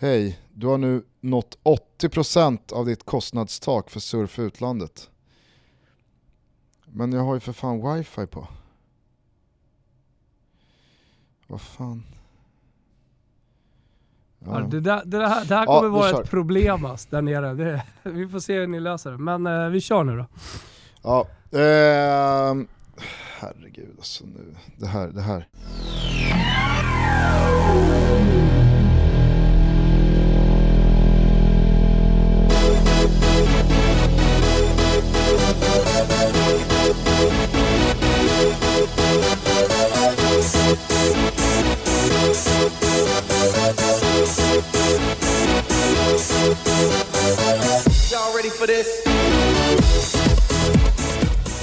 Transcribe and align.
Hej, 0.00 0.40
du 0.54 0.66
har 0.66 0.78
nu 0.78 1.02
nått 1.20 1.58
80% 1.62 2.72
av 2.72 2.86
ditt 2.86 3.04
kostnadstak 3.04 3.90
för 3.90 4.00
surf 4.00 4.38
utlandet. 4.38 5.10
Men 6.86 7.12
jag 7.12 7.22
har 7.22 7.34
ju 7.34 7.40
för 7.40 7.52
fan 7.52 7.94
wifi 7.94 8.26
på. 8.26 8.48
Vad 11.46 11.60
fan. 11.60 12.02
Ja. 14.38 14.60
det, 14.60 14.80
där, 14.80 15.02
det, 15.04 15.28
här, 15.28 15.44
det 15.44 15.54
här 15.54 15.66
kommer 15.66 15.88
vara 15.88 16.22
ett 16.22 16.30
problem 16.30 16.84
ass, 16.84 17.06
där 17.06 17.22
nere. 17.22 17.54
Det, 17.54 17.82
vi 18.02 18.28
får 18.28 18.40
se 18.40 18.58
hur 18.58 18.66
ni 18.66 18.80
löser 18.80 19.10
det. 19.10 19.18
Men 19.18 19.46
eh, 19.46 19.68
vi 19.68 19.80
kör 19.80 20.04
nu 20.04 20.16
då. 20.16 20.26
Ja, 21.02 21.26
eh, 21.58 22.54
herregud 23.38 23.94
alltså 23.98 24.24
nu. 24.26 24.54
Det 24.76 24.86
här, 24.86 25.08
det 25.08 25.22
här. 25.22 25.48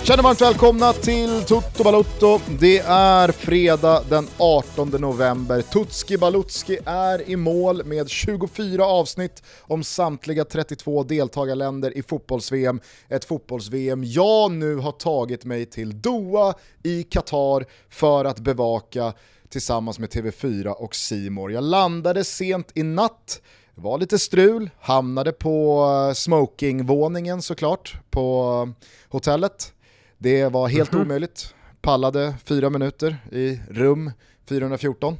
Känner 0.04 0.24
varmt 0.24 0.42
välkomna 0.42 0.94
till 0.94 1.44
Toto 1.48 1.84
Balutto. 1.84 2.40
Det 2.60 2.80
är 2.88 3.32
fredag 3.32 4.04
den 4.10 4.28
18 4.38 4.90
november. 4.90 5.62
Tutski 5.62 6.18
Balutski 6.18 6.78
är 6.86 7.30
i 7.30 7.36
mål 7.36 7.86
med 7.86 8.10
24 8.10 8.86
avsnitt 8.86 9.44
om 9.62 9.84
samtliga 9.84 10.46
32 10.46 11.04
deltagarländer 11.04 11.98
i 11.98 12.04
fotbolls-VM. 12.04 12.80
Ett 13.10 13.26
fotbolls-VM 13.26 14.04
jag 14.04 14.52
nu 14.52 14.76
har 14.76 14.92
tagit 14.92 15.46
mig 15.46 15.66
till 15.66 16.02
Doha 16.02 16.54
i 16.84 17.04
Qatar 17.04 17.66
för 17.90 18.26
att 18.26 18.40
bevaka 18.40 19.14
tillsammans 19.50 20.00
med 20.00 20.10
TV4 20.10 20.68
och 20.68 20.96
Simor. 20.96 21.52
Jag 21.52 21.64
landade 21.64 22.24
sent 22.24 22.72
i 22.74 22.84
natt 22.84 23.42
det 23.76 23.82
var 23.82 23.98
lite 23.98 24.20
strul, 24.20 24.70
hamnade 24.80 25.32
på 25.32 25.86
eh, 25.86 26.14
smokingvåningen 26.14 27.42
såklart 27.42 27.98
på 28.10 28.74
hotellet. 29.10 29.74
Det 30.18 30.50
var 30.50 30.68
helt 30.68 30.94
mm 30.94 31.02
-hmm. 31.02 31.06
omöjligt. 31.06 31.56
Pallade 31.82 32.36
fyra 32.44 32.70
minuter 32.70 33.18
i 33.32 33.60
rum 33.70 34.12
414. 34.50 35.18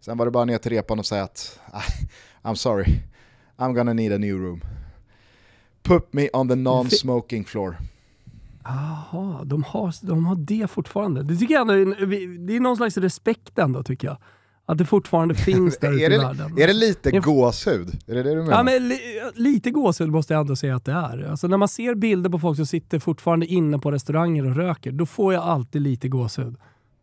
Sen 0.00 0.18
var 0.18 0.24
det 0.24 0.30
bara 0.30 0.44
ner 0.44 0.58
till 0.58 0.72
repan 0.72 0.98
och 0.98 1.06
säga 1.06 1.22
att 1.22 1.58
I'm 2.42 2.54
sorry, 2.54 3.00
I'm 3.56 3.74
gonna 3.74 3.92
need 3.92 4.12
a 4.12 4.18
new 4.18 4.36
room. 4.36 4.60
Put 5.82 6.12
me 6.12 6.28
on 6.32 6.48
the 6.48 6.54
non-smoking 6.54 7.44
floor. 7.44 7.76
Jaha, 8.64 9.44
de 9.44 9.62
har, 9.62 10.06
de 10.06 10.26
har 10.26 10.36
det 10.36 10.70
fortfarande. 10.70 11.22
Det 11.22 11.36
tycker 11.36 11.54
jag 11.54 11.70
ändå, 11.70 11.94
det 12.46 12.56
är 12.56 12.60
någon 12.60 12.76
slags 12.76 12.96
respekt 12.96 13.58
ändå 13.58 13.82
tycker 13.82 14.08
jag. 14.08 14.16
Att 14.66 14.78
det 14.78 14.84
fortfarande 14.84 15.34
finns 15.48 15.78
där 15.78 15.92
ute 15.92 16.14
i 16.14 16.18
världen. 16.18 16.58
Är 16.58 16.66
det 16.66 16.72
lite 16.72 17.10
jag, 17.10 17.22
gåshud? 17.22 17.98
Är 18.06 18.14
det 18.14 18.22
det 18.22 18.30
du 18.30 18.36
menar? 18.36 18.52
Ja, 18.52 18.62
men 18.62 18.88
li, 18.88 18.98
lite 19.34 19.70
gåshud 19.70 20.08
måste 20.08 20.32
jag 20.34 20.40
ändå 20.40 20.56
säga 20.56 20.76
att 20.76 20.84
det 20.84 20.92
är. 20.92 21.28
Alltså 21.30 21.46
när 21.46 21.56
man 21.56 21.68
ser 21.68 21.94
bilder 21.94 22.30
på 22.30 22.38
folk 22.38 22.56
som 22.56 22.66
sitter 22.66 22.98
fortfarande 22.98 23.46
inne 23.46 23.78
på 23.78 23.90
restauranger 23.90 24.46
och 24.46 24.56
röker, 24.56 24.92
då 24.92 25.06
får 25.06 25.34
jag 25.34 25.42
alltid 25.42 25.82
lite 25.82 26.08
gåshud. 26.08 26.56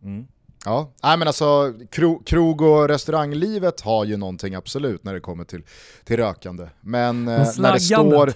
Mm. 0.04 0.28
Ja, 0.66 0.92
Nej, 1.04 1.18
men 1.18 1.28
alltså 1.28 1.74
kro, 1.92 2.24
krog 2.26 2.62
och 2.62 2.88
restauranglivet 2.88 3.82
har 3.82 4.06
ju 4.06 4.18
någonting 4.18 4.56
absolut 4.56 5.04
när 5.04 5.14
det 5.14 5.20
kommer 5.20 5.44
till, 5.44 5.64
till 6.04 6.18
rökande. 6.18 6.68
Men 6.82 7.28
eh, 7.28 7.48
när, 7.58 7.74
det 7.74 7.80
står, 7.80 8.34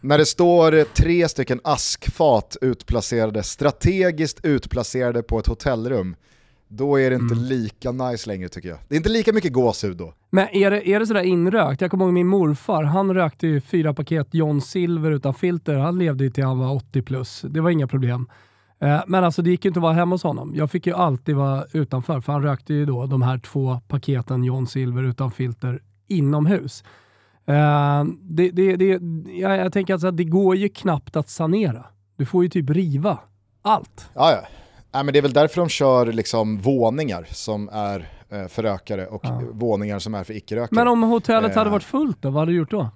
när 0.00 0.18
det 0.18 0.26
står 0.26 0.84
tre 0.84 1.28
stycken 1.28 1.60
askfat 1.64 2.56
utplacerade, 2.60 3.42
strategiskt 3.42 4.44
utplacerade 4.44 5.22
på 5.22 5.38
ett 5.38 5.46
hotellrum, 5.46 6.16
då 6.68 7.00
är 7.00 7.10
det 7.10 7.16
inte 7.16 7.34
mm. 7.34 7.44
lika 7.44 7.92
nice 7.92 8.30
längre 8.30 8.48
tycker 8.48 8.68
jag. 8.68 8.78
Det 8.88 8.94
är 8.94 8.96
inte 8.96 9.08
lika 9.08 9.32
mycket 9.32 9.52
gåshud 9.52 9.96
då. 9.96 10.14
Men 10.30 10.48
är 10.52 10.70
det, 10.70 10.88
är 10.88 11.00
det 11.00 11.06
sådär 11.06 11.22
inrökt? 11.22 11.80
Jag 11.80 11.90
kommer 11.90 12.04
ihåg 12.04 12.14
min 12.14 12.26
morfar, 12.26 12.82
han 12.82 13.14
rökte 13.14 13.46
ju 13.46 13.60
fyra 13.60 13.94
paket 13.94 14.28
John 14.30 14.60
Silver 14.60 15.10
utan 15.10 15.34
filter. 15.34 15.74
Han 15.74 15.98
levde 15.98 16.24
ju 16.24 16.30
till 16.30 16.44
han 16.44 16.58
var 16.58 16.74
80 16.74 17.02
plus. 17.02 17.44
Det 17.48 17.60
var 17.60 17.70
inga 17.70 17.86
problem. 17.86 18.26
Eh, 18.80 19.00
men 19.06 19.24
alltså 19.24 19.42
det 19.42 19.50
gick 19.50 19.64
ju 19.64 19.68
inte 19.68 19.78
att 19.78 19.82
vara 19.82 19.92
hemma 19.92 20.14
hos 20.14 20.22
honom. 20.22 20.52
Jag 20.54 20.70
fick 20.70 20.86
ju 20.86 20.94
alltid 20.94 21.36
vara 21.36 21.64
utanför, 21.72 22.20
för 22.20 22.32
han 22.32 22.42
rökte 22.42 22.74
ju 22.74 22.86
då 22.86 23.06
de 23.06 23.22
här 23.22 23.38
två 23.38 23.80
paketen 23.88 24.44
John 24.44 24.66
Silver 24.66 25.02
utan 25.02 25.30
filter 25.30 25.82
inomhus. 26.06 26.84
Eh, 27.46 28.04
det, 28.22 28.50
det, 28.50 28.76
det, 28.76 29.00
jag, 29.32 29.58
jag 29.58 29.72
tänker 29.72 29.92
alltså 29.92 30.08
att 30.08 30.16
det 30.16 30.24
går 30.24 30.56
ju 30.56 30.68
knappt 30.68 31.16
att 31.16 31.28
sanera. 31.28 31.84
Du 32.16 32.26
får 32.26 32.42
ju 32.42 32.48
typ 32.50 32.70
riva 32.70 33.18
allt. 33.62 34.10
Ja, 34.14 34.32
ja. 34.32 34.48
Nej, 34.92 35.04
men 35.04 35.12
det 35.12 35.18
är 35.18 35.22
väl 35.22 35.32
därför 35.32 35.60
de 35.60 35.68
kör 35.68 36.06
liksom 36.06 36.58
våningar 36.58 37.26
som 37.30 37.68
är 37.72 38.12
eh, 38.30 38.48
för 38.48 38.62
rökare 38.62 39.06
och 39.06 39.20
ja. 39.24 39.42
våningar 39.52 39.98
som 39.98 40.14
är 40.14 40.24
för 40.24 40.34
icke-rökare. 40.34 40.74
Men 40.76 40.88
om 40.88 41.02
hotellet 41.02 41.52
eh, 41.52 41.58
hade 41.58 41.70
varit 41.70 41.82
fullt 41.82 42.22
då, 42.22 42.30
vad 42.30 42.40
hade 42.40 42.52
du 42.52 42.58
gjort 42.58 42.70
då? 42.70 42.90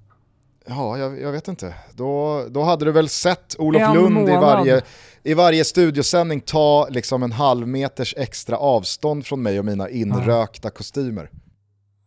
Ja, 0.66 0.98
jag, 0.98 1.20
jag, 1.20 1.32
vet 1.32 1.48
inte. 1.48 1.74
Då, 1.94 2.42
då 2.50 2.62
hade 2.62 2.84
du 2.84 2.92
väl 2.92 3.08
sett 3.08 3.56
Olof 3.58 3.82
en 3.82 3.94
Lund 3.94 4.28
i 4.28 4.32
varje, 4.32 4.82
i 5.22 5.34
varje 5.34 5.64
studiosändning 5.64 6.40
ta 6.40 6.88
liksom 6.90 7.22
en 7.22 7.32
halv 7.32 7.68
meters 7.68 8.14
extra 8.16 8.56
avstånd 8.56 9.26
från 9.26 9.42
mig 9.42 9.58
och 9.58 9.64
mina 9.64 9.88
inrökta 9.88 10.68
ja. 10.68 10.70
kostymer. 10.70 11.30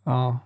Ja. 0.06 0.40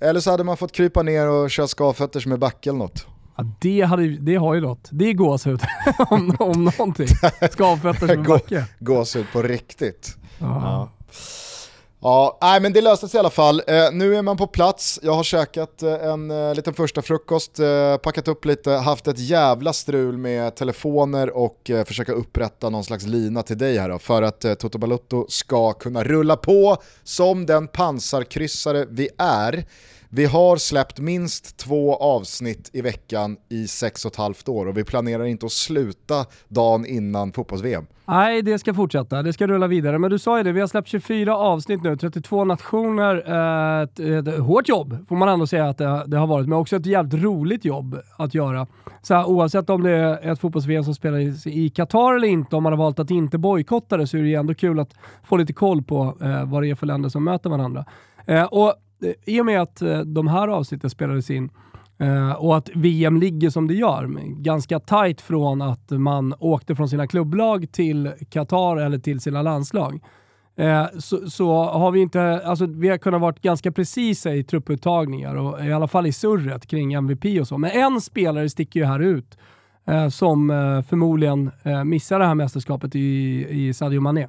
Eller 0.00 0.20
så 0.20 0.30
hade 0.30 0.44
man 0.44 0.56
fått 0.56 0.72
krypa 0.72 1.02
ner 1.02 1.28
och 1.28 1.50
köra 1.50 1.66
skavfötters 1.66 2.26
med 2.26 2.38
backe 2.38 2.70
eller 2.70 2.78
något. 2.78 3.06
Ja, 3.42 3.52
det, 3.60 3.80
hade, 3.80 4.08
det 4.08 4.36
har 4.36 4.54
ju 4.54 4.60
något. 4.60 4.88
Det 4.90 5.04
är 5.10 5.12
gåshud 5.12 5.60
om, 6.10 6.36
om 6.38 6.64
någonting. 6.64 7.08
Skavfötter 7.50 8.06
som 8.06 8.24
Gå, 8.24 8.32
backe. 8.32 8.64
Gåshud 8.78 9.26
på 9.32 9.42
riktigt. 9.42 10.16
Ja. 10.38 10.88
Ja, 12.04 12.38
nej, 12.42 12.60
men 12.60 12.72
det 12.72 12.80
löste 12.80 13.08
sig 13.08 13.18
i 13.18 13.20
alla 13.20 13.30
fall. 13.30 13.62
Eh, 13.66 13.92
nu 13.92 14.16
är 14.16 14.22
man 14.22 14.36
på 14.36 14.46
plats, 14.46 15.00
jag 15.02 15.14
har 15.14 15.22
käkat 15.22 15.82
eh, 15.82 15.92
en 15.92 16.30
eh, 16.30 16.54
liten 16.54 16.74
första 16.74 17.02
frukost, 17.02 17.58
eh, 17.58 17.96
packat 17.96 18.28
upp 18.28 18.44
lite, 18.44 18.70
haft 18.70 19.08
ett 19.08 19.18
jävla 19.18 19.72
strul 19.72 20.18
med 20.18 20.56
telefoner 20.56 21.36
och 21.36 21.70
eh, 21.70 21.84
försöka 21.84 22.12
upprätta 22.12 22.70
någon 22.70 22.84
slags 22.84 23.06
lina 23.06 23.42
till 23.42 23.58
dig 23.58 23.78
här 23.78 23.88
då, 23.88 23.98
för 23.98 24.22
att 24.22 24.44
eh, 24.44 24.54
Toto 24.54 24.78
Balutto 24.78 25.26
ska 25.28 25.72
kunna 25.72 26.04
rulla 26.04 26.36
på 26.36 26.76
som 27.04 27.46
den 27.46 27.68
pansarkryssare 27.68 28.86
vi 28.90 29.08
är 29.18 29.64
vi 30.14 30.24
har 30.24 30.56
släppt 30.56 31.00
minst 31.00 31.56
två 31.56 31.96
avsnitt 31.96 32.70
i 32.72 32.80
veckan 32.80 33.36
i 33.48 33.66
sex 33.66 34.04
och 34.04 34.12
ett 34.12 34.16
halvt 34.16 34.48
år 34.48 34.66
och 34.66 34.76
vi 34.76 34.84
planerar 34.84 35.24
inte 35.24 35.46
att 35.46 35.52
sluta 35.52 36.26
dagen 36.48 36.86
innan 36.86 37.32
fotbolls-VM. 37.32 37.86
Nej, 38.04 38.42
det 38.42 38.58
ska 38.58 38.74
fortsätta. 38.74 39.22
Det 39.22 39.32
ska 39.32 39.46
rulla 39.46 39.66
vidare. 39.66 39.98
Men 39.98 40.10
du 40.10 40.18
sa 40.18 40.38
ju 40.38 40.44
det, 40.44 40.52
vi 40.52 40.60
har 40.60 40.66
släppt 40.66 40.88
24 40.88 41.36
avsnitt 41.36 41.82
nu, 41.82 41.96
32 41.96 42.44
nationer. 42.44 43.14
Eh, 43.26 43.82
ett, 43.82 44.00
ett 44.00 44.38
hårt 44.38 44.68
jobb 44.68 45.06
får 45.08 45.16
man 45.16 45.28
ändå 45.28 45.46
säga 45.46 45.68
att 45.68 45.78
det, 45.78 46.04
det, 46.06 46.16
har 46.16 46.26
varit, 46.26 46.48
men 46.48 46.58
också 46.58 46.76
ett 46.76 46.86
jävligt 46.86 47.22
roligt 47.22 47.64
jobb 47.64 47.98
att 48.16 48.34
göra. 48.34 48.66
Så 49.02 49.14
här, 49.14 49.24
oavsett 49.24 49.70
om 49.70 49.82
det 49.82 49.90
är 49.90 50.32
ett 50.32 50.40
fotbolls-VM 50.40 50.84
som 50.84 50.94
spelas 50.94 51.46
i 51.46 51.70
Qatar 51.70 52.14
eller 52.14 52.28
inte, 52.28 52.56
om 52.56 52.62
man 52.62 52.72
har 52.72 52.78
valt 52.78 52.98
att 52.98 53.10
inte 53.10 53.38
bojkotta 53.38 53.96
det, 53.96 54.06
så 54.06 54.16
är 54.16 54.22
det 54.22 54.28
ju 54.28 54.34
ändå 54.34 54.54
kul 54.54 54.80
att 54.80 54.94
få 55.24 55.36
lite 55.36 55.52
koll 55.52 55.82
på 55.82 56.16
eh, 56.22 56.44
vad 56.44 56.62
det 56.62 56.70
är 56.70 56.74
för 56.74 56.86
länder 56.86 57.08
som 57.08 57.24
möter 57.24 57.50
varandra. 57.50 57.84
Eh, 58.26 58.44
och 58.44 58.74
i 59.24 59.40
och 59.40 59.46
med 59.46 59.62
att 59.62 59.82
eh, 59.82 60.00
de 60.00 60.28
här 60.28 60.48
avsnitten 60.48 60.90
spelades 60.90 61.30
in 61.30 61.50
eh, 61.98 62.32
och 62.32 62.56
att 62.56 62.70
VM 62.74 63.16
ligger 63.16 63.50
som 63.50 63.68
det 63.68 63.74
gör, 63.74 64.10
ganska 64.42 64.80
tajt 64.80 65.20
från 65.20 65.62
att 65.62 65.90
man 65.90 66.34
åkte 66.38 66.74
från 66.74 66.88
sina 66.88 67.06
klubblag 67.06 67.72
till 67.72 68.12
Qatar 68.30 68.76
eller 68.76 68.98
till 68.98 69.20
sina 69.20 69.42
landslag, 69.42 70.00
eh, 70.56 70.86
så, 70.98 71.30
så, 71.30 71.62
har 71.64 71.90
vi 71.90 72.00
inte, 72.00 72.42
alltså 72.44 72.66
vi 72.66 72.88
har 72.88 72.98
kunnat 72.98 73.20
vara 73.20 73.34
ganska 73.42 73.72
precisa 73.72 74.34
i 74.34 74.44
trupputtagningar 74.44 75.34
och 75.34 75.64
i 75.64 75.72
alla 75.72 75.88
fall 75.88 76.06
i 76.06 76.12
surret 76.12 76.66
kring 76.66 76.92
MVP 76.92 77.40
och 77.40 77.48
så. 77.48 77.58
Men 77.58 77.70
en 77.70 78.00
spelare 78.00 78.50
sticker 78.50 78.80
ju 78.80 78.86
här 78.86 79.00
ut 79.00 79.38
som 80.10 80.48
förmodligen 80.88 81.50
missar 81.84 82.18
det 82.18 82.26
här 82.26 82.34
mästerskapet 82.34 82.96
i, 82.96 83.46
i 83.50 83.74
Sadio 83.74 84.00
Mané. 84.00 84.28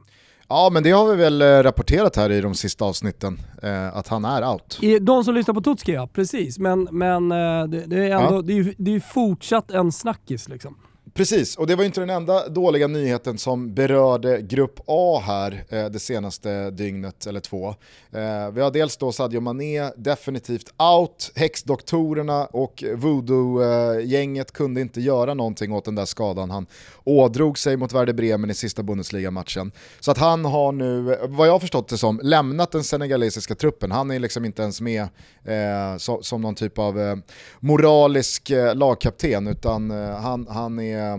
Ja 0.53 0.69
men 0.69 0.83
det 0.83 0.91
har 0.91 1.09
vi 1.09 1.15
väl 1.15 1.41
eh, 1.41 1.45
rapporterat 1.45 2.15
här 2.15 2.31
i 2.31 2.41
de 2.41 2.55
sista 2.55 2.85
avsnitten, 2.85 3.41
eh, 3.63 3.97
att 3.97 4.07
han 4.07 4.25
är 4.25 4.51
out. 4.51 4.79
De 5.01 5.23
som 5.23 5.35
lyssnar 5.35 5.53
på 5.53 5.61
Tutski 5.61 5.91
ja, 5.91 6.09
precis. 6.13 6.59
Men, 6.59 6.87
men 6.91 7.31
eh, 7.31 7.67
det, 7.67 7.85
det, 7.85 7.97
är 7.97 8.11
ändå, 8.11 8.35
ja. 8.35 8.41
det, 8.41 8.53
är, 8.53 8.73
det 8.77 8.95
är 8.95 8.99
fortsatt 8.99 9.71
en 9.71 9.91
snackis 9.91 10.49
liksom. 10.49 10.75
Precis, 11.13 11.57
och 11.57 11.67
det 11.67 11.75
var 11.75 11.83
inte 11.83 11.99
den 11.99 12.09
enda 12.09 12.49
dåliga 12.49 12.87
nyheten 12.87 13.37
som 13.37 13.73
berörde 13.73 14.41
Grupp 14.41 14.79
A 14.85 15.23
här 15.25 15.63
eh, 15.69 15.85
det 15.85 15.99
senaste 15.99 16.71
dygnet 16.71 17.27
eller 17.27 17.39
två. 17.39 17.67
Eh, 18.11 18.51
vi 18.53 18.61
har 18.61 18.71
dels 18.71 18.97
då 18.97 19.11
Sadio 19.11 19.39
Mané 19.39 19.89
definitivt 19.97 20.73
out, 20.77 21.31
häxdoktorerna 21.35 22.45
och 22.45 22.83
voodoo-gänget 22.95 24.51
kunde 24.51 24.81
inte 24.81 25.01
göra 25.01 25.33
någonting 25.33 25.73
åt 25.73 25.85
den 25.85 25.95
där 25.95 26.05
skadan 26.05 26.49
han 26.49 26.65
ådrog 27.03 27.59
sig 27.59 27.77
mot 27.77 27.93
Werder 27.93 28.13
Bremen 28.13 28.49
i 28.49 28.53
sista 28.53 28.83
Bundesliga-matchen. 28.83 29.71
Så 29.99 30.11
att 30.11 30.17
han 30.17 30.45
har 30.45 30.71
nu, 30.71 31.17
vad 31.27 31.47
jag 31.47 31.51
har 31.51 31.59
förstått 31.59 31.87
det 31.87 31.97
som, 31.97 32.19
lämnat 32.23 32.71
den 32.71 32.83
senegalesiska 32.83 33.55
truppen. 33.55 33.91
Han 33.91 34.11
är 34.11 34.19
liksom 34.19 34.45
inte 34.45 34.61
ens 34.61 34.81
med 34.81 35.01
eh, 35.43 36.19
som 36.21 36.41
någon 36.41 36.55
typ 36.55 36.79
av 36.79 36.99
eh, 36.99 37.15
moralisk 37.59 38.49
eh, 38.49 38.75
lagkapten 38.75 39.47
utan 39.47 39.91
eh, 39.91 40.15
han, 40.15 40.47
han 40.49 40.79
är 40.79 40.92
Eh, 40.93 41.17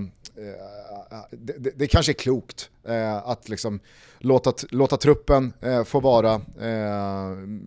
det, 1.31 1.53
det, 1.59 1.71
det, 1.77 1.87
kanske 1.87 2.13
är 2.13 2.15
klokt 2.15 2.71
eh, 2.89 3.29
att 3.29 3.49
liksom 3.49 3.81
låta, 4.19 4.53
låta 4.71 4.97
truppen 4.97 5.53
eh, 5.61 5.85
få 5.85 6.01
vara 6.01 6.41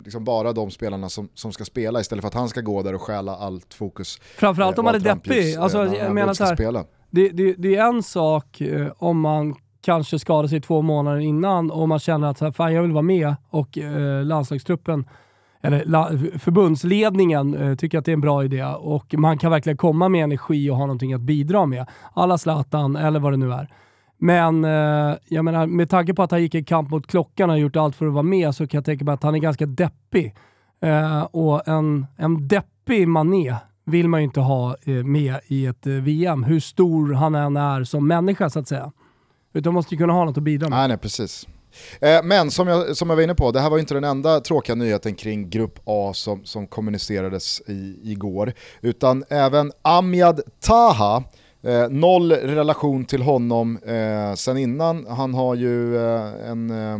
liksom 0.04 0.24
bara 0.24 0.52
de 0.52 0.70
spelarna 0.70 1.08
som, 1.08 1.28
som 1.34 1.52
ska 1.52 1.64
spela 1.64 2.00
istället 2.00 2.22
för 2.22 2.28
att 2.28 2.34
han 2.34 2.48
ska 2.48 2.60
gå 2.60 2.82
där 2.82 2.94
och 2.94 3.02
stjäla 3.02 3.36
allt 3.36 3.74
fokus. 3.74 4.18
Framförallt 4.36 4.78
om 4.78 4.84
man 4.84 4.94
är 4.94 5.00
deppig. 5.00 5.54
Alltså, 5.54 5.96
jag 5.96 6.14
menar 6.14 6.34
så 6.34 6.44
här, 6.44 6.84
det, 7.10 7.28
det, 7.28 7.52
det, 7.52 7.76
är 7.76 7.88
en 7.88 8.02
sak 8.02 8.62
om 8.96 9.20
man 9.20 9.54
kanske 9.80 10.18
skadar 10.18 10.48
sig 10.48 10.60
två 10.60 10.82
månader 10.82 11.18
innan 11.18 11.70
och 11.70 11.88
man 11.88 11.98
känner 11.98 12.28
att 12.28 12.56
fan, 12.56 12.74
jag 12.74 12.82
vill 12.82 12.92
vara 12.92 13.02
med 13.02 13.34
och 13.50 13.78
eh, 13.78 14.24
landslagstruppen 14.24 15.04
eller 15.60 16.38
förbundsledningen 16.38 17.54
eh, 17.54 17.74
tycker 17.74 17.98
att 17.98 18.04
det 18.04 18.10
är 18.10 18.14
en 18.14 18.20
bra 18.20 18.44
idé 18.44 18.64
och 18.64 19.14
man 19.18 19.38
kan 19.38 19.50
verkligen 19.50 19.76
komma 19.76 20.08
med 20.08 20.24
energi 20.24 20.70
och 20.70 20.76
ha 20.76 20.86
någonting 20.86 21.12
att 21.12 21.20
bidra 21.20 21.66
med. 21.66 21.86
Alla 22.14 22.38
Zlatan 22.38 22.96
eller 22.96 23.20
vad 23.20 23.32
det 23.32 23.36
nu 23.36 23.52
är. 23.52 23.68
Men 24.18 24.64
eh, 24.64 25.16
jag 25.28 25.44
menar, 25.44 25.66
med 25.66 25.90
tanke 25.90 26.14
på 26.14 26.22
att 26.22 26.30
han 26.30 26.42
gick 26.42 26.54
i 26.54 26.64
kamp 26.64 26.90
mot 26.90 27.06
klockan 27.06 27.50
och 27.50 27.54
har 27.54 27.60
gjort 27.60 27.76
allt 27.76 27.96
för 27.96 28.06
att 28.06 28.12
vara 28.12 28.22
med 28.22 28.54
så 28.54 28.66
kan 28.66 28.78
jag 28.78 28.84
tänka 28.84 29.04
mig 29.04 29.14
att 29.14 29.22
han 29.22 29.34
är 29.34 29.38
ganska 29.38 29.66
deppig. 29.66 30.34
Eh, 30.82 31.22
och 31.22 31.68
en, 31.68 32.06
en 32.16 32.48
deppig 32.48 33.08
mané 33.08 33.54
vill 33.84 34.08
man 34.08 34.20
ju 34.20 34.24
inte 34.24 34.40
ha 34.40 34.76
med 35.04 35.40
i 35.46 35.66
ett 35.66 35.86
VM, 35.86 36.44
hur 36.44 36.60
stor 36.60 37.12
han 37.14 37.34
än 37.34 37.56
är 37.56 37.84
som 37.84 38.08
människa 38.08 38.50
så 38.50 38.58
att 38.58 38.68
säga. 38.68 38.92
Utan 39.52 39.72
man 39.72 39.74
måste 39.74 39.94
ju 39.94 39.98
kunna 39.98 40.12
ha 40.12 40.24
något 40.24 40.36
att 40.36 40.42
bidra 40.42 40.68
med. 40.68 40.78
Nej, 40.78 40.88
nej 40.88 40.98
precis. 40.98 41.46
Eh, 42.00 42.22
men 42.22 42.50
som 42.50 42.68
jag, 42.68 42.96
som 42.96 43.10
jag 43.10 43.16
var 43.16 43.22
inne 43.22 43.34
på, 43.34 43.50
det 43.50 43.60
här 43.60 43.70
var 43.70 43.78
inte 43.78 43.94
den 43.94 44.04
enda 44.04 44.40
tråkiga 44.40 44.74
nyheten 44.74 45.14
kring 45.14 45.50
Grupp 45.50 45.78
A 45.84 46.12
som, 46.14 46.44
som 46.44 46.66
kommunicerades 46.66 47.62
i, 47.66 48.00
igår. 48.04 48.52
Utan 48.80 49.24
även 49.28 49.72
Amjad 49.82 50.40
Taha, 50.60 51.24
eh, 51.62 51.88
noll 51.88 52.32
relation 52.32 53.04
till 53.04 53.22
honom 53.22 53.78
eh, 53.86 54.34
sen 54.34 54.58
innan. 54.58 55.06
Han 55.06 55.34
har 55.34 55.54
ju 55.54 55.96
eh, 55.96 56.50
en, 56.50 56.70
eh, 56.70 56.98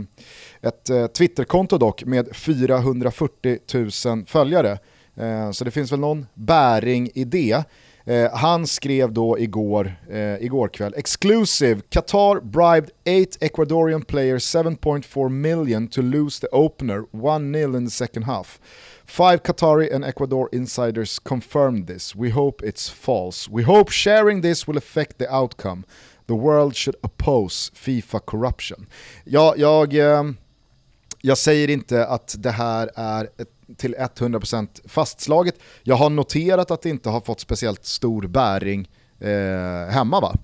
ett 0.69 0.91
eh, 0.91 1.07
Twitterkonto 1.07 1.79
dock 1.79 2.05
med 2.05 2.37
440 2.37 3.59
000 4.07 4.25
följare. 4.27 4.79
Eh, 5.17 5.51
så 5.51 5.65
det 5.65 5.71
finns 5.71 5.93
väl 5.93 6.01
någon 6.01 6.27
bäring 6.35 7.11
i 7.15 7.25
det. 7.25 7.65
Eh, 8.09 8.31
han 8.33 8.67
skrev 8.67 9.13
då 9.13 9.39
igår, 9.39 9.97
eh, 10.11 10.43
igår 10.43 10.69
kväll, 10.69 10.95
exclusive, 10.97 11.81
Qatar 11.89 12.41
bribed 12.41 12.91
8 13.05 13.39
Ecuadorian 13.41 14.03
players 14.03 14.55
7.4 14.55 15.29
million 15.29 15.89
to 15.89 16.03
lose 16.03 16.41
the 16.41 16.47
opener, 16.53 17.05
1-0 17.11 17.77
in 17.77 17.87
the 17.87 17.91
second 17.91 18.23
half. 18.23 18.61
Five 19.07 19.43
Qatari 19.43 19.95
and 19.95 20.05
Ecuador 20.05 20.49
insiders 20.53 21.19
confirmed 21.19 21.87
this. 21.87 22.17
We 22.17 22.31
hope 22.31 22.63
it's 22.67 22.91
false. 22.91 23.51
We 23.51 23.63
hope 23.63 23.93
sharing 23.93 24.43
this 24.43 24.69
will 24.69 24.79
affect 24.79 25.19
the 25.19 25.35
outcome. 25.35 25.85
The 26.27 26.35
world 26.35 26.77
should 26.77 26.97
oppose 27.03 27.71
FIFA 27.75 28.21
corruption. 28.21 28.87
Ja, 29.25 29.55
jag, 29.57 29.95
eh, 29.95 30.23
jag 31.23 31.39
säger 31.39 31.71
inte 31.71 32.07
att 32.07 32.35
det 32.39 32.51
här 32.51 32.91
är 32.95 33.25
ett 33.25 33.58
till 33.77 33.95
100% 33.95 34.89
fastslaget. 34.89 35.55
Jag 35.83 35.97
har 35.97 36.11
noterat 36.11 36.71
att 36.71 36.83
det 36.83 36.91
inte 36.91 37.09
har 37.09 37.21
fått 37.21 37.41
speciellt 37.41 37.85
stor 37.85 38.27
bäring 38.27 38.89
eh, 39.21 39.91
hemma 39.91 40.21
va? 40.21 40.35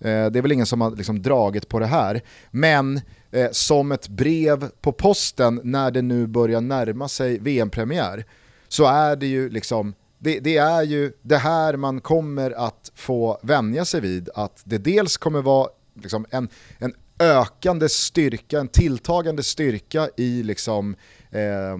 Eh, 0.00 0.30
det 0.30 0.38
är 0.38 0.42
väl 0.42 0.52
ingen 0.52 0.66
som 0.66 0.80
har 0.80 0.90
liksom 0.90 1.22
dragit 1.22 1.68
på 1.68 1.78
det 1.78 1.86
här. 1.86 2.20
Men 2.50 3.00
eh, 3.30 3.50
som 3.52 3.92
ett 3.92 4.08
brev 4.08 4.68
på 4.80 4.92
posten 4.92 5.60
när 5.64 5.90
det 5.90 6.02
nu 6.02 6.26
börjar 6.26 6.60
närma 6.60 7.08
sig 7.08 7.38
VM-premiär 7.38 8.24
så 8.68 8.84
är 8.84 9.16
det 9.16 9.26
ju 9.26 9.50
liksom 9.50 9.94
det, 10.18 10.40
det, 10.40 10.56
är 10.56 10.82
ju 10.82 11.12
det 11.22 11.36
här 11.36 11.76
man 11.76 12.00
kommer 12.00 12.50
att 12.50 12.92
få 12.94 13.38
vänja 13.42 13.84
sig 13.84 14.00
vid, 14.00 14.28
att 14.34 14.62
det 14.64 14.78
dels 14.78 15.16
kommer 15.16 15.42
vara 15.42 15.68
liksom 15.94 16.26
en, 16.30 16.48
en 16.78 16.94
ökande 17.18 17.88
styrka, 17.88 18.60
en 18.60 18.68
tilltagande 18.68 19.42
styrka 19.42 20.08
i 20.16 20.42
liksom 20.42 20.96
eh, 21.32 21.78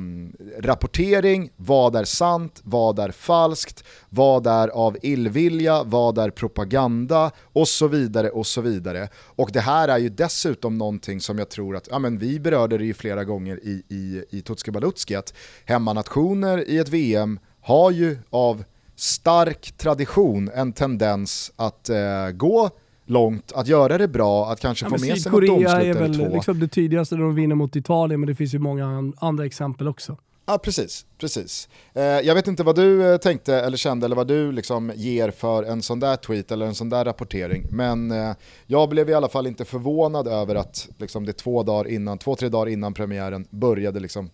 rapportering, 0.59 1.51
vad 1.57 1.97
är 1.97 2.05
sant, 2.05 2.61
vad 2.65 2.99
är 2.99 3.11
falskt, 3.11 3.85
vad 4.09 4.47
är 4.47 4.69
av 4.69 4.97
illvilja, 5.03 5.83
vad 5.83 6.19
är 6.19 6.31
propaganda 6.31 7.31
och 7.53 7.69
så 7.69 7.89
vidare 7.89 8.31
och 8.31 8.47
så 8.47 8.61
vidare. 8.61 9.09
Och 9.15 9.51
det 9.53 9.61
här 9.61 9.89
är 9.89 9.99
ju 9.99 10.09
dessutom 10.09 10.79
någonting 10.79 11.21
som 11.21 11.39
jag 11.39 11.49
tror 11.49 11.77
att, 11.77 11.89
ja 11.91 11.99
men 11.99 12.19
vi 12.19 12.41
berörde 12.41 12.79
det 12.79 12.85
ju 12.85 12.95
flera 12.95 13.25
gånger 13.25 13.61
i, 13.63 13.83
i, 13.89 14.25
i 14.31 14.43
Tutski 14.43 14.71
Balutski, 14.71 15.15
att 15.15 15.35
hemmanationer 15.65 16.69
i 16.69 16.79
ett 16.79 16.89
VM 16.89 17.39
har 17.61 17.91
ju 17.91 18.19
av 18.31 18.65
stark 18.97 19.73
tradition 19.77 20.51
en 20.55 20.73
tendens 20.73 21.53
att 21.57 21.89
eh, 21.89 22.31
gå 22.33 22.71
långt, 23.13 23.53
att 23.53 23.67
göra 23.67 23.99
det 23.99 24.09
bra, 24.09 24.51
att 24.51 24.61
kanske 24.61 24.85
ja, 24.85 24.89
få 24.89 25.07
med 25.07 25.23
sig 25.23 25.33
något 25.33 25.47
domslut 25.47 25.69
är 25.69 25.95
väl 25.95 26.33
liksom 26.33 26.61
det 26.61 26.69
tidigaste 26.69 27.15
när 27.15 27.23
de 27.23 27.35
vinner 27.35 27.55
mot 27.55 27.77
Italien, 27.77 28.21
men 28.21 28.27
det 28.27 28.35
finns 28.35 28.55
ju 28.55 28.59
många 28.59 29.13
andra 29.21 29.47
exempel 29.47 29.89
också. 29.89 30.17
Ja, 30.47 30.59
precis. 30.59 31.07
precis. 31.19 31.69
Eh, 31.95 32.03
jag 32.03 32.35
vet 32.35 32.49
inte 32.49 32.63
vad 32.63 32.77
du 32.77 33.13
eh, 33.13 33.17
tänkte 33.17 33.55
eller 33.55 33.77
kände 33.77 34.07
eller 34.07 34.17
vad 34.17 34.29
du 34.29 34.53
liksom 34.53 34.93
ger 34.95 35.31
för 35.31 35.63
en 35.63 35.83
sån 35.83 36.01
där 36.01 36.17
tweet 36.17 36.51
eller 36.51 36.67
en 36.67 36.75
sån 36.75 36.89
där 36.89 37.05
rapportering. 37.05 37.67
Men 37.71 38.11
eh, 38.11 38.33
jag 38.67 38.89
blev 38.89 39.11
i 39.11 39.15
alla 39.15 39.29
fall 39.29 39.47
inte 39.47 39.65
förvånad 39.65 40.29
över 40.29 40.55
att 40.55 40.89
liksom, 40.99 41.27
det 41.27 41.33
två, 41.33 41.63
dagar 41.63 41.91
innan, 41.91 42.19
två, 42.19 42.37
tre 42.37 42.49
dagar 42.49 42.73
innan 42.73 42.95
premiären 42.95 43.47
började 43.51 44.01
liksom, 44.01 44.31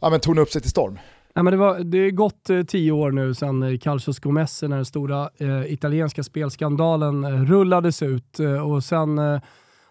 ja, 0.00 0.10
men 0.10 0.20
torna 0.20 0.40
upp 0.40 0.50
sig 0.50 0.60
till 0.60 0.70
storm. 0.70 0.98
Nej, 1.34 1.42
men 1.42 1.50
det, 1.50 1.56
var, 1.56 1.78
det 1.78 1.98
är 1.98 2.10
gått 2.10 2.50
eh, 2.50 2.62
tio 2.62 2.92
år 2.92 3.10
nu 3.10 3.34
sedan 3.34 3.62
eh, 3.62 3.78
Calcio 3.78 4.12
Scomesse, 4.12 4.68
när 4.68 4.76
den 4.76 4.84
stora 4.84 5.30
eh, 5.38 5.72
italienska 5.72 6.22
spelskandalen 6.22 7.24
eh, 7.24 7.30
rullades 7.30 8.02
ut. 8.02 8.40
Eh, 8.40 8.70
och 8.70 8.84
sen 8.84 9.18
eh, 9.18 9.40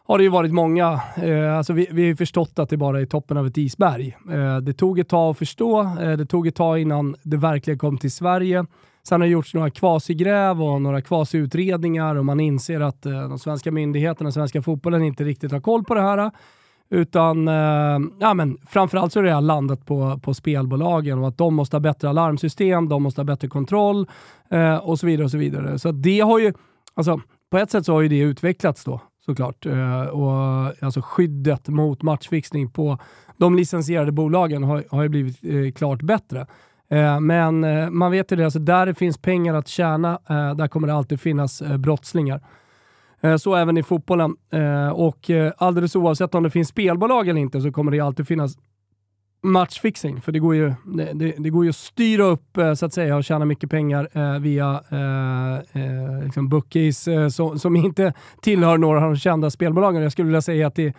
har 0.06 0.18
det 0.18 0.24
ju 0.24 0.30
varit 0.30 0.54
många, 0.54 1.02
eh, 1.16 1.58
alltså 1.58 1.74
vi, 1.74 1.88
vi 1.92 2.08
har 2.08 2.16
förstått 2.16 2.60
att 2.60 2.70
det 2.70 2.78
bara 2.78 3.02
är 3.02 3.06
toppen 3.06 3.38
av 3.38 3.48
ett 3.48 3.58
isberg. 3.58 4.18
Eh, 4.32 4.58
det 4.58 4.74
tog 4.74 5.00
ett 5.00 5.10
tag 5.10 5.32
att 5.32 5.38
förstå, 5.38 5.82
eh, 5.82 6.18
det 6.18 6.26
tog 6.26 6.48
ett 6.48 6.56
tag 6.56 6.80
innan 6.80 7.16
det 7.24 7.38
verkligen 7.38 7.80
kom 7.80 7.98
till 7.98 8.12
Sverige. 8.12 8.66
Sen 9.04 9.22
har 9.22 9.28
det 9.28 9.32
gjorts 9.32 9.54
några 9.54 9.70
kvasigräv 9.70 10.64
och 10.64 10.82
några 10.82 11.02
kvasiutredningar 11.02 12.16
och 12.16 12.26
man 12.26 12.40
inser 12.40 12.80
att 12.80 13.02
de 13.02 13.40
svenska 13.40 13.72
myndigheterna, 13.72 14.32
svenska 14.32 14.62
fotbollen 14.62 15.04
inte 15.04 15.24
riktigt 15.24 15.52
har 15.52 15.60
koll 15.60 15.84
på 15.84 15.96
det 15.96 16.02
här. 16.02 16.32
Utan 16.94 17.48
eh, 17.48 18.00
ja, 18.20 18.34
men 18.34 18.58
framförallt 18.68 19.14
så 19.14 19.20
är 19.20 19.24
det 19.24 19.34
här 19.34 19.42
landat 19.42 19.86
på, 19.86 20.20
på 20.24 20.34
spelbolagen 20.34 21.20
och 21.20 21.28
att 21.28 21.38
de 21.38 21.56
måste 21.56 21.76
ha 21.76 21.80
bättre 21.82 22.10
alarmsystem, 22.10 22.90
de 22.90 23.04
måste 23.04 23.22
ha 23.22 23.26
bättre 23.26 23.48
kontroll 23.48 24.08
eh, 24.50 24.76
och 24.76 25.00
så 25.00 25.08
vidare. 25.08 25.26
och 25.26 25.32
Så 25.32 25.38
vidare. 25.38 25.80
Så 25.80 25.92
det 25.92 26.20
har 26.20 26.40
ju, 26.40 26.54
alltså, 26.94 27.22
på 27.52 27.58
ett 27.58 27.72
sätt 27.72 27.86
så 27.86 27.94
har 27.94 28.02
ju 28.02 28.08
det 28.08 28.20
utvecklats 28.20 28.84
då 28.84 29.02
såklart. 29.26 29.66
Eh, 29.66 30.02
och, 30.02 30.84
alltså 30.84 31.02
skyddet 31.02 31.68
mot 31.68 32.02
matchfixning 32.02 32.70
på 32.70 32.98
de 33.38 33.56
licensierade 33.56 34.12
bolagen 34.12 34.64
har, 34.64 34.84
har 34.92 35.04
ju 35.04 35.10
blivit 35.10 35.44
eh, 35.44 35.72
klart 35.76 36.02
bättre. 36.02 36.48
Eh, 36.90 37.20
men 37.20 37.64
eh, 37.64 37.90
man 37.90 38.12
vet 38.12 38.32
ju 38.32 38.36
det, 38.36 38.44
alltså 38.44 38.60
där 38.60 38.86
det 38.86 38.94
finns 38.94 39.18
pengar 39.18 39.54
att 39.54 39.68
tjäna, 39.68 40.20
eh, 40.30 40.56
där 40.56 40.68
kommer 40.68 40.88
det 40.88 40.94
alltid 40.94 41.22
finnas 41.22 41.62
eh, 41.62 41.78
brottslingar. 41.78 42.42
Eh, 43.24 43.38
så 43.38 43.56
även 43.56 43.78
i 43.78 43.84
fotbollen. 43.84 44.36
Eh, 44.54 44.90
och 44.90 45.30
eh, 45.30 45.54
alldeles 45.58 45.96
oavsett 45.96 46.36
om 46.36 46.44
det 46.44 46.50
finns 46.50 46.68
spelbolag 46.68 47.28
eller 47.28 47.42
inte 47.42 47.62
så 47.62 47.72
kommer 47.72 47.92
det 47.92 48.00
alltid 48.00 48.28
finnas 48.28 48.58
matchfixing. 49.44 50.22
För 50.22 50.32
det 50.32 50.40
går 50.40 50.56
ju, 50.56 50.74
det, 50.86 51.12
det, 51.14 51.36
det, 51.38 51.50
går 51.50 51.64
ju 51.64 51.70
att 51.70 51.76
styra 51.76 52.24
upp 52.24 52.58
så 52.78 52.86
att 52.86 52.94
säga 52.94 53.16
och 53.16 53.24
tjäna 53.24 53.46
mycket 53.46 53.70
pengar 53.70 54.10
eh, 54.14 54.40
via 54.40 54.84
eh, 54.90 56.24
liksom 56.24 56.50
bookies 56.50 57.08
eh, 57.08 57.28
som, 57.28 57.60
som, 57.60 57.76
inte 57.76 58.14
tillhör 58.42 58.78
några 58.78 58.98
av 58.98 59.04
de 59.04 59.18
kända 59.18 59.50
spelbolagen. 59.50 60.02
Jag 60.02 60.12
skulle 60.12 60.26
vilja 60.26 60.42
säga 60.42 60.68
att 60.68 60.76
det, 60.76 60.96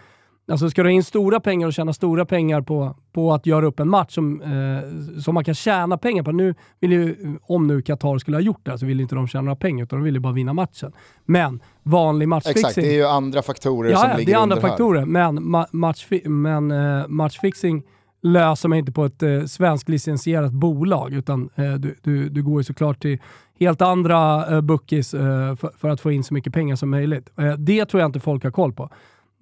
Alltså 0.53 0.71
ska 0.71 0.83
du 0.83 0.89
ha 0.89 0.93
in 0.93 1.05
stora 1.05 1.41
pengar 1.41 1.67
och 1.67 1.73
tjäna 1.73 1.93
stora 1.93 2.25
pengar 2.25 2.61
på, 2.61 2.97
på 3.13 3.33
att 3.33 3.47
göra 3.47 3.67
upp 3.67 3.81
en 3.81 3.89
match 3.89 4.15
som, 4.15 4.43
eh, 4.43 5.21
som 5.21 5.35
man 5.35 5.45
kan 5.45 5.55
tjäna 5.55 5.99
pengar 5.99 6.23
på. 6.23 6.33
Nu 6.33 6.55
vill 6.81 6.93
ju, 6.93 7.17
om 7.43 7.67
nu 7.67 7.83
Qatar 7.83 8.19
skulle 8.19 8.37
ha 8.37 8.43
gjort 8.43 8.61
det 8.63 8.79
så 8.79 8.87
vill 8.87 9.01
inte 9.01 9.15
de 9.15 9.29
tjäna 9.29 9.43
några 9.43 9.57
pengar 9.57 9.85
utan 9.85 9.99
de 9.99 10.05
vill 10.05 10.15
ju 10.15 10.21
bara 10.21 10.33
vinna 10.33 10.53
matchen. 10.53 10.93
Men 11.25 11.61
vanlig 11.83 12.29
matchfixing... 12.29 12.61
Exakt, 12.61 12.75
det 12.75 12.91
är 12.91 12.95
ju 12.95 13.07
andra 13.07 13.43
faktorer 13.43 13.91
ja, 13.91 13.99
som 13.99 14.11
ja, 14.11 14.17
ligger 14.17 14.33
det 14.33 14.39
är 14.39 14.43
andra 14.43 14.61
faktorer, 14.61 14.99
här. 14.99 15.07
men, 15.07 15.51
ma 15.51 15.67
match, 15.73 16.07
men 16.25 16.71
eh, 16.71 17.09
matchfixing 17.09 17.83
löser 18.23 18.69
man 18.69 18.79
inte 18.79 18.93
på 18.93 19.05
ett 19.05 19.23
eh, 19.23 19.45
svenskt 19.45 19.89
licensierat 19.89 20.53
bolag, 20.53 21.13
utan 21.13 21.51
eh, 21.55 21.75
du, 21.75 21.97
du, 22.03 22.29
du 22.29 22.43
går 22.43 22.61
ju 22.61 22.65
såklart 22.65 23.03
till 23.03 23.19
helt 23.61 23.83
andra 23.83 24.51
eh, 24.55 24.61
bookies 24.61 25.15
eh, 25.15 25.55
för, 25.55 25.79
för, 25.79 25.89
att 25.89 26.01
få 26.01 26.13
in 26.13 26.25
så 26.25 26.35
mycket 26.35 26.53
pengar 26.53 26.77
som 26.77 26.91
möjligt. 26.91 27.31
Eh, 27.39 27.53
det 27.53 27.85
tror 27.85 28.01
jag 28.01 28.09
inte 28.09 28.21
folk 28.21 28.45
har 28.45 28.51
koll 28.51 28.73
på. 28.73 28.91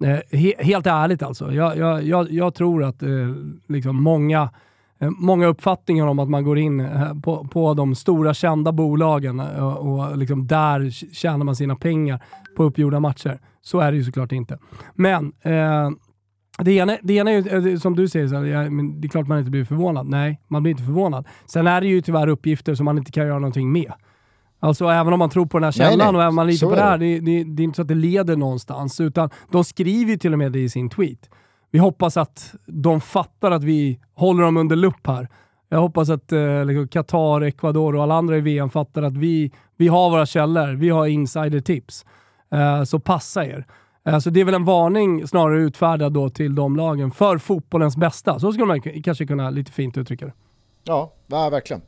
Eh, 0.03 0.39
he, 0.39 0.53
helt 0.59 0.87
ärligt 0.87 1.23
alltså. 1.23 1.53
Jag, 1.53 1.77
jag, 1.77 2.03
jag, 2.03 2.31
jag 2.31 2.53
tror 2.53 2.83
att 2.83 3.03
eh, 3.03 3.09
liksom 3.67 4.03
många 4.03 4.49
Eh, 5.01 5.09
många 5.09 5.47
uppfattningar 5.47 6.07
om 6.07 6.19
att 6.19 6.29
man 6.29 6.43
går 6.43 6.57
in 6.57 6.79
eh, 6.79 7.13
på, 7.21 7.47
på 7.47 7.73
de 7.73 7.95
stora 7.95 8.33
kända 8.33 8.71
bolagen 8.71 9.39
eh, 9.39 9.67
och, 9.67 9.93
och 9.93 10.17
liksom 10.17 10.47
där 10.47 10.89
tjänar 11.13 11.45
man 11.45 11.55
sina 11.55 11.75
pengar 11.75 12.23
på 12.57 12.63
uppgjorda 12.63 12.99
matcher. 12.99 13.39
Så 13.61 13.79
är 13.79 13.91
det 13.91 13.97
ju 13.97 14.03
såklart 14.03 14.31
inte. 14.31 14.57
Men 14.93 15.33
eh, 15.41 15.89
det 16.59 16.71
ena, 16.71 16.97
det 17.03 17.13
ena 17.13 17.31
är 17.31 17.59
ju, 17.59 17.79
som 17.79 17.95
du 17.95 18.07
säger, 18.07 18.27
så 18.27 18.35
här, 18.35 19.01
det 19.01 19.07
är 19.07 19.09
klart 19.09 19.27
man 19.27 19.39
inte 19.39 19.51
blir 19.51 19.65
förvånad. 19.65 20.07
Nej, 20.07 20.41
man 20.47 20.63
blir 20.63 20.71
inte 20.71 20.83
förvånad. 20.83 21.27
Sen 21.45 21.67
är 21.67 21.81
det 21.81 21.87
ju 21.87 22.01
tyvärr 22.01 22.27
uppgifter 22.27 22.75
som 22.75 22.85
man 22.85 22.97
inte 22.97 23.11
kan 23.11 23.27
göra 23.27 23.39
någonting 23.39 23.71
med. 23.71 23.93
Alltså 24.63 24.85
även 24.85 25.13
om 25.13 25.19
man 25.19 25.29
tror 25.29 25.45
på 25.45 25.57
den 25.57 25.63
här 25.63 25.71
källan 25.71 25.97
nej, 25.97 26.07
nej. 26.07 26.15
och 26.15 26.21
även 26.21 26.29
om 26.29 26.35
man 26.35 26.47
litar 26.47 26.67
på 26.67 26.75
det 26.75 26.81
här, 26.81 26.97
det, 26.97 27.19
det, 27.19 27.43
det, 27.43 27.61
är 27.61 27.63
inte 27.63 27.75
så 27.75 27.81
att 27.81 27.87
det 27.87 27.95
leder 27.95 28.35
någonstans. 28.35 29.01
Utan 29.01 29.29
de 29.51 29.63
skriver 29.63 30.11
ju 30.11 30.17
till 30.17 30.33
och 30.33 30.39
med 30.39 30.51
det 30.51 30.59
i 30.59 30.69
sin 30.69 30.89
tweet 30.89 31.29
vi 31.71 31.79
hoppas 31.79 32.17
att 32.17 32.55
de 32.65 33.01
fattar 33.01 33.51
att 33.51 33.63
vi 33.63 33.99
håller 34.13 34.43
dem 34.43 34.57
under 34.57 34.75
lupp 34.75 35.07
här. 35.07 35.27
Jag 35.69 35.81
hoppas 35.81 36.09
att 36.09 36.31
eh, 36.31 36.65
liksom 36.65 36.87
Qatar, 36.87 37.41
Ecuador 37.41 37.95
och 37.95 38.03
alla 38.03 38.15
andra 38.15 38.37
i 38.37 38.41
VM 38.41 38.69
fattar 38.69 39.03
att 39.03 39.17
vi, 39.17 39.51
vi 39.77 39.87
har 39.87 40.09
våra 40.09 40.25
källor, 40.25 40.75
vi 40.75 40.89
har 40.89 41.07
insider-tips. 41.07 42.05
Eh, 42.51 42.83
så 42.83 42.99
passa 42.99 43.45
er. 43.45 43.65
Eh, 44.05 44.19
så 44.19 44.29
det 44.29 44.41
är 44.41 44.45
väl 44.45 44.53
en 44.53 44.65
varning 44.65 45.27
snarare 45.27 45.59
utfärdad 45.61 46.13
då 46.13 46.29
till 46.29 46.55
de 46.55 46.75
lagen 46.75 47.11
för 47.11 47.37
fotbollens 47.37 47.97
bästa. 47.97 48.39
Så 48.39 48.51
skulle 48.51 48.65
man 48.65 48.81
kanske 48.81 49.25
kunna 49.25 49.49
lite 49.49 49.71
fint 49.71 49.97
uttrycka 49.97 50.25
det. 50.25 50.33
Ja, 50.83 51.13
ja 51.27 51.49
verkligen. 51.49 51.81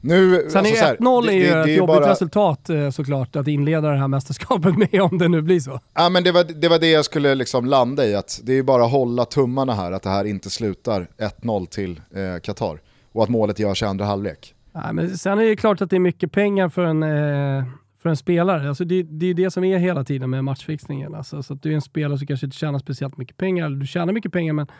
Nu, 0.00 0.46
Sen 0.50 0.58
alltså, 0.58 0.84
är 0.84 0.96
1-0 0.96 1.28
är 1.28 1.32
ju 1.32 1.46
ett 1.46 1.76
jobbigt 1.76 1.96
bara... 1.96 2.10
resultat 2.10 2.70
eh, 2.70 2.90
såklart 2.90 3.36
att 3.36 3.48
inleda 3.48 3.90
det 3.90 3.98
här 3.98 4.08
mästerskapet 4.08 4.76
med 4.92 5.02
om 5.02 5.18
det 5.18 5.28
nu 5.28 5.42
blir 5.42 5.60
så. 5.60 5.80
Ja 5.94 6.08
men 6.08 6.24
det 6.24 6.32
var 6.32 6.44
det, 6.44 6.68
var 6.68 6.78
det 6.78 6.90
jag 6.90 7.04
skulle 7.04 7.34
liksom 7.34 7.64
landa 7.64 8.06
i, 8.06 8.14
att 8.14 8.40
det 8.42 8.52
är 8.52 8.62
bara 8.62 8.84
att 8.84 8.90
hålla 8.90 9.24
tummarna 9.24 9.74
här 9.74 9.92
att 9.92 10.02
det 10.02 10.10
här 10.10 10.24
inte 10.24 10.50
slutar 10.50 11.06
1-0 11.42 11.66
till 11.66 12.00
eh, 12.14 12.40
Qatar. 12.42 12.80
Och 13.12 13.22
att 13.22 13.28
målet 13.28 13.58
görs 13.58 13.82
i 13.82 13.86
andra 13.86 14.04
halvlek. 14.04 14.54
Ja, 14.72 14.92
men 14.92 15.18
sen 15.18 15.38
är 15.38 15.44
det 15.44 15.56
klart 15.56 15.80
att 15.80 15.90
det 15.90 15.96
är 15.96 16.00
mycket 16.00 16.32
pengar 16.32 16.68
för 16.68 16.84
en, 16.84 17.02
eh, 17.02 17.64
för 18.02 18.08
en 18.08 18.16
spelare. 18.16 18.68
Alltså 18.68 18.84
det, 18.84 19.02
det 19.02 19.26
är 19.26 19.34
det 19.34 19.50
som 19.50 19.64
är 19.64 19.78
hela 19.78 20.04
tiden 20.04 20.30
med 20.30 20.44
matchfixningen. 20.44 21.14
Alltså, 21.14 21.42
så 21.42 21.54
att 21.54 21.62
du 21.62 21.70
är 21.70 21.74
en 21.74 21.82
spelare 21.82 22.18
som 22.18 22.26
kanske 22.26 22.46
inte 22.46 22.56
tjänar 22.56 22.78
speciellt 22.78 23.16
mycket 23.16 23.36
pengar, 23.36 23.66
eller 23.66 23.76
du 23.76 23.86
tjänar 23.86 24.12
mycket 24.12 24.32
pengar 24.32 24.52
men 24.52 24.66
Eh, 24.66 24.70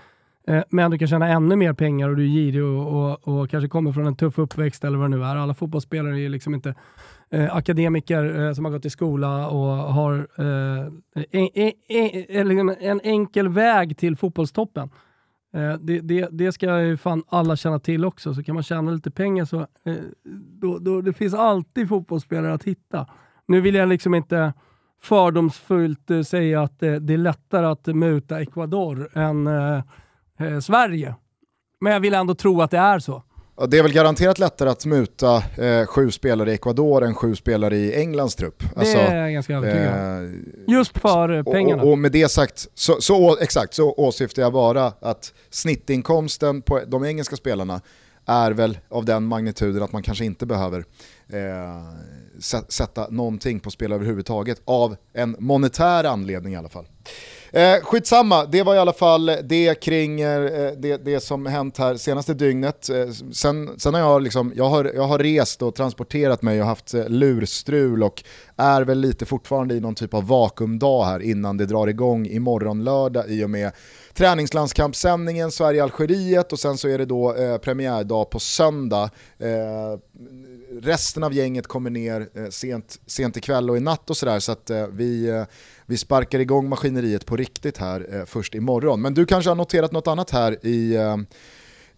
Eh, 0.47 0.63
men 0.69 0.91
du 0.91 0.99
kan 0.99 1.09
tjäna 1.09 1.29
ännu 1.29 1.57
mer 1.57 1.73
pengar 1.73 2.09
och 2.09 2.17
du 2.17 2.23
är 2.23 2.29
girig 2.29 2.65
och, 2.65 2.87
och, 2.87 3.29
och, 3.29 3.51
kanske 3.51 3.69
kommer 3.69 3.93
från 3.93 4.07
en 4.07 4.17
tuff 4.17 4.39
uppväxt 4.39 4.85
eller 4.85 4.99
vad 4.99 5.11
det 5.11 5.17
nu 5.17 5.25
är. 5.25 5.37
Alla 5.37 5.55
fotbollsspelare 5.55 6.21
är 6.21 6.29
liksom 6.29 6.55
inte 6.55 6.75
eh, 7.31 7.57
akademiker 7.57 8.41
eh, 8.41 8.53
som 8.53 8.65
har 8.65 8.73
gått 8.73 8.85
i 8.85 8.91
skola 8.91 9.49
och 9.49 9.69
har 9.69 10.29
eh, 10.39 10.87
en, 11.31 11.73
en, 12.29 12.49
liksom 12.49 12.77
en, 12.81 13.01
enkel 13.01 13.49
väg 13.49 13.99
till 13.99 14.17
fotbollstoppen. 14.17 14.91
Eh, 15.55 15.75
det, 15.81 16.01
det, 16.01 16.29
det, 16.31 16.53
ska 16.53 16.81
ju 16.81 16.97
fan 16.97 17.25
alla 17.29 17.57
känna 17.57 17.79
till 17.79 18.05
också, 18.05 18.35
så 18.35 18.43
kan 18.43 18.55
man 18.55 18.65
tjäna 18.65 18.91
lite 18.91 19.11
pengar 19.11 19.45
så 19.45 19.61
eh, 19.61 19.95
då, 20.61 20.79
då, 20.79 21.01
det 21.01 21.13
finns 21.13 21.35
alltid 21.35 21.89
fotbollsspelare 21.89 22.55
att 22.55 22.65
hitta. 22.65 23.07
Nu 23.47 23.61
vill 23.61 23.75
jag 23.75 23.89
liksom 23.89 24.15
inte 24.15 24.53
fördomsfullt 25.01 26.11
eh, 26.11 26.23
säga 26.23 26.63
att 26.63 26.83
eh, 26.83 26.93
det 26.93 27.15
är 27.15 27.19
lättare 27.19 27.67
att 27.67 27.87
muta 27.87 28.41
Ecuador 28.41 29.19
än 29.19 29.49
eh, 30.45 30.61
Sverige. 30.61 31.15
Men 31.81 31.93
jag 31.93 32.01
vill 32.01 32.15
ändå 32.15 32.35
tro 32.35 32.63
att 32.63 32.71
det 32.71 32.79
är 32.79 32.99
så. 32.99 33.23
Ja, 33.57 33.67
det 33.67 33.79
är 33.79 33.83
väl 33.83 33.93
garanterat 33.93 34.39
lättare 34.39 34.69
att 34.69 34.87
muta 34.87 35.37
eh, 35.37 35.87
sju 35.87 36.11
spelare 36.11 36.51
i 36.51 36.55
Ecuador 36.55 37.05
än 37.05 37.15
sju 37.15 37.35
spelare 37.35 37.77
i 37.77 38.01
Englands 38.01 38.35
trupp. 38.35 38.63
Alltså, 38.77 38.99
det 38.99 39.03
är 39.03 39.17
jag 39.17 39.33
ganska 39.33 39.57
övertygad 39.57 40.25
eh, 40.25 40.75
Just 40.75 40.99
för 40.99 41.43
pengarna. 41.43 41.83
Och, 41.83 41.91
och, 41.91 41.99
med 41.99 42.13
det 42.13 42.29
sagt, 42.29 42.69
så, 42.75 43.01
så, 43.01 43.39
exakt, 43.39 43.75
så 43.75 43.95
åsyftar 43.97 44.43
jag 44.43 44.53
bara 44.53 44.93
att 45.01 45.33
snittinkomsten 45.51 46.63
på 46.63 46.81
de 46.87 47.05
engelska 47.05 47.37
spelarna 47.37 47.81
är 48.27 48.51
väl 48.51 48.79
av 48.89 49.05
den 49.05 49.25
magnituden 49.25 49.83
att 49.83 49.93
man 49.93 50.03
kanske 50.03 50.25
inte 50.25 50.47
behöver 50.47 50.85
eh, 51.33 52.63
sätta 52.69 53.07
någonting 53.11 53.61
på 53.61 53.71
spel 53.71 53.93
överhuvudtaget 53.93 54.63
av 54.65 54.97
en 55.13 55.37
monetär 55.39 56.05
anledning 56.05 56.53
i 56.53 56.57
alla 56.57 56.69
fall. 56.69 56.87
Eh, 57.55 57.81
skitsamma, 57.83 58.45
det 58.47 58.63
var 58.63 58.75
i 58.75 58.79
alla 58.79 58.93
fall 58.93 59.31
det 59.43 59.81
kring 59.81 60.21
eh, 60.21 60.73
det, 60.77 60.97
det 61.05 61.21
som 61.21 61.47
hänt 61.47 61.79
här 61.79 61.97
senaste 61.97 62.35
dygnet. 62.35 62.89
Eh, 62.89 63.09
sen, 63.33 63.71
sen 63.79 63.95
har 63.95 64.01
jag, 64.01 64.23
liksom, 64.23 64.53
jag, 64.57 64.69
har, 64.69 64.93
jag 64.95 65.03
har 65.03 65.19
rest 65.19 65.63
och 65.63 65.75
transporterat 65.75 66.43
mig 66.43 66.61
och 66.61 66.67
haft 66.67 66.95
eh, 66.95 67.09
lurstrul 67.09 68.03
och 68.03 68.25
är 68.57 68.83
väl 68.83 68.99
lite 68.99 69.27
fortfarande 69.27 69.75
i 69.75 69.81
någon 69.81 69.95
typ 69.95 70.15
av 70.15 70.27
vakuumdag 70.27 71.05
här 71.05 71.21
innan 71.21 71.57
det 71.57 71.67
drar 71.67 71.87
igång 71.87 72.27
imorgon 72.27 72.85
lördag 72.85 73.25
i 73.29 73.45
och 73.45 73.51
med 73.51 73.73
träningslandskampssändningen 74.15 75.51
Sverige-Algeriet 75.51 76.53
och 76.53 76.59
sen 76.59 76.79
så 76.79 76.89
är 76.89 76.99
det 76.99 77.07
då 77.07 77.35
eh, 77.35 77.59
premiärdag 77.59 78.31
på 78.31 78.41
söndag. 78.41 79.11
Eh, 79.39 79.99
resten 80.81 81.23
av 81.23 81.33
gänget 81.33 81.67
kommer 81.67 81.91
ner 81.91 82.29
eh, 82.35 82.49
sent, 82.49 83.01
sent 83.07 83.37
ikväll 83.37 83.71
och 83.71 83.77
i 83.77 83.81
natt 83.81 84.11
och 84.11 84.17
sådär 84.17 84.39
så 84.39 84.53
att 84.53 84.71
eh, 84.71 84.87
vi, 84.87 85.29
eh, 85.29 85.45
vi 85.87 85.97
sparkar 85.97 86.39
igång 86.39 86.69
maskineriet 86.69 87.27
på 87.27 87.37
riktigt 87.37 87.79
här 87.79 88.25
först 88.27 88.55
imorgon. 88.55 89.03
Men 89.03 89.15
du 89.15 89.27
kanske 89.27 89.51
har 89.51 89.55
noterat 89.55 89.93
något 89.93 90.07
annat 90.07 90.31
här 90.31 90.67
i, 90.67 90.97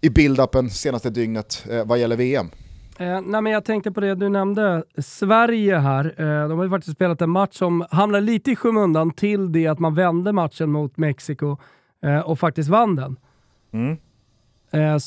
i 0.00 0.08
build-upen 0.08 0.68
senaste 0.68 1.10
dygnet 1.10 1.66
vad 1.84 1.98
gäller 1.98 2.16
VM? 2.16 2.50
Eh, 2.98 3.20
nej 3.20 3.42
men 3.42 3.52
jag 3.52 3.64
tänkte 3.64 3.92
på 3.92 4.00
det 4.00 4.14
du 4.14 4.28
nämnde, 4.28 4.84
Sverige 4.98 5.78
här. 5.78 6.14
Eh, 6.18 6.48
de 6.48 6.58
har 6.58 6.64
ju 6.64 6.70
faktiskt 6.70 6.96
spelat 6.96 7.22
en 7.22 7.30
match 7.30 7.56
som 7.56 7.86
hamnar 7.90 8.20
lite 8.20 8.50
i 8.50 8.56
skymundan 8.56 9.10
till 9.10 9.52
det 9.52 9.66
att 9.66 9.78
man 9.78 9.94
vände 9.94 10.32
matchen 10.32 10.70
mot 10.70 10.96
Mexiko 10.96 11.56
eh, 12.02 12.18
och 12.18 12.38
faktiskt 12.38 12.68
vann 12.68 12.96
den. 12.96 13.16
Mm. 13.72 13.96
Eh, 14.74 14.98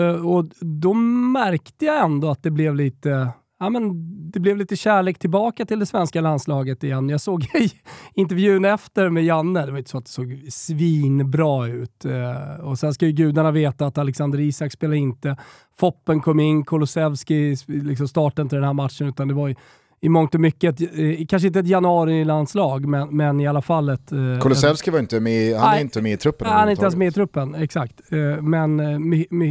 eh, 0.00 0.26
och 0.26 0.44
då 0.60 0.94
märkte 0.94 1.84
jag 1.84 2.04
ändå 2.04 2.30
att 2.30 2.42
det 2.42 2.50
blev 2.50 2.76
lite 2.76 3.32
ja, 3.60 3.70
men 3.70 3.92
det 4.30 4.40
blev 4.40 4.56
lite 4.56 4.76
kärlek 4.76 5.18
tillbaka 5.18 5.66
till 5.66 5.78
det 5.78 5.86
svenska 5.86 6.20
landslaget 6.20 6.84
igen. 6.84 7.08
Jag 7.08 7.20
såg 7.20 7.46
intervjun 8.14 8.64
efter 8.64 9.08
med 9.08 9.24
Janne, 9.24 9.66
det 9.66 9.72
var 9.72 9.78
inte 9.78 9.90
så 9.90 9.98
att 9.98 10.04
det 10.04 10.10
såg 10.10 10.46
svinbra 10.50 11.66
ut. 11.66 12.04
Eh, 12.04 12.64
och 12.64 12.78
sen 12.78 12.94
ska 12.94 13.06
ju 13.06 13.12
gudarna 13.12 13.50
veta 13.50 13.86
att 13.86 13.98
Alexander 13.98 14.40
Isak 14.40 14.72
spelade 14.72 14.98
inte. 14.98 15.36
Foppen 15.78 16.20
kom 16.20 16.40
in, 16.40 16.64
Kulusevski 16.64 17.56
liksom 17.66 18.08
startade 18.08 18.42
inte 18.42 18.56
den 18.56 18.64
här 18.64 18.72
matchen, 18.72 19.08
utan 19.08 19.28
det 19.28 19.34
var 19.34 19.48
ju 19.48 19.54
i 20.00 20.08
mångt 20.08 20.34
och 20.34 20.40
mycket, 20.40 20.80
eh, 20.80 21.26
kanske 21.28 21.46
inte 21.46 21.60
ett 21.60 21.66
januari-landslag, 21.66 22.86
men, 22.86 23.16
men 23.16 23.40
i 23.40 23.46
alla 23.46 23.62
fall 23.62 23.88
ett... 23.88 24.12
Eh, 24.12 24.18
Kulusevski 24.40 24.90
var 24.90 24.98
inte 24.98 25.20
med, 25.20 25.56
han 25.56 25.74
är 25.74 25.80
inte 25.80 26.02
med 26.02 26.12
i 26.12 26.16
truppen. 26.16 26.48
Han 26.48 26.66
är 26.66 26.70
inte 26.70 26.82
ens 26.82 26.96
med 26.96 27.08
i 27.08 27.12
truppen, 27.12 27.54
exakt. 27.54 28.12
Eh, 28.12 28.42
men 28.42 28.80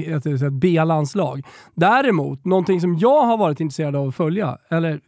ett, 0.07 0.25
ett 0.25 0.53
B-landslag. 0.53 1.45
Däremot, 1.73 2.45
någonting 2.45 2.81
som 2.81 2.97
jag 2.97 3.25
har 3.25 3.37
varit 3.37 3.59
intresserad 3.59 3.95
av 3.95 4.07
att 4.07 4.15
följa, 4.15 4.57
eller 4.69 4.99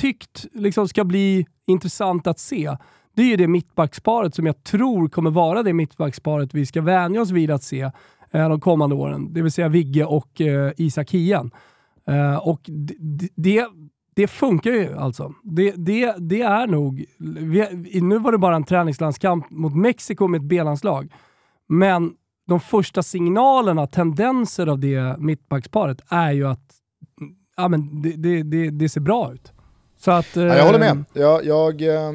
tyckt 0.00 0.46
liksom 0.52 0.88
ska 0.88 1.04
bli 1.04 1.46
intressant 1.66 2.26
att 2.26 2.38
se, 2.38 2.76
det 3.16 3.22
är 3.22 3.26
ju 3.26 3.36
det 3.36 3.48
mittbacksparet 3.48 4.34
som 4.34 4.46
jag 4.46 4.64
tror 4.64 5.08
kommer 5.08 5.30
vara 5.30 5.62
det 5.62 5.72
mittbacksparet 5.72 6.54
vi 6.54 6.66
ska 6.66 6.82
vänja 6.82 7.22
oss 7.22 7.30
vid 7.30 7.50
att 7.50 7.62
se 7.62 7.90
de 8.32 8.60
kommande 8.60 8.96
åren. 8.96 9.32
Det 9.32 9.42
vill 9.42 9.52
säga 9.52 9.68
Vigge 9.68 10.04
och 10.04 10.40
Isak 10.76 11.10
Hien. 11.10 11.50
Och 12.40 12.60
det, 13.34 13.66
det 14.14 14.26
funkar 14.26 14.70
ju 14.70 14.98
alltså. 14.98 15.34
Det, 15.42 15.70
det, 15.76 16.14
det 16.18 16.42
är 16.42 16.66
nog... 16.66 17.04
Vi, 17.18 18.00
nu 18.00 18.18
var 18.18 18.32
det 18.32 18.38
bara 18.38 18.56
en 18.56 18.64
träningslandskamp 18.64 19.50
mot 19.50 19.76
Mexiko 19.76 20.28
med 20.28 20.38
ett 20.38 20.48
B-landslag. 20.48 21.12
Men 21.68 22.12
de 22.46 22.60
första 22.60 23.02
signalerna, 23.02 23.86
tendenser 23.86 24.66
av 24.66 24.78
det 24.78 25.16
mittbacksparet 25.18 26.00
är 26.08 26.32
ju 26.32 26.46
att 26.46 26.74
ja, 27.56 27.68
men 27.68 28.02
det, 28.02 28.12
det, 28.12 28.42
det, 28.42 28.70
det 28.70 28.88
ser 28.88 29.00
bra 29.00 29.32
ut. 29.32 29.52
Så 29.96 30.10
att, 30.10 30.36
ja, 30.36 30.42
jag 30.42 30.64
håller 30.64 30.78
med. 30.78 30.90
Eh, 30.90 31.04
jag, 31.12 31.44
jag, 31.44 31.82
eh, 31.82 32.12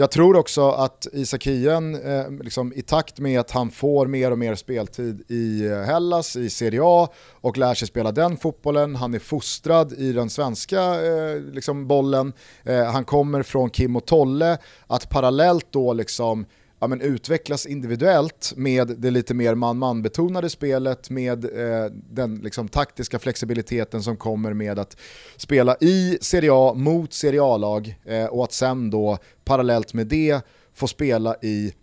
jag 0.00 0.10
tror 0.10 0.36
också 0.36 0.70
att 0.70 1.06
Isak 1.12 1.46
Hien, 1.46 1.94
eh, 1.94 2.30
liksom, 2.30 2.72
i 2.76 2.82
takt 2.82 3.18
med 3.18 3.40
att 3.40 3.50
han 3.50 3.70
får 3.70 4.06
mer 4.06 4.30
och 4.30 4.38
mer 4.38 4.54
speltid 4.54 5.22
i 5.28 5.66
eh, 5.66 5.78
Hellas, 5.80 6.36
i 6.36 6.50
Serie 6.50 6.80
A 6.84 7.08
och 7.30 7.58
lär 7.58 7.74
sig 7.74 7.88
spela 7.88 8.12
den 8.12 8.36
fotbollen, 8.36 8.96
han 8.96 9.14
är 9.14 9.18
fostrad 9.18 9.92
i 9.92 10.12
den 10.12 10.30
svenska 10.30 10.80
eh, 10.80 11.40
liksom 11.40 11.86
bollen, 11.86 12.32
eh, 12.64 12.84
han 12.84 13.04
kommer 13.04 13.42
från 13.42 13.70
Kim 13.70 13.96
och 13.96 14.06
Tolle, 14.06 14.58
att 14.86 15.10
parallellt 15.10 15.66
då 15.70 15.92
liksom 15.92 16.46
ja, 16.80 16.86
men 16.86 17.00
utvecklas 17.00 17.66
individuellt 17.66 18.52
med 18.56 18.88
det 18.98 19.10
lite 19.10 19.34
mer 19.34 19.54
man-man 19.54 20.02
betonade 20.02 20.50
spelet, 20.50 21.10
med 21.10 21.44
eh, 21.44 21.90
den 21.92 22.36
liksom, 22.36 22.68
taktiska 22.68 23.18
flexibiliteten 23.18 24.02
som 24.02 24.16
kommer 24.16 24.52
med 24.52 24.78
att 24.78 24.96
spela 25.36 25.76
i 25.80 26.18
Serie 26.20 26.50
A 26.52 26.74
mot 26.74 27.12
Serie 27.12 27.42
A-lag 27.42 27.98
eh, 28.04 28.24
och 28.24 28.44
att 28.44 28.52
sen 28.52 28.90
då 28.90 29.18
parallellt 29.44 29.94
med 29.94 30.06
det 30.06 30.40
få 30.74 30.86
spela 30.86 31.36
i 31.42 31.74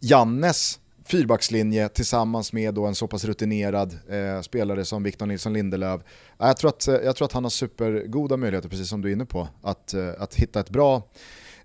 Jannes 0.00 0.80
fyrbackslinje 1.04 1.88
tillsammans 1.88 2.52
med 2.52 2.74
då 2.74 2.86
en 2.86 2.94
så 2.94 3.06
pass 3.06 3.24
rutinerad 3.24 3.98
eh, 4.08 4.40
spelare 4.40 4.84
som 4.84 5.02
Victor 5.02 5.26
Nilsson 5.26 5.52
Lindelöf. 5.52 6.00
Jag 6.38 6.56
tror, 6.56 6.68
att, 6.68 6.86
jag 6.86 7.16
tror 7.16 7.26
att 7.26 7.32
han 7.32 7.44
har 7.44 7.50
supergoda 7.50 8.36
möjligheter, 8.36 8.68
precis 8.68 8.88
som 8.88 9.00
du 9.00 9.08
är 9.08 9.12
inne 9.12 9.26
på, 9.26 9.48
att, 9.62 9.94
eh, 9.94 10.08
att 10.18 10.34
hitta 10.34 10.60
ett 10.60 10.70
bra 10.70 11.02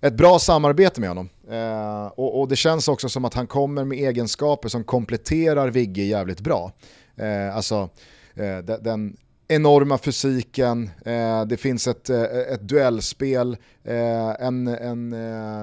ett 0.04 0.14
bra 0.14 0.38
samarbete 0.38 1.00
med 1.00 1.10
honom. 1.10 1.28
Eh, 1.50 2.06
och, 2.06 2.40
och, 2.40 2.48
det 2.48 2.56
känns 2.56 2.88
också 2.88 3.08
som 3.08 3.24
att 3.24 3.34
han 3.34 3.46
kommer 3.46 3.84
med 3.84 3.98
egenskaper 3.98 4.68
som 4.68 4.84
kompletterar 4.84 5.70
Vigge 5.70 6.02
jävligt 6.02 6.40
bra. 6.40 6.72
Eh, 7.16 7.56
alltså 7.56 7.88
eh, 8.34 8.58
den 8.58 9.16
enorma 9.48 9.98
fysiken, 9.98 10.90
eh, 11.04 11.44
det 11.44 11.56
finns 11.56 11.86
ett, 11.86 12.10
eh, 12.10 12.22
ett 12.22 12.68
duellspel, 12.68 13.56
eh, 13.84 14.30
en, 14.40 14.68
en, 14.68 15.12
eh, 15.12 15.62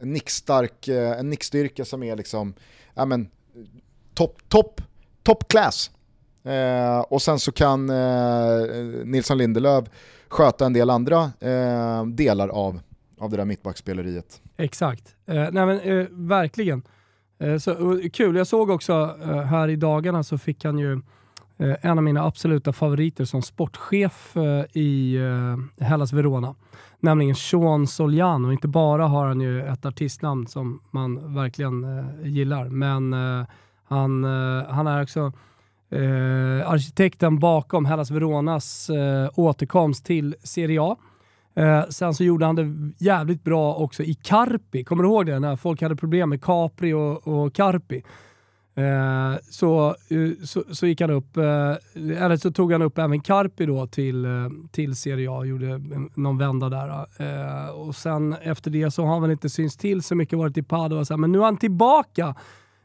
en, 0.00 0.12
nickstark, 0.12 0.88
eh, 0.88 1.18
en 1.18 1.30
nickstyrka 1.30 1.84
som 1.84 2.02
är 2.02 2.16
liksom, 2.16 2.54
ja 2.94 3.04
men, 3.04 3.28
top, 4.14 4.48
top, 4.48 4.82
top 5.22 5.48
class. 5.48 5.90
Eh, 6.44 6.98
och 6.98 7.22
sen 7.22 7.38
så 7.38 7.52
kan 7.52 7.86
Nilsson 9.04 9.38
Lindelöf 9.38 9.84
sköta 10.28 10.66
en 10.66 10.72
del 10.72 10.90
andra 10.90 11.32
delar 12.06 12.48
av 12.48 12.80
av 13.18 13.30
det 13.30 13.36
där 13.36 13.44
mittbackspeleriet. 13.44 14.42
Exakt, 14.56 15.16
eh, 15.26 15.34
nej 15.52 15.66
men 15.66 15.80
eh, 15.80 16.06
verkligen. 16.10 16.82
Eh, 17.38 17.56
så, 17.58 18.00
kul, 18.12 18.36
jag 18.36 18.46
såg 18.46 18.70
också 18.70 19.16
eh, 19.22 19.40
här 19.40 19.68
i 19.68 19.76
dagarna 19.76 20.22
så 20.22 20.38
fick 20.38 20.64
han 20.64 20.78
ju 20.78 20.92
eh, 21.58 21.76
en 21.80 21.98
av 21.98 22.04
mina 22.04 22.24
absoluta 22.24 22.72
favoriter 22.72 23.24
som 23.24 23.42
sportchef 23.42 24.36
eh, 24.36 24.64
i 24.72 25.16
eh, 25.16 25.86
Hellas 25.86 26.12
Verona. 26.12 26.54
Nämligen 27.00 27.34
Sean 27.34 27.86
Soliano. 27.86 28.52
Inte 28.52 28.68
bara 28.68 29.06
har 29.06 29.26
han 29.26 29.40
ju 29.40 29.62
ett 29.62 29.86
artistnamn 29.86 30.46
som 30.46 30.80
man 30.90 31.34
verkligen 31.34 31.98
eh, 31.98 32.04
gillar, 32.22 32.68
men 32.68 33.12
eh, 33.12 33.46
han, 33.88 34.24
han 34.68 34.86
är 34.86 35.02
också 35.02 35.32
arkitekten 36.66 37.38
bakom 37.38 37.84
Hellas 37.84 38.10
Veronas 38.10 38.90
återkomst 39.34 40.04
till 40.06 40.34
Serie 40.42 40.82
A. 40.82 40.96
Eh, 41.56 41.84
sen 41.88 42.14
så 42.14 42.24
gjorde 42.24 42.46
han 42.46 42.56
det 42.56 42.92
jävligt 43.04 43.44
bra 43.44 43.74
också 43.74 44.02
i 44.02 44.14
Carpi. 44.14 44.84
Kommer 44.84 45.02
du 45.02 45.08
ihåg 45.08 45.26
det? 45.26 45.38
När 45.38 45.56
folk 45.56 45.82
hade 45.82 45.96
problem 45.96 46.28
med 46.28 46.44
Capri 46.44 46.92
och, 46.92 47.28
och 47.28 47.54
Carpi. 47.54 48.02
Eh, 48.76 49.38
så, 49.50 49.88
eh, 49.88 50.44
så, 50.44 50.64
så, 50.70 50.86
gick 50.86 51.00
han 51.00 51.10
upp, 51.10 51.36
eh, 51.36 51.42
eller 51.94 52.36
så 52.36 52.50
tog 52.50 52.72
han 52.72 52.82
upp 52.82 52.98
även 52.98 53.20
Carpi 53.20 53.66
då 53.66 53.86
till, 53.86 54.24
eh, 54.24 54.30
till 54.70 54.96
Serie 54.96 55.30
A, 55.30 55.44
gjorde 55.44 55.80
någon 56.14 56.38
vända 56.38 56.68
där. 56.68 57.06
Eh, 57.18 57.70
och 57.70 57.94
sen 57.94 58.36
efter 58.42 58.70
det 58.70 58.90
så 58.90 59.02
har 59.04 59.12
han 59.12 59.22
väl 59.22 59.30
inte 59.30 59.48
synts 59.48 59.76
till 59.76 60.02
så 60.02 60.14
mycket, 60.14 60.38
varit 60.38 60.58
i 60.58 60.62
Padova, 60.62 61.16
men 61.16 61.32
nu 61.32 61.38
är 61.38 61.44
han 61.44 61.56
tillbaka 61.56 62.34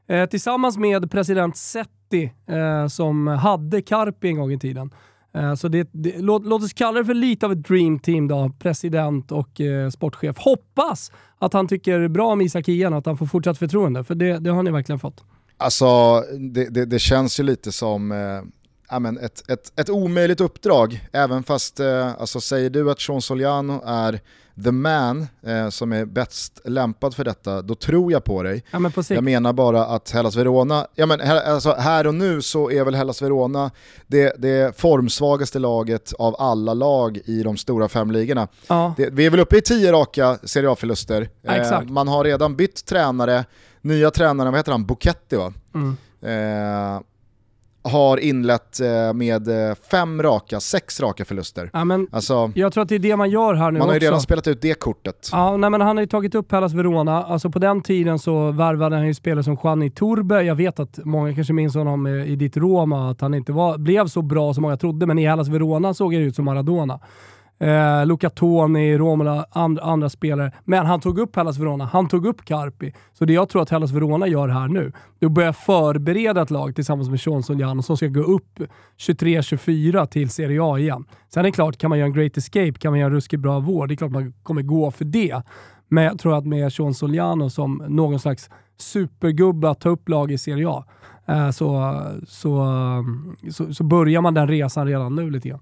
eh, 0.07 0.25
tillsammans 0.25 0.77
med 0.77 1.11
president 1.11 1.57
Setti 1.57 2.33
eh, 2.47 2.87
som 2.87 3.27
hade 3.27 3.81
Carpi 3.81 4.27
en 4.27 4.37
gång 4.37 4.51
i 4.51 4.59
tiden. 4.59 4.91
Eh, 5.33 5.55
så 5.55 5.67
det, 5.67 5.89
det, 5.91 6.17
låt, 6.17 6.45
låt, 6.45 6.63
oss 6.63 6.73
kalla 6.73 6.99
det 6.99 7.05
för 7.05 7.13
lite 7.13 7.45
av 7.45 7.51
ett 7.51 7.67
dream 7.67 7.99
team 7.99 8.27
då, 8.27 8.51
president 8.59 9.31
och 9.31 9.61
eh, 9.61 9.89
sportchef. 9.89 10.37
Hoppas 10.37 11.11
att 11.39 11.53
han 11.53 11.67
tycker 11.67 12.07
bra 12.07 12.31
om 12.31 12.41
Isak 12.41 12.67
Hien 12.67 12.93
och 12.93 12.99
att 12.99 13.05
han 13.05 13.17
får 13.17 13.25
fortsatt 13.25 13.57
förtroende, 13.57 14.03
för 14.03 14.15
det, 14.15 14.39
det 14.39 14.49
har 14.49 14.63
ni 14.63 14.71
verkligen 14.71 14.99
fått. 14.99 15.23
Alltså, 15.57 16.21
det, 16.53 16.85
det 16.85 16.99
känns 16.99 17.39
ju 17.39 17.43
lite 17.43 17.71
som 17.71 18.11
eh, 18.11 19.23
ett, 19.23 19.49
ett, 19.49 19.79
ett 19.79 19.89
omöjligt 19.89 20.41
uppdrag, 20.41 21.07
även 21.11 21.43
fast, 21.43 21.79
eh, 21.79 22.07
alltså, 22.19 22.41
säger 22.41 22.69
du 22.69 22.91
att 22.91 22.99
Sean 22.99 23.21
Soliano 23.21 23.81
är 23.85 24.19
the 24.63 24.71
man 24.71 25.27
eh, 25.45 25.69
som 25.69 25.93
är 25.93 26.05
bäst 26.05 26.61
lämpad 26.65 27.15
för 27.15 27.23
detta, 27.23 27.61
då 27.61 27.75
tror 27.75 28.11
jag 28.11 28.23
på 28.23 28.43
dig. 28.43 28.63
Ja, 28.71 28.79
men 28.79 28.91
på 28.91 29.03
jag 29.07 29.23
menar 29.23 29.53
bara 29.53 29.85
att 29.85 30.11
Hellas 30.11 30.35
Verona, 30.35 30.87
ja, 30.95 31.05
men, 31.05 31.21
alltså, 31.21 31.73
här 31.73 32.07
och 32.07 32.15
nu 32.15 32.41
så 32.41 32.71
är 32.71 32.83
väl 32.83 32.95
Hellas 32.95 33.21
Verona 33.21 33.71
det, 34.07 34.35
det 34.37 34.77
formsvagaste 34.77 35.59
laget 35.59 36.13
av 36.13 36.35
alla 36.39 36.73
lag 36.73 37.19
i 37.25 37.43
de 37.43 37.57
stora 37.57 37.89
fem 37.89 38.11
ligorna. 38.11 38.47
Ja. 38.67 38.93
Det, 38.97 39.09
vi 39.09 39.25
är 39.25 39.29
väl 39.29 39.39
uppe 39.39 39.57
i 39.57 39.61
tio 39.61 39.91
raka 39.91 40.37
Serie 40.43 40.69
A-förluster. 40.69 41.29
Ja, 41.41 41.55
eh, 41.55 41.81
man 41.81 42.07
har 42.07 42.23
redan 42.23 42.55
bytt 42.55 42.85
tränare, 42.85 43.45
nya 43.81 44.11
tränare, 44.11 44.49
vad 44.49 44.59
heter 44.59 44.71
han, 44.71 44.85
Buketti 44.85 45.35
va? 45.35 45.53
Mm. 45.73 45.97
Eh, 46.21 47.01
har 47.83 48.17
inlett 48.17 48.79
eh, 48.79 49.13
med 49.13 49.69
eh, 49.69 49.75
fem 49.91 50.23
raka, 50.23 50.59
sex 50.59 50.99
raka 50.99 51.25
förluster. 51.25 51.69
Ja, 51.73 51.85
men 51.85 52.07
alltså, 52.11 52.51
jag 52.55 52.73
tror 52.73 52.83
att 52.83 52.89
det 52.89 52.95
är 52.95 52.99
det 52.99 53.15
man 53.15 53.29
gör 53.29 53.53
här 53.53 53.71
nu 53.71 53.79
Man 53.79 53.87
har 53.87 53.93
ju 53.93 53.99
redan 53.99 54.21
spelat 54.21 54.47
ut 54.47 54.61
det 54.61 54.73
kortet. 54.73 55.29
Ja, 55.31 55.57
nej, 55.57 55.69
men 55.69 55.81
han 55.81 55.97
har 55.97 56.01
ju 56.01 56.07
tagit 56.07 56.35
upp 56.35 56.51
Hellas 56.51 56.73
Verona. 56.73 57.23
Alltså 57.23 57.49
på 57.49 57.59
den 57.59 57.81
tiden 57.81 58.19
så 58.19 58.51
värvade 58.51 58.95
han 58.95 59.07
ju 59.07 59.13
spelare 59.13 59.43
som 59.43 59.57
Gianni 59.63 59.89
Turbe. 59.89 60.41
Jag 60.41 60.55
vet 60.55 60.79
att 60.79 60.99
många 61.05 61.35
kanske 61.35 61.53
minns 61.53 61.75
honom 61.75 62.05
eh, 62.05 62.31
i 62.31 62.35
ditt 62.35 62.57
Roma, 62.57 63.11
att 63.11 63.21
han 63.21 63.33
inte 63.33 63.51
var, 63.51 63.77
blev 63.77 64.07
så 64.07 64.21
bra 64.21 64.53
som 64.53 64.61
många 64.61 64.77
trodde, 64.77 65.05
men 65.05 65.19
i 65.19 65.25
Hellas 65.27 65.47
Verona 65.47 65.93
såg 65.93 66.11
det 66.11 66.17
ut 66.17 66.35
som 66.35 66.45
Maradona 66.45 66.99
eh, 67.61 68.05
Luca 68.05 68.29
Toni, 68.29 68.97
Romola, 68.97 69.45
and, 69.51 69.79
andra 69.79 70.09
spelare. 70.09 70.51
Men 70.65 70.85
han 70.85 71.01
tog 71.01 71.19
upp 71.19 71.35
Hellas 71.35 71.57
Verona, 71.57 71.85
han 71.85 72.07
tog 72.07 72.25
upp 72.25 72.45
Carpi. 72.45 72.93
Så 73.13 73.25
det 73.25 73.33
jag 73.33 73.49
tror 73.49 73.61
att 73.61 73.69
Hellas 73.69 73.91
Verona 73.91 74.27
gör 74.27 74.47
här 74.47 74.67
nu, 74.67 74.91
det 75.19 75.25
är 75.25 75.27
att 75.27 75.33
börja 75.33 75.53
förbereda 75.53 76.41
ett 76.41 76.51
lag 76.51 76.75
tillsammans 76.75 77.09
med 77.09 77.21
Sean 77.21 77.59
Jan 77.59 77.83
som 77.83 77.97
ska 77.97 78.07
gå 78.07 78.21
upp 78.21 78.59
23-24 78.97 80.05
till 80.05 80.29
Serie 80.29 80.63
A 80.63 80.79
igen. 80.79 81.05
Sen 81.33 81.39
är 81.39 81.43
det 81.43 81.51
klart, 81.51 81.77
kan 81.77 81.89
man 81.89 81.99
göra 81.99 82.07
en 82.07 82.13
great 82.13 82.37
escape, 82.37 82.73
kan 82.73 82.91
man 82.91 82.99
göra 82.99 83.07
en 83.09 83.15
ruskigt 83.15 83.41
bra 83.41 83.59
vård, 83.59 83.87
det 83.87 83.93
är 83.93 83.95
klart 83.95 84.11
man 84.11 84.33
kommer 84.43 84.61
gå 84.61 84.91
för 84.91 85.05
det. 85.05 85.41
Men 85.87 86.03
jag 86.03 86.19
tror 86.19 86.37
att 86.37 86.45
med 86.45 86.73
Sean 86.73 86.93
Soliano 86.93 87.49
som 87.49 87.83
någon 87.87 88.19
slags 88.19 88.49
supergubbe 88.77 89.69
att 89.69 89.79
ta 89.79 89.89
upp 89.89 90.09
lag 90.09 90.31
i 90.31 90.37
Serie 90.37 90.69
A, 90.69 90.85
så, 91.53 91.95
så, 92.27 92.65
så, 93.51 93.73
så, 93.73 93.83
börjar 93.83 94.21
man 94.21 94.33
den 94.33 94.47
resan 94.47 94.87
redan 94.87 95.15
nu 95.15 95.29
lite 95.29 95.49
grann. 95.49 95.59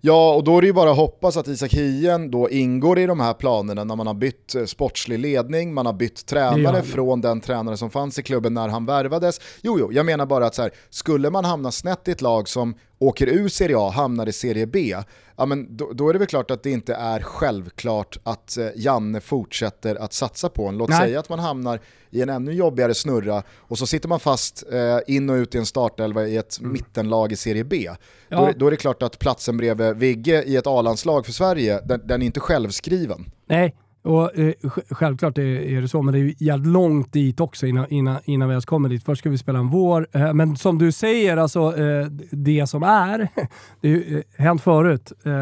Ja, 0.00 0.34
och 0.34 0.44
då 0.44 0.56
är 0.56 0.60
det 0.60 0.66
ju 0.66 0.72
bara 0.72 0.90
att 0.90 0.96
hoppas 0.96 1.36
att 1.36 1.48
Isak 1.48 1.74
Hien 1.74 2.30
då 2.30 2.50
ingår 2.50 2.98
i 2.98 3.06
de 3.06 3.20
här 3.20 3.34
planerna 3.34 3.84
när 3.84 3.96
man 3.96 4.06
har 4.06 4.14
bytt 4.14 4.54
eh, 4.54 4.64
sportslig 4.64 5.18
ledning, 5.18 5.74
man 5.74 5.86
har 5.86 5.92
bytt 5.92 6.26
tränare 6.26 6.82
från 6.82 7.20
den 7.20 7.40
tränare 7.40 7.76
som 7.76 7.90
fanns 7.90 8.18
i 8.18 8.22
klubben 8.22 8.54
när 8.54 8.68
han 8.68 8.86
värvades. 8.86 9.40
Jo, 9.62 9.76
jo, 9.78 9.92
jag 9.92 10.06
menar 10.06 10.26
bara 10.26 10.46
att 10.46 10.54
så 10.54 10.62
här, 10.62 10.70
skulle 10.90 11.30
man 11.30 11.44
hamna 11.44 11.70
snett 11.70 12.08
i 12.08 12.10
ett 12.10 12.22
lag 12.22 12.48
som 12.48 12.74
åker 12.98 13.26
ur 13.26 13.48
Serie 13.48 13.78
A, 13.78 13.90
hamnar 13.90 14.26
i 14.28 14.32
Serie 14.32 14.66
B, 14.66 14.94
ja, 15.36 15.46
men 15.46 15.76
då, 15.76 15.92
då, 15.92 16.08
är 16.08 16.12
det 16.12 16.18
väl 16.18 16.28
klart 16.28 16.50
att 16.50 16.62
det 16.62 16.70
inte 16.70 16.94
är 16.94 17.20
självklart 17.20 18.18
att 18.22 18.56
eh, 18.56 18.66
Janne 18.76 19.20
fortsätter 19.20 19.94
att 19.96 20.12
satsa 20.12 20.48
på 20.48 20.66
en. 20.66 20.78
Låt 20.78 20.88
Nej. 20.88 20.98
säga 20.98 21.20
att 21.20 21.28
man 21.28 21.38
hamnar 21.38 21.80
i 22.10 22.22
en 22.22 22.28
ännu 22.28 22.52
jobbigare 22.52 22.94
snurra 22.94 23.42
och 23.50 23.78
så 23.78 23.86
sitter 23.86 24.08
man 24.08 24.20
fast 24.20 24.64
eh, 24.72 24.98
in 25.06 25.30
och 25.30 25.34
ut 25.34 25.54
i 25.54 25.58
en 25.58 25.66
startelva 25.66 26.26
i 26.26 26.36
ett 26.36 26.58
mm. 26.60 26.72
mittenlag 26.72 27.32
i 27.32 27.36
Serie 27.36 27.64
B. 27.64 27.88
Ja. 28.28 28.36
Då, 28.36 28.52
då, 28.56 28.66
är 28.66 28.70
det 28.70 28.76
klart 28.76 29.02
att 29.02 29.18
platsen 29.18 29.56
bredvid 29.56 29.96
Vigge 29.96 30.42
i 30.42 30.56
ett 30.56 30.66
A-landslag 30.66 31.26
för 31.26 31.32
Sverige, 31.32 31.80
den, 31.84 32.00
den 32.04 32.22
är 32.22 32.26
inte 32.26 32.40
självskriven. 32.40 33.30
Nej, 33.46 33.74
och 34.02 34.38
eh, 34.38 34.52
Självklart 34.90 35.38
är, 35.38 35.42
är, 35.42 35.82
det 35.82 35.88
så, 35.88 36.02
men 36.02 36.14
det 36.14 36.20
är 36.20 36.34
jävligt 36.38 36.72
långt 36.72 37.12
dit 37.12 37.40
också 37.40 37.66
innan, 37.66 37.86
innan, 37.88 38.18
innan 38.24 38.48
vi 38.48 38.52
ens 38.52 38.64
kommer 38.64 38.88
dit. 38.88 39.04
Först 39.04 39.18
ska 39.18 39.30
vi 39.30 39.38
spela 39.38 39.58
en 39.58 39.68
vår. 39.68 40.06
Eh, 40.12 40.32
men 40.32 40.56
som 40.56 40.78
du 40.78 40.92
säger, 40.92 41.36
alltså, 41.36 41.76
eh, 41.76 42.06
det 42.30 42.66
som 42.66 42.82
är, 42.82 43.28
det 43.80 43.92
har 43.92 44.16
eh, 44.16 44.22
hänt 44.44 44.62
förut 44.62 45.12
eh, 45.24 45.32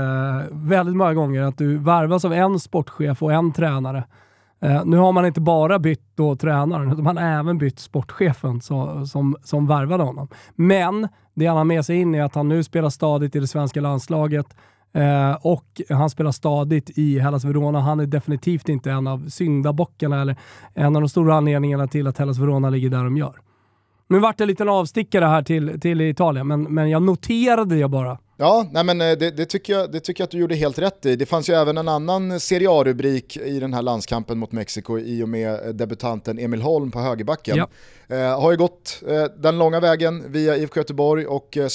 väldigt 0.50 0.96
många 0.96 1.14
gånger 1.14 1.42
att 1.42 1.58
du 1.58 1.76
varvas 1.76 2.24
av 2.24 2.32
en 2.32 2.60
sportchef 2.60 3.22
och 3.22 3.32
en 3.32 3.52
tränare. 3.52 4.04
Eh, 4.60 4.84
nu 4.84 4.96
har 4.96 5.12
man 5.12 5.26
inte 5.26 5.40
bara 5.40 5.78
bytt 5.78 6.02
då 6.14 6.36
tränaren, 6.36 6.92
utan 6.92 7.04
man 7.04 7.16
har 7.16 7.24
även 7.24 7.58
bytt 7.58 7.78
sportchefen 7.78 8.60
så, 8.60 9.06
som, 9.06 9.36
som 9.44 9.66
värvade 9.66 10.02
honom. 10.02 10.28
Men 10.54 11.08
det 11.34 11.46
han 11.46 11.56
har 11.56 11.64
med 11.64 11.84
sig 11.84 11.96
in 11.96 12.14
är 12.14 12.22
att 12.22 12.34
han 12.34 12.48
nu 12.48 12.62
spelar 12.62 12.90
stadigt 12.90 13.36
i 13.36 13.40
det 13.40 13.46
svenska 13.46 13.80
landslaget. 13.80 14.46
Eh, 14.96 15.36
och 15.42 15.80
han 15.88 16.10
spelar 16.10 16.32
stadigt 16.32 16.98
i 16.98 17.18
Hellas 17.18 17.44
Verona. 17.44 17.80
Han 17.80 18.00
är 18.00 18.06
definitivt 18.06 18.68
inte 18.68 18.90
en 18.90 19.06
av 19.06 19.28
syndabockarna 19.28 20.20
eller 20.20 20.36
en 20.74 20.96
av 20.96 21.02
de 21.02 21.08
stora 21.08 21.34
anledningarna 21.34 21.86
till 21.86 22.06
att 22.06 22.18
Hellas 22.18 22.38
Verona 22.38 22.70
ligger 22.70 22.90
där 22.90 23.04
de 23.04 23.16
gör. 23.16 23.40
Nu 24.08 24.18
vart 24.18 24.38
det 24.38 24.44
en 24.44 24.48
liten 24.48 24.68
avstickare 24.68 25.24
här 25.24 25.42
till, 25.42 25.80
till 25.80 26.00
Italien, 26.00 26.46
men, 26.46 26.62
men 26.62 26.90
jag 26.90 27.02
noterade 27.02 27.74
det 27.74 27.88
bara. 27.88 28.18
Ja, 28.38 28.68
nej 28.72 28.84
men 28.84 29.00
eh, 29.00 29.18
det, 29.18 29.30
det, 29.30 29.46
tycker 29.46 29.72
jag, 29.72 29.92
det 29.92 30.00
tycker 30.00 30.22
jag 30.22 30.26
att 30.26 30.30
du 30.30 30.38
gjorde 30.38 30.54
helt 30.54 30.78
rätt 30.78 31.06
i. 31.06 31.16
Det 31.16 31.26
fanns 31.26 31.48
ju 31.48 31.54
även 31.54 31.78
en 31.78 31.88
annan 31.88 32.40
Serie 32.40 32.70
A-rubrik 32.70 33.36
i 33.36 33.60
den 33.60 33.74
här 33.74 33.82
landskampen 33.82 34.38
mot 34.38 34.52
Mexiko 34.52 34.98
i 34.98 35.22
och 35.22 35.28
med 35.28 35.66
eh, 35.66 35.68
debutanten 35.68 36.38
Emil 36.38 36.62
Holm 36.62 36.90
på 36.90 37.00
högerbacken. 37.00 37.56
Ja. 37.56 37.68
Eh, 38.08 38.40
har 38.40 38.50
ju 38.50 38.56
gått 38.56 39.02
eh, 39.08 39.24
den 39.24 39.58
långa 39.58 39.80
vägen 39.80 40.32
via 40.32 40.56
IFK 40.56 40.80
Göteborg 40.80 41.26
och 41.26 41.56
eh, 41.56 41.68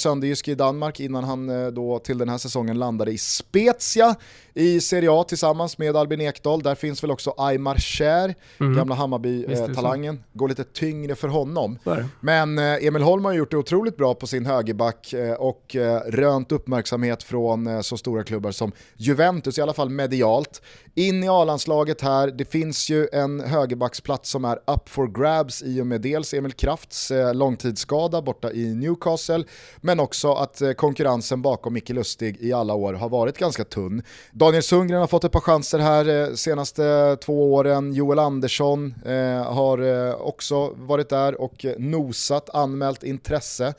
i 0.46 0.54
Danmark 0.54 1.00
innan 1.00 1.24
han 1.24 1.48
eh, 1.48 1.66
då 1.66 1.98
till 1.98 2.18
den 2.18 2.28
här 2.28 2.38
säsongen 2.38 2.78
landade 2.78 3.12
i 3.12 3.18
Spezia 3.18 4.14
i 4.54 4.80
Serie 4.80 5.10
A 5.12 5.24
tillsammans 5.24 5.78
med 5.78 5.96
Albin 5.96 6.20
Ekdal. 6.20 6.62
Där 6.62 6.74
finns 6.74 7.02
väl 7.02 7.10
också 7.10 7.34
Aymar 7.36 7.76
Cher, 7.76 8.34
mm. 8.60 8.76
gamla 8.76 8.94
Hammarby-talangen. 8.94 10.14
Eh, 10.14 10.38
Går 10.38 10.48
lite 10.48 10.64
tyngre 10.64 11.14
för 11.14 11.28
honom. 11.28 11.78
Men 12.20 12.58
Emil 12.58 13.02
Holm 13.02 13.24
har 13.24 13.32
gjort 13.32 13.50
det 13.50 13.56
otroligt 13.56 13.96
bra 13.96 14.14
på 14.14 14.26
sin 14.26 14.46
högerback 14.46 15.14
och 15.38 15.76
rönt 16.06 16.51
fått 16.51 16.51
uppmärksamhet 16.52 17.22
från 17.22 17.66
eh, 17.66 17.80
så 17.80 17.96
stora 17.96 18.24
klubbar 18.24 18.50
som 18.50 18.72
Juventus, 18.96 19.58
i 19.58 19.62
alla 19.62 19.74
fall 19.74 19.90
medialt. 19.90 20.62
In 20.94 21.24
i 21.24 21.28
A-landslaget 21.28 22.00
här, 22.00 22.28
det 22.28 22.44
finns 22.44 22.90
ju 22.90 23.08
en 23.12 23.40
högerbacksplats 23.40 24.30
som 24.30 24.44
är 24.44 24.56
up 24.66 24.88
for 24.88 25.06
grabs 25.06 25.62
i 25.62 25.80
och 25.80 25.86
med 25.86 26.00
dels 26.00 26.34
Emil 26.34 26.52
Krafts 26.52 27.10
eh, 27.10 27.34
långtidsskada 27.34 28.22
borta 28.22 28.52
i 28.52 28.74
Newcastle, 28.74 29.44
men 29.80 30.00
också 30.00 30.32
att 30.32 30.60
eh, 30.60 30.72
konkurrensen 30.72 31.42
bakom 31.42 31.74
Micke 31.74 31.90
Lustig 31.90 32.36
i 32.40 32.52
alla 32.52 32.74
år 32.74 32.94
har 32.94 33.08
varit 33.08 33.38
ganska 33.38 33.64
tunn. 33.64 34.02
Daniel 34.32 34.62
Sundgren 34.62 35.00
har 35.00 35.06
fått 35.06 35.24
ett 35.24 35.32
par 35.32 35.40
chanser 35.40 35.78
här 35.78 36.08
eh, 36.08 36.34
senaste 36.34 37.16
två 37.16 37.54
åren, 37.54 37.92
Joel 37.92 38.18
Andersson 38.18 38.94
eh, 39.06 39.52
har 39.52 40.08
eh, 40.08 40.14
också 40.14 40.70
varit 40.76 41.08
där 41.08 41.40
och 41.40 41.66
nosat, 41.78 42.50
anmält 42.50 43.02
intresse. 43.02 43.74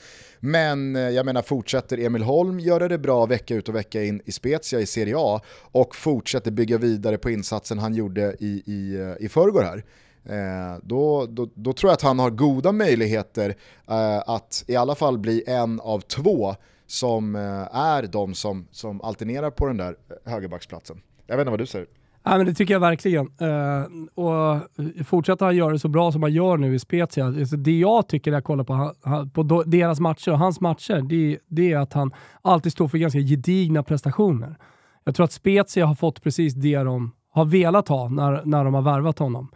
Men 0.46 0.96
jag 0.96 1.26
menar 1.26 1.42
fortsätter 1.42 1.98
Emil 1.98 2.24
Holm 2.24 2.60
göra 2.60 2.88
det 2.88 2.98
bra 2.98 3.26
vecka 3.26 3.56
ut 3.56 3.70
och 3.70 3.76
vecka 3.76 4.04
in 4.04 4.22
i 4.26 4.32
Spezia 4.32 4.80
i 4.80 4.86
Serie 4.86 5.16
A 5.18 5.42
och 5.72 5.96
fortsätter 5.96 6.52
bygga 6.52 6.78
vidare 6.78 7.03
på 7.18 7.30
insatsen 7.30 7.80
han 7.80 7.94
gjorde 7.94 8.36
i, 8.40 8.64
i, 8.66 8.96
eh, 8.96 9.26
i 9.26 9.30
förrgår 9.30 9.62
här. 9.62 9.84
Eh, 10.26 10.80
då, 10.84 11.26
då, 11.26 11.50
då, 11.54 11.74
tror 11.74 11.90
jag 11.90 11.94
att 11.94 12.02
han 12.02 12.20
har 12.20 12.30
goda 12.30 12.72
möjligheter 12.72 13.56
eh, 13.90 14.18
att 14.26 14.64
i 14.68 14.76
alla 14.76 14.96
fall 14.96 15.18
bli 15.18 15.44
en 15.48 15.80
av 15.80 16.00
två 16.00 16.56
som 16.88 17.36
eh, 17.36 17.78
är 17.78 18.08
de 18.08 18.34
som, 18.34 18.68
som 18.72 19.02
alternerar 19.02 19.50
på 19.52 19.68
den 19.68 19.78
där 19.78 19.96
eh, 20.26 20.32
högerbacksplatsen. 20.32 21.02
Jag 21.28 21.38
vet 21.38 21.42
inte 21.42 21.52
vad 21.52 21.60
du 21.60 21.66
säger. 21.66 21.88
Ja, 22.26 22.38
men 22.38 22.46
det 22.46 22.54
tycker 22.54 22.74
jag 22.74 22.80
verkligen. 22.80 23.26
Uh, 23.42 24.26
och 24.26 24.62
fortsätter 25.06 25.46
han 25.46 25.56
göra 25.56 25.72
det 25.72 25.80
så 25.80 25.88
bra 25.88 26.12
som 26.12 26.24
han 26.24 26.34
gör 26.34 26.58
nu 26.58 26.76
i 26.76 26.80
Spezia, 26.80 27.26
alltså 27.26 27.58
det 27.58 27.80
jag 27.80 28.08
tycker 28.08 28.32
när 28.32 28.38
jag 28.38 28.44
kollar 28.44 28.64
på, 28.64 28.94
på 29.34 29.64
deras 29.64 30.00
matcher 30.00 30.32
och 30.32 30.40
hans 30.40 30.62
matcher, 30.62 31.02
det, 31.02 31.40
det, 31.48 31.72
är 31.72 31.78
att 31.78 31.94
han 31.94 32.12
alltid 32.42 32.72
står 32.72 32.88
för 32.88 32.98
ganska 32.98 33.20
gedigna 33.20 33.84
prestationer. 33.84 34.58
Jag 35.04 35.16
tror 35.16 35.24
att 35.24 35.32
Spezia 35.32 35.86
har 35.86 35.96
fått 35.96 36.24
precis 36.24 36.54
det 36.54 36.78
de 36.78 37.12
har 37.32 37.46
velat 37.46 37.88
ha 37.88 38.10
när, 38.10 38.42
när 38.46 38.64
de 38.64 38.74
har 38.74 38.82
värvat 38.82 39.20
honom. 39.20 39.52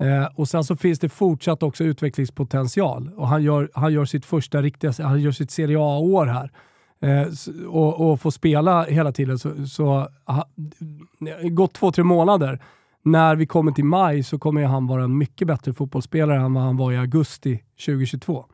Eh, 0.00 0.28
och 0.34 0.48
sen 0.48 0.64
så 0.64 0.76
finns 0.76 0.98
det 0.98 1.08
fortsatt 1.08 1.62
också 1.62 1.84
utvecklingspotential 1.84 3.10
och 3.16 3.28
han 3.28 3.42
gör, 3.42 3.70
han 3.74 3.92
gör 3.92 4.04
sitt 4.04 4.24
första 4.26 4.62
riktiga, 4.62 4.92
han 4.98 5.20
gör 5.20 5.30
sitt 5.30 5.50
Serie 5.50 5.78
A-år 5.78 6.26
här 6.26 6.50
eh, 7.02 7.28
och, 7.68 8.12
och 8.12 8.20
får 8.20 8.30
spela 8.30 8.84
hela 8.84 9.12
tiden. 9.12 9.38
Så, 9.38 9.66
så 9.66 10.08
ha, 10.26 10.48
gått 11.50 11.74
två, 11.74 11.92
tre 11.92 12.04
månader. 12.04 12.62
När 13.04 13.36
vi 13.36 13.46
kommer 13.46 13.72
till 13.72 13.84
maj 13.84 14.22
så 14.22 14.38
kommer 14.38 14.64
han 14.64 14.86
vara 14.86 15.04
en 15.04 15.18
mycket 15.18 15.48
bättre 15.48 15.72
fotbollsspelare 15.72 16.40
än 16.40 16.54
vad 16.54 16.62
han 16.62 16.76
var 16.76 16.92
i 16.92 16.96
augusti 16.96 17.62
2022. 17.86 18.44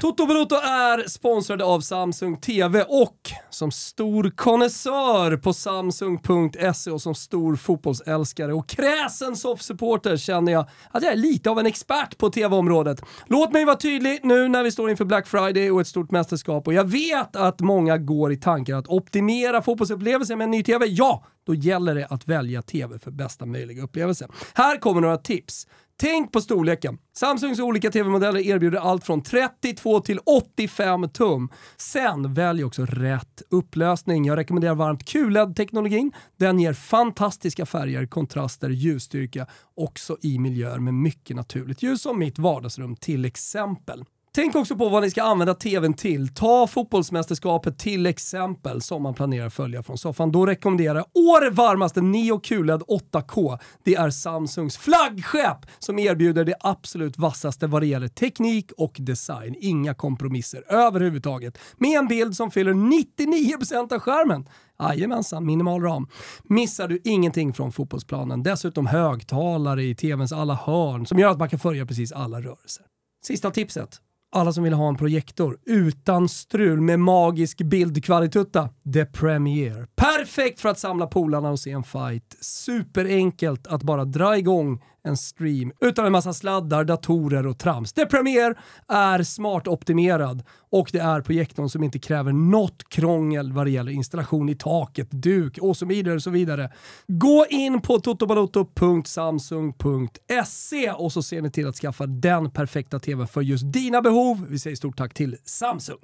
Toto 0.00 0.26
Balotto 0.26 0.54
är 0.56 1.08
sponsrade 1.08 1.64
av 1.64 1.80
Samsung 1.80 2.36
TV 2.36 2.82
och 2.88 3.30
som 3.50 3.70
stor 3.70 4.30
konnässör 4.30 5.36
på 5.36 5.52
Samsung.se 5.52 6.90
och 6.90 7.02
som 7.02 7.14
stor 7.14 7.56
fotbollsälskare 7.56 8.52
och 8.52 8.68
kräsen 8.68 9.36
soffsupporter 9.36 10.16
känner 10.16 10.52
jag 10.52 10.68
att 10.90 11.02
jag 11.02 11.12
är 11.12 11.16
lite 11.16 11.50
av 11.50 11.58
en 11.58 11.66
expert 11.66 12.18
på 12.18 12.30
TV-området. 12.30 13.02
Låt 13.26 13.52
mig 13.52 13.64
vara 13.64 13.76
tydlig 13.76 14.20
nu 14.22 14.48
när 14.48 14.62
vi 14.62 14.70
står 14.72 14.90
inför 14.90 15.04
Black 15.04 15.26
Friday 15.26 15.70
och 15.70 15.80
ett 15.80 15.86
stort 15.86 16.10
mästerskap 16.10 16.66
och 16.66 16.74
jag 16.74 16.90
vet 16.90 17.36
att 17.36 17.60
många 17.60 17.98
går 17.98 18.32
i 18.32 18.36
tankar 18.36 18.76
att 18.76 18.88
optimera 18.88 19.62
fotbollsupplevelsen 19.62 20.38
med 20.38 20.44
en 20.44 20.50
ny 20.50 20.62
TV. 20.62 20.86
Ja, 20.86 21.24
då 21.46 21.54
gäller 21.54 21.94
det 21.94 22.06
att 22.10 22.28
välja 22.28 22.62
TV 22.62 22.98
för 22.98 23.10
bästa 23.10 23.46
möjliga 23.46 23.82
upplevelse. 23.82 24.28
Här 24.54 24.76
kommer 24.76 25.00
några 25.00 25.16
tips. 25.16 25.66
Tänk 26.00 26.32
på 26.32 26.40
storleken. 26.40 26.98
Samsungs 27.16 27.60
olika 27.60 27.90
tv-modeller 27.90 28.40
erbjuder 28.40 28.78
allt 28.78 29.04
från 29.04 29.22
32 29.22 30.00
till 30.00 30.18
85 30.18 31.08
tum. 31.08 31.48
Sen 31.76 32.34
välj 32.34 32.64
också 32.64 32.84
rätt 32.86 33.42
upplösning. 33.50 34.24
Jag 34.24 34.36
rekommenderar 34.36 34.74
varmt 34.74 35.04
QLED-teknologin. 35.04 36.12
Den 36.36 36.60
ger 36.60 36.72
fantastiska 36.72 37.66
färger, 37.66 38.06
kontraster, 38.06 38.70
ljusstyrka 38.70 39.46
också 39.76 40.16
i 40.22 40.38
miljöer 40.38 40.78
med 40.78 40.94
mycket 40.94 41.36
naturligt 41.36 41.82
ljus 41.82 42.02
som 42.02 42.18
mitt 42.18 42.38
vardagsrum 42.38 42.96
till 42.96 43.24
exempel. 43.24 44.04
Tänk 44.32 44.56
också 44.56 44.76
på 44.76 44.88
vad 44.88 45.02
ni 45.02 45.10
ska 45.10 45.22
använda 45.22 45.54
tvn 45.54 45.94
till. 45.94 46.28
Ta 46.28 46.66
fotbollsmästerskapet 46.66 47.78
till 47.78 48.06
exempel 48.06 48.82
som 48.82 49.02
man 49.02 49.14
planerar 49.14 49.46
att 49.46 49.54
följa 49.54 49.82
från 49.82 49.98
soffan. 49.98 50.32
Då 50.32 50.46
rekommenderar 50.46 50.94
jag 50.94 51.06
år 51.24 51.50
varmaste 51.50 52.00
Neo 52.00 52.40
QLED 52.40 52.82
8K. 52.82 53.58
Det 53.84 53.94
är 53.94 54.10
Samsungs 54.10 54.76
flaggskepp 54.76 55.66
som 55.78 55.98
erbjuder 55.98 56.44
det 56.44 56.54
absolut 56.60 57.18
vassaste 57.18 57.66
vad 57.66 57.82
det 57.82 57.86
gäller 57.86 58.08
teknik 58.08 58.72
och 58.76 58.96
design. 58.98 59.54
Inga 59.58 59.94
kompromisser 59.94 60.64
överhuvudtaget. 60.72 61.58
Med 61.76 61.98
en 61.98 62.08
bild 62.08 62.36
som 62.36 62.50
fyller 62.50 62.72
99% 62.72 63.92
av 63.92 64.00
skärmen. 64.00 64.48
Jajamensan, 64.80 65.46
minimal 65.46 65.82
ram. 65.82 66.08
Missar 66.44 66.88
du 66.88 67.00
ingenting 67.04 67.52
från 67.52 67.72
fotbollsplanen. 67.72 68.42
Dessutom 68.42 68.86
högtalare 68.86 69.82
i 69.84 69.94
tvns 69.94 70.32
alla 70.32 70.54
hörn 70.54 71.06
som 71.06 71.18
gör 71.18 71.30
att 71.30 71.38
man 71.38 71.48
kan 71.48 71.58
följa 71.58 71.86
precis 71.86 72.12
alla 72.12 72.40
rörelser. 72.40 72.84
Sista 73.22 73.50
tipset 73.50 74.00
alla 74.32 74.52
som 74.52 74.64
vill 74.64 74.72
ha 74.72 74.88
en 74.88 74.96
projektor 74.96 75.58
utan 75.66 76.28
strul 76.28 76.80
med 76.80 77.00
magisk 77.00 77.58
bildkvalitutta. 77.58 78.68
The 78.92 79.04
Premiere. 79.04 79.86
Perfekt 79.96 80.60
för 80.60 80.68
att 80.68 80.78
samla 80.78 81.06
polarna 81.06 81.50
och 81.50 81.60
se 81.60 81.70
en 81.70 81.82
fight. 81.82 82.36
Superenkelt 82.40 83.66
att 83.66 83.82
bara 83.82 84.04
dra 84.04 84.38
igång 84.38 84.82
en 85.08 85.16
stream 85.16 85.72
utan 85.80 86.06
en 86.06 86.12
massa 86.12 86.32
sladdar, 86.32 86.84
datorer 86.84 87.46
och 87.46 87.58
trams. 87.58 87.92
The 87.92 88.06
Premiere 88.06 88.54
är 88.88 89.22
smart 89.22 89.68
optimerad 89.68 90.42
och 90.70 90.88
det 90.92 90.98
är 90.98 91.20
projektorn 91.20 91.68
som 91.68 91.84
inte 91.84 91.98
kräver 91.98 92.32
något 92.32 92.88
krångel 92.88 93.52
vad 93.52 93.66
det 93.66 93.70
gäller 93.70 93.92
installation 93.92 94.48
i 94.48 94.54
taket, 94.54 95.08
duk 95.10 95.58
och 95.58 95.76
så 95.76 95.86
vidare. 95.86 96.14
Och 96.14 96.22
så 96.22 96.30
vidare. 96.30 96.72
Gå 97.06 97.46
in 97.50 97.80
på 97.80 98.00
totobaloto.samsung.se 98.00 100.90
och 100.90 101.12
så 101.12 101.22
ser 101.22 101.42
ni 101.42 101.50
till 101.50 101.68
att 101.68 101.76
skaffa 101.76 102.06
den 102.06 102.50
perfekta 102.50 102.98
tvn 102.98 103.28
för 103.28 103.40
just 103.40 103.72
dina 103.72 104.02
behov. 104.02 104.46
Vi 104.48 104.58
säger 104.58 104.76
stort 104.76 104.96
tack 104.96 105.14
till 105.14 105.36
Samsung. 105.44 105.98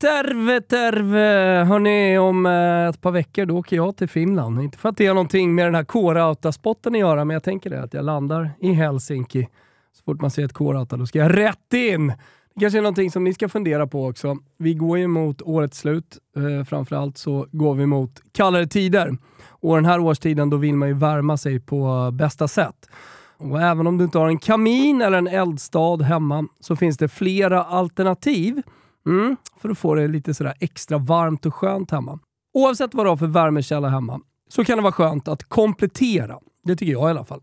Terve, 0.00 0.60
terve! 0.60 1.64
Hörni, 1.64 2.18
om 2.18 2.46
eh, 2.46 2.88
ett 2.88 3.00
par 3.00 3.10
veckor 3.10 3.46
då 3.46 3.58
åker 3.58 3.76
jag 3.76 3.96
till 3.96 4.08
Finland. 4.08 4.62
Inte 4.62 4.78
för 4.78 4.88
att 4.88 4.96
det 4.96 5.06
har 5.06 5.14
någonting 5.14 5.54
med 5.54 5.66
den 5.66 5.74
här 5.74 5.84
K-Rauta-spotten 5.84 6.94
att 6.94 7.00
göra, 7.00 7.24
men 7.24 7.34
jag 7.34 7.42
tänker 7.42 7.70
det 7.70 7.82
att 7.82 7.94
jag 7.94 8.04
landar 8.04 8.50
i 8.60 8.72
Helsinki. 8.72 9.48
Så 9.92 10.02
fort 10.04 10.20
man 10.20 10.30
ser 10.30 10.44
ett 10.44 10.52
K-Rauta, 10.52 10.96
då 10.96 11.06
ska 11.06 11.18
jag 11.18 11.36
rätt 11.36 11.72
in! 11.72 12.06
Det 12.54 12.60
kanske 12.60 12.78
är 12.78 12.82
någonting 12.82 13.10
som 13.10 13.24
ni 13.24 13.34
ska 13.34 13.48
fundera 13.48 13.86
på 13.86 14.06
också. 14.06 14.36
Vi 14.58 14.74
går 14.74 14.98
ju 14.98 15.06
mot 15.06 15.42
årets 15.42 15.78
slut. 15.78 16.18
Eh, 16.36 16.64
framförallt 16.64 17.18
så 17.18 17.46
går 17.52 17.74
vi 17.74 17.86
mot 17.86 18.22
kallare 18.32 18.66
tider. 18.66 19.16
Och 19.48 19.74
den 19.74 19.84
här 19.84 20.00
årstiden 20.00 20.50
då 20.50 20.56
vill 20.56 20.74
man 20.74 20.88
ju 20.88 20.94
värma 20.94 21.36
sig 21.36 21.60
på 21.60 22.10
bästa 22.12 22.48
sätt. 22.48 22.88
Och 23.36 23.62
även 23.62 23.86
om 23.86 23.98
du 23.98 24.04
inte 24.04 24.18
har 24.18 24.28
en 24.28 24.38
kamin 24.38 25.02
eller 25.02 25.18
en 25.18 25.28
eldstad 25.28 26.02
hemma 26.02 26.46
så 26.60 26.76
finns 26.76 26.96
det 26.98 27.08
flera 27.08 27.64
alternativ 27.64 28.62
Mm, 29.08 29.36
för 29.56 29.68
att 29.68 29.78
få 29.78 29.94
det 29.94 30.08
lite 30.08 30.34
sådär 30.34 30.54
extra 30.60 30.98
varmt 30.98 31.46
och 31.46 31.54
skönt 31.54 31.90
hemma. 31.90 32.18
Oavsett 32.54 32.94
vad 32.94 33.06
du 33.06 33.10
har 33.10 33.16
för 33.16 33.26
värmekälla 33.26 33.88
hemma 33.88 34.20
så 34.48 34.64
kan 34.64 34.78
det 34.78 34.82
vara 34.82 34.92
skönt 34.92 35.28
att 35.28 35.44
komplettera, 35.44 36.38
det 36.64 36.76
tycker 36.76 36.92
jag 36.92 37.08
i 37.08 37.10
alla 37.10 37.24
fall, 37.24 37.40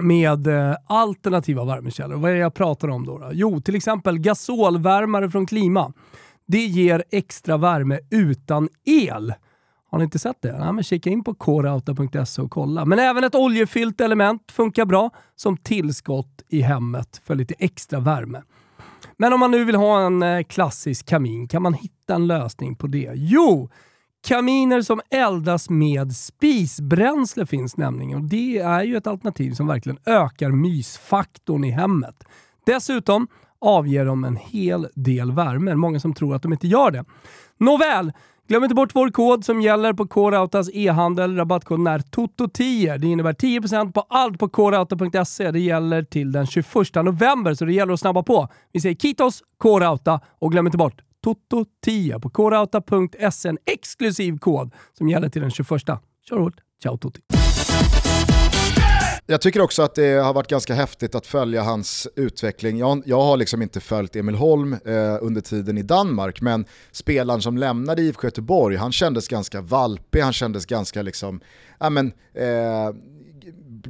med 0.00 0.46
eh, 0.46 0.76
alternativa 0.86 1.64
värmekällor. 1.64 2.16
Vad 2.16 2.30
är 2.30 2.34
det 2.34 2.40
jag 2.40 2.54
pratar 2.54 2.88
om 2.88 3.06
då, 3.06 3.18
då? 3.18 3.30
Jo, 3.32 3.60
till 3.60 3.74
exempel 3.74 4.18
gasolvärmare 4.18 5.30
från 5.30 5.46
Klima. 5.46 5.92
Det 6.46 6.66
ger 6.66 7.04
extra 7.10 7.56
värme 7.56 7.98
utan 8.10 8.68
el. 8.84 9.34
Har 9.90 9.98
ni 9.98 10.04
inte 10.04 10.18
sett 10.18 10.42
det? 10.42 10.48
Ja, 10.48 10.72
men 10.72 10.84
kika 10.84 11.10
in 11.10 11.24
på 11.24 11.34
korauta.se 11.34 12.42
och 12.42 12.50
kolla. 12.50 12.84
Men 12.84 12.98
även 12.98 13.24
ett 13.24 13.34
oljefyllt 13.34 14.00
element 14.00 14.52
funkar 14.52 14.84
bra 14.84 15.10
som 15.36 15.56
tillskott 15.56 16.42
i 16.48 16.60
hemmet 16.60 17.20
för 17.24 17.34
lite 17.34 17.54
extra 17.58 18.00
värme. 18.00 18.42
Men 19.20 19.32
om 19.32 19.40
man 19.40 19.50
nu 19.50 19.64
vill 19.64 19.76
ha 19.76 20.06
en 20.06 20.22
eh, 20.22 20.42
klassisk 20.42 21.08
kamin, 21.08 21.48
kan 21.48 21.62
man 21.62 21.74
hitta 21.74 22.14
en 22.14 22.26
lösning 22.26 22.76
på 22.76 22.86
det? 22.86 23.12
Jo! 23.14 23.70
Kaminer 24.26 24.82
som 24.82 25.00
eldas 25.10 25.70
med 25.70 26.12
spisbränsle 26.16 27.46
finns 27.46 27.76
nämligen 27.76 28.14
och 28.14 28.24
det 28.24 28.58
är 28.58 28.82
ju 28.82 28.96
ett 28.96 29.06
alternativ 29.06 29.52
som 29.52 29.66
verkligen 29.66 29.98
ökar 30.06 30.50
mysfaktorn 30.50 31.64
i 31.64 31.70
hemmet. 31.70 32.24
Dessutom 32.66 33.26
avger 33.58 34.04
de 34.04 34.24
en 34.24 34.36
hel 34.36 34.88
del 34.94 35.32
värme. 35.32 35.74
Många 35.74 36.00
som 36.00 36.14
tror 36.14 36.34
att 36.34 36.42
de 36.42 36.52
inte 36.52 36.68
gör 36.68 36.90
det. 36.90 37.04
Nåväl, 37.58 38.12
Glöm 38.50 38.64
inte 38.64 38.74
bort 38.74 38.94
vår 38.94 39.10
kod 39.10 39.44
som 39.44 39.60
gäller 39.62 39.92
på 39.92 40.06
K-Rautas 40.06 40.70
e-handel. 40.72 41.36
Rabattkoden 41.36 41.86
är 41.86 41.98
TOTO10. 41.98 42.98
Det 42.98 43.06
innebär 43.06 43.32
10% 43.32 43.92
på 43.92 44.00
allt 44.08 44.38
på 44.38 44.48
krauta.se. 44.48 45.50
Det 45.50 45.60
gäller 45.60 46.02
till 46.02 46.32
den 46.32 46.46
21 46.46 46.66
november, 46.94 47.54
så 47.54 47.64
det 47.64 47.72
gäller 47.72 47.92
att 47.92 48.00
snabba 48.00 48.22
på. 48.22 48.48
Vi 48.72 48.80
säger 48.80 48.94
Kitos 48.94 49.42
K-Rauta 49.62 50.20
och 50.38 50.52
glöm 50.52 50.66
inte 50.66 50.78
bort 50.78 51.00
TOTO10 51.26 52.20
på 52.20 52.30
krauta.se. 52.30 53.48
En 53.48 53.58
exklusiv 53.66 54.38
kod 54.38 54.74
som 54.98 55.08
gäller 55.08 55.28
till 55.28 55.42
den 55.42 55.50
21. 55.50 55.68
Kör 56.28 56.38
hårt. 56.38 56.54
Ciao 56.82 56.96
Tutti! 56.96 57.20
Jag 59.30 59.40
tycker 59.40 59.60
också 59.60 59.82
att 59.82 59.94
det 59.94 60.12
har 60.12 60.34
varit 60.34 60.48
ganska 60.48 60.74
häftigt 60.74 61.14
att 61.14 61.26
följa 61.26 61.62
hans 61.62 62.08
utveckling. 62.16 62.78
Jag, 62.78 63.02
jag 63.06 63.20
har 63.20 63.36
liksom 63.36 63.62
inte 63.62 63.80
följt 63.80 64.16
Emil 64.16 64.34
Holm 64.34 64.72
eh, 64.72 65.18
under 65.20 65.40
tiden 65.40 65.78
i 65.78 65.82
Danmark, 65.82 66.40
men 66.40 66.64
spelaren 66.92 67.42
som 67.42 67.58
lämnade 67.58 68.02
IFK 68.02 68.26
Göteborg, 68.26 68.76
han 68.76 68.92
kändes 68.92 69.28
ganska 69.28 69.60
valpig, 69.60 70.20
han 70.20 70.32
kändes 70.32 70.66
ganska 70.66 71.02
liksom, 71.02 71.40
ja 71.80 71.90
men, 71.90 72.12
eh, 72.34 72.94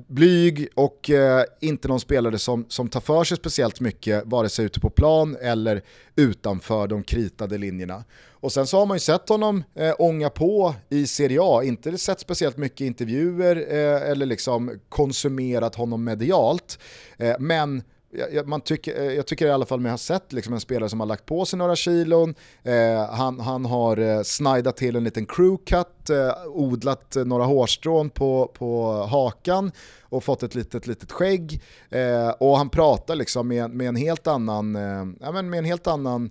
blyg 0.08 0.68
och 0.74 1.10
eh, 1.10 1.44
inte 1.60 1.88
någon 1.88 2.00
spelare 2.00 2.38
som, 2.38 2.64
som 2.68 2.88
tar 2.88 3.00
för 3.00 3.24
sig 3.24 3.36
speciellt 3.36 3.80
mycket, 3.80 4.26
vare 4.26 4.48
sig 4.48 4.64
ute 4.64 4.80
på 4.80 4.90
plan 4.90 5.36
eller 5.40 5.82
utanför 6.16 6.88
de 6.88 7.02
kritade 7.02 7.58
linjerna. 7.58 8.04
Och 8.30 8.52
sen 8.52 8.66
så 8.66 8.78
har 8.78 8.86
man 8.86 8.94
ju 8.96 9.00
sett 9.00 9.28
honom 9.28 9.64
eh, 9.74 9.94
ånga 9.98 10.30
på 10.30 10.74
i 10.88 11.06
Serie 11.06 11.38
A, 11.42 11.62
inte 11.64 11.98
sett 11.98 12.20
speciellt 12.20 12.56
mycket 12.56 12.80
intervjuer 12.80 13.56
eh, 13.56 14.10
eller 14.10 14.26
liksom 14.26 14.78
konsumerat 14.88 15.74
honom 15.74 16.04
medialt. 16.04 16.78
Eh, 17.18 17.36
men 17.38 17.82
jag, 18.12 18.48
man 18.48 18.60
tycker, 18.60 19.00
eh, 19.00 19.12
jag 19.12 19.26
tycker 19.26 19.46
i 19.46 19.50
alla 19.50 19.66
fall 19.66 19.80
mig 19.80 19.90
ha 19.90 19.98
sett 19.98 20.32
liksom 20.32 20.54
en 20.54 20.60
spelare 20.60 20.88
som 20.88 21.00
har 21.00 21.06
lagt 21.06 21.26
på 21.26 21.44
sig 21.44 21.58
några 21.58 21.76
kilon, 21.76 22.34
eh, 22.62 23.10
han, 23.10 23.40
han 23.40 23.64
har 23.64 23.96
eh, 23.96 24.22
snajdat 24.22 24.76
till 24.76 24.96
en 24.96 25.04
liten 25.04 25.26
crewcut, 25.26 26.10
eh, 26.10 26.46
odlat 26.46 27.16
eh, 27.16 27.24
några 27.24 27.44
hårstrån 27.44 28.10
på, 28.10 28.50
på 28.54 28.92
hakan 28.92 29.72
och 30.02 30.24
fått 30.24 30.42
ett 30.42 30.54
litet, 30.54 30.86
litet 30.86 31.12
skägg. 31.12 31.62
Eh, 31.90 32.30
och 32.30 32.58
han 32.58 32.68
pratar 32.68 33.14
liksom 33.14 33.48
med, 33.48 33.70
med 33.70 33.88
en 33.88 33.96
helt 33.96 34.26
annan, 34.26 34.76
eh, 34.76 35.06
ja, 35.20 35.32
men 35.32 35.50
med 35.50 35.58
en 35.58 35.64
helt 35.64 35.86
annan 35.86 36.30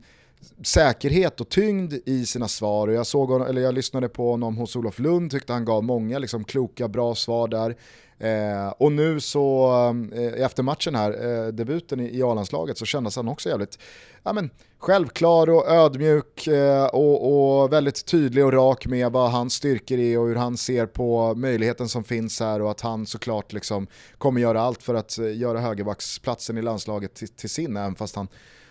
säkerhet 0.64 1.42
och 1.42 1.50
tyngd 1.50 1.94
i 2.06 2.26
sina 2.26 2.48
svar. 2.48 2.88
Och 2.88 2.94
jag, 2.94 3.08
såg, 3.08 3.50
eller 3.50 3.62
jag 3.62 3.74
lyssnade 3.74 4.10
på 4.10 4.32
honom 4.32 4.58
hos 4.58 4.76
Olof 4.76 5.00
Lund, 5.00 5.32
tyckte 5.32 5.54
han 5.54 5.66
gav 5.66 5.84
många 5.84 6.20
liksom, 6.20 6.44
kloka, 6.44 6.88
bra 6.88 7.16
svar 7.16 7.48
där. 7.48 7.76
Eh, 8.20 8.70
och 8.78 8.92
nu 8.92 9.20
så, 9.20 9.70
eh, 10.14 10.46
efter 10.46 10.64
matchen 10.64 10.96
här, 10.96 11.12
eh, 11.28 11.48
debuten 11.48 12.00
i, 12.00 12.18
i 12.18 12.24
A-landslaget, 12.24 12.78
så 12.78 12.86
kändes 12.86 13.16
han 13.16 13.28
också 13.28 13.50
jävligt 13.50 13.80
ja, 14.24 14.34
men, 14.34 14.50
självklar 14.78 15.50
och 15.50 15.68
ödmjuk 15.68 16.48
eh, 16.48 16.86
och, 16.86 17.62
och, 17.62 17.74
väldigt 17.74 18.06
tydlig 18.06 18.46
och 18.46 18.54
rak 18.54 18.88
med 18.88 19.12
vad 19.12 19.32
hans 19.32 19.54
styrkor 19.54 20.00
är 20.00 20.20
och 20.20 20.28
hur 20.28 20.36
han 20.36 20.58
ser 20.58 20.86
på 20.86 21.36
möjligheten 21.36 21.90
som 21.90 22.04
finns 22.04 22.40
här 22.40 22.62
och 22.62 22.72
att 22.72 22.82
han 22.82 23.06
såklart 23.06 23.54
liksom 23.54 23.88
kommer 24.18 24.42
göra 24.42 24.62
allt 24.62 24.84
för 24.84 24.94
att 24.94 25.18
eh, 25.18 25.38
göra 25.38 25.60
högerbacksplatsen 25.60 26.58
i 26.58 26.62
landslaget 26.62 27.14
till, 27.14 27.28
till 27.28 27.50
sin, 27.50 27.78
även 27.78 27.96
fast 27.96 28.16
han, 28.16 28.28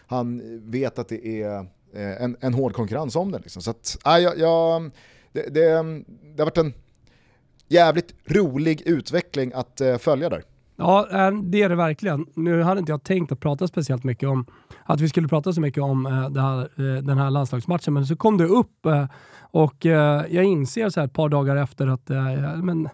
han 0.06 0.42
vet 0.70 0.98
att 0.98 1.08
det 1.08 1.42
är 1.42 1.58
eh, 1.94 2.22
en, 2.22 2.37
en 2.40 2.54
hård 2.54 2.72
konkurrens 2.72 3.16
om 3.16 3.32
den. 3.32 3.42
Liksom. 3.42 3.62
Så 3.62 3.70
att, 3.70 3.98
äh, 4.06 4.18
jag, 4.18 4.38
jag, 4.38 4.90
det, 5.32 5.42
det, 5.42 5.70
det 6.34 6.42
har 6.42 6.44
varit 6.44 6.58
en 6.58 6.74
jävligt 7.68 8.14
rolig 8.24 8.83
utveckling 8.87 9.52
att 9.54 9.81
eh, 9.81 9.98
följa 9.98 10.28
där. 10.28 10.42
Ja, 10.76 11.09
eh, 11.12 11.33
det 11.42 11.62
är 11.62 11.68
det 11.68 11.74
verkligen. 11.74 12.26
Nu 12.35 12.62
hade 12.62 12.81
inte 12.81 12.92
jag 12.92 13.04
tänkt 13.04 13.33
att 13.33 13.40
prata 13.40 13.68
speciellt 13.68 14.04
mycket 14.04 14.28
om 14.28 14.46
att 14.85 15.00
vi 15.00 15.09
skulle 15.09 15.28
prata 15.28 15.52
så 15.52 15.61
mycket 15.61 15.83
om 15.83 16.07
eh, 16.07 16.12
här, 16.12 17.00
den 17.00 17.18
här 17.18 17.31
landslagsmatchen, 17.31 17.94
men 17.94 18.07
så 18.07 18.16
kom 18.16 18.38
det 18.38 18.44
upp 18.44 18.87
och 19.50 19.85
jag 20.28 20.44
inser 20.44 20.90
så 20.90 21.00
här 21.00 21.07
ett 21.07 21.12
par 21.12 21.28
dagar 21.28 21.57
efter 21.57 21.87
att 21.87 22.09
men, 22.62 22.88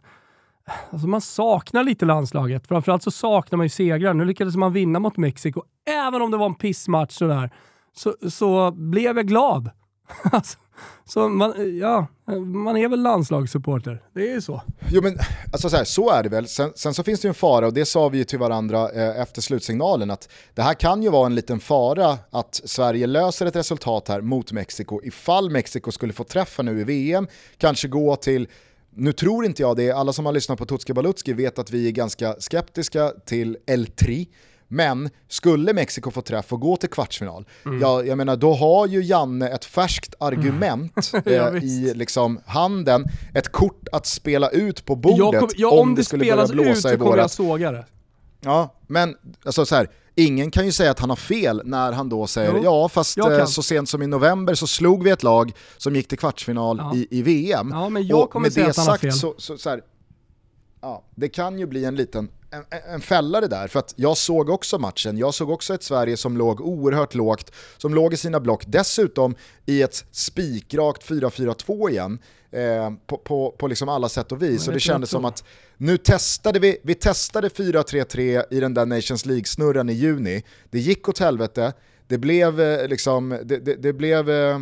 alltså 0.90 1.08
man 1.08 1.20
saknar 1.20 1.84
lite 1.84 2.04
landslaget. 2.04 2.66
Framförallt 2.66 3.02
så 3.02 3.10
saknar 3.10 3.56
man 3.56 3.66
ju 3.66 3.70
segrar. 3.70 4.14
Nu 4.14 4.24
lyckades 4.24 4.56
man 4.56 4.72
vinna 4.72 4.98
mot 4.98 5.16
Mexiko, 5.16 5.62
även 6.06 6.22
om 6.22 6.30
det 6.30 6.37
var 6.37 6.46
en 6.46 6.54
pissmatch 6.54 7.12
sådär, 7.12 7.50
så, 7.96 8.14
så 8.30 8.70
blev 8.70 9.16
jag 9.16 9.26
glad. 9.26 9.70
alltså, 10.22 10.58
så 11.04 11.28
man, 11.28 11.78
ja, 11.78 12.06
man 12.44 12.76
är 12.76 12.88
väl 12.88 13.02
landslagssupporter. 13.02 14.02
Det 14.12 14.30
är 14.30 14.34
ju 14.34 14.40
så. 14.40 14.62
Jo 14.90 15.02
men 15.02 15.18
alltså 15.52 15.70
så, 15.70 15.76
här, 15.76 15.84
så 15.84 16.10
är 16.10 16.22
det 16.22 16.28
väl. 16.28 16.48
Sen, 16.48 16.72
sen, 16.74 16.94
så 16.94 17.02
finns 17.02 17.20
det 17.20 17.26
ju 17.26 17.30
en 17.30 17.34
fara 17.34 17.66
och 17.66 17.74
det 17.74 17.84
sa 17.84 18.08
vi 18.08 18.18
ju 18.18 18.24
till 18.24 18.38
varandra 18.38 18.90
eh, 18.90 19.20
efter 19.20 19.42
slutsignalen 19.42 20.10
att 20.10 20.28
det 20.54 20.62
här 20.62 20.74
kan 20.74 21.02
ju 21.02 21.10
vara 21.10 21.26
en 21.26 21.34
liten 21.34 21.60
fara 21.60 22.18
att 22.30 22.60
Sverige 22.64 23.06
löser 23.06 23.46
ett 23.46 23.56
resultat 23.56 24.08
här 24.08 24.20
mot 24.20 24.52
Mexiko 24.52 25.00
ifall 25.02 25.50
Mexiko 25.50 25.92
skulle 25.92 26.12
få 26.12 26.24
träffa 26.24 26.62
nu 26.62 26.80
i 26.80 26.84
VM, 26.84 27.26
kanske 27.58 27.88
gå 27.88 28.16
till 28.16 28.48
nu 28.96 29.12
tror 29.12 29.44
inte 29.44 29.62
jag 29.62 29.76
det, 29.76 29.90
alla 29.90 30.12
som 30.12 30.26
har 30.26 30.32
lyssnat 30.32 30.58
på 30.58 30.66
Tutski 30.66 30.92
Balutski 30.92 31.32
vet 31.32 31.58
att 31.58 31.70
vi 31.70 31.88
är 31.88 31.92
ganska 31.92 32.34
skeptiska 32.38 33.12
till 33.24 33.56
El 33.66 33.86
Tri. 33.86 34.28
Men 34.68 35.11
skulle 35.29 35.72
Mexiko 35.72 36.11
få 36.11 36.22
träff 36.22 36.53
och 36.53 36.61
gå 36.61 36.77
till 36.77 36.88
kvartsfinal, 36.88 37.44
mm. 37.64 37.81
ja, 37.81 38.05
jag 38.05 38.18
menar, 38.18 38.37
då 38.37 38.55
har 38.55 38.87
ju 38.87 39.03
Janne 39.03 39.48
ett 39.48 39.64
färskt 39.64 40.14
argument 40.18 41.12
mm. 41.12 41.22
ja, 41.35 41.57
eh, 41.57 41.64
i 41.64 41.94
liksom 41.94 42.40
handen, 42.46 43.05
ett 43.35 43.53
kort 43.53 43.88
att 43.92 44.07
spela 44.07 44.48
ut 44.48 44.85
på 44.85 44.96
bordet 44.96 45.18
jag 45.18 45.40
kom, 45.40 45.48
ja, 45.57 45.70
om, 45.70 45.79
om 45.79 45.94
det, 45.94 46.05
skulle 46.05 46.24
börja 46.24 46.46
blåsa 46.46 46.88
ut, 46.88 46.94
i 46.94 46.98
vårat. 46.98 47.18
jag 47.18 47.31
såga 47.31 47.72
det. 47.72 47.85
Ja, 48.40 48.74
men 48.87 49.16
alltså 49.44 49.66
så 49.66 49.74
här, 49.74 49.88
ingen 50.14 50.50
kan 50.50 50.66
ju 50.66 50.72
säga 50.72 50.90
att 50.90 50.98
han 50.98 51.11
har 51.11 51.16
fel 51.16 51.62
när 51.64 51.92
han 51.92 52.09
då 52.09 52.27
säger 52.27 52.53
jo, 52.55 52.64
ja 52.64 52.88
fast 52.88 53.18
eh, 53.18 53.44
så 53.44 53.62
sent 53.62 53.88
som 53.88 54.03
i 54.03 54.07
november 54.07 54.55
så 54.55 54.66
slog 54.66 55.05
vi 55.05 55.11
ett 55.11 55.22
lag 55.22 55.53
som 55.77 55.96
gick 55.96 56.09
till 56.09 56.18
kvartsfinal 56.18 56.79
ja. 56.79 56.94
i, 56.94 57.07
i 57.11 57.22
VM. 57.22 57.70
Ja, 57.72 57.88
men 57.88 58.07
jag 58.07 58.31
kommer 58.31 58.50
säga 58.50 58.68
att 58.68 58.77
han 58.77 58.87
har 58.87 58.98
fel. 58.98 59.12
Så, 59.12 59.35
så, 59.38 59.59
så 59.59 59.70
här, 59.70 59.83
ja, 60.81 61.05
det 61.14 61.29
kan 61.29 61.59
ju 61.59 61.66
bli 61.66 61.85
en 61.85 61.96
liten 61.96 62.29
en, 62.54 62.94
en 62.94 63.00
fällare 63.00 63.46
där, 63.46 63.68
för 63.68 63.78
att 63.78 63.94
jag 63.96 64.16
såg 64.16 64.50
också 64.50 64.78
matchen, 64.78 65.18
jag 65.18 65.34
såg 65.34 65.50
också 65.50 65.74
ett 65.74 65.82
Sverige 65.82 66.16
som 66.16 66.36
låg 66.36 66.60
oerhört 66.60 67.14
lågt, 67.14 67.52
som 67.76 67.94
låg 67.94 68.14
i 68.14 68.16
sina 68.16 68.40
block, 68.40 68.64
dessutom 68.66 69.34
i 69.66 69.82
ett 69.82 70.04
spikrakt 70.10 71.08
4-4-2 71.08 71.90
igen, 71.90 72.18
eh, 72.50 72.92
på, 73.06 73.16
på, 73.16 73.50
på 73.58 73.66
liksom 73.66 73.88
alla 73.88 74.08
sätt 74.08 74.32
och 74.32 74.42
vis. 74.42 74.64
Så 74.64 74.70
det 74.70 74.80
kändes 74.80 75.10
som 75.10 75.24
att 75.24 75.44
nu 75.76 75.96
testade 75.96 76.58
vi, 76.58 76.78
vi 76.82 76.94
testade 76.94 77.48
4-3-3 77.48 78.44
i 78.50 78.60
den 78.60 78.74
där 78.74 78.86
Nations 78.86 79.26
League-snurran 79.26 79.90
i 79.90 79.92
juni, 79.92 80.42
det 80.70 80.78
gick 80.78 81.08
åt 81.08 81.18
helvete, 81.18 81.72
det 82.06 82.18
blev 82.18 82.60
eh, 82.60 82.88
liksom, 82.88 83.28
det, 83.44 83.58
det, 83.58 83.74
det 83.74 83.92
blev 83.92 84.30
eh, 84.30 84.58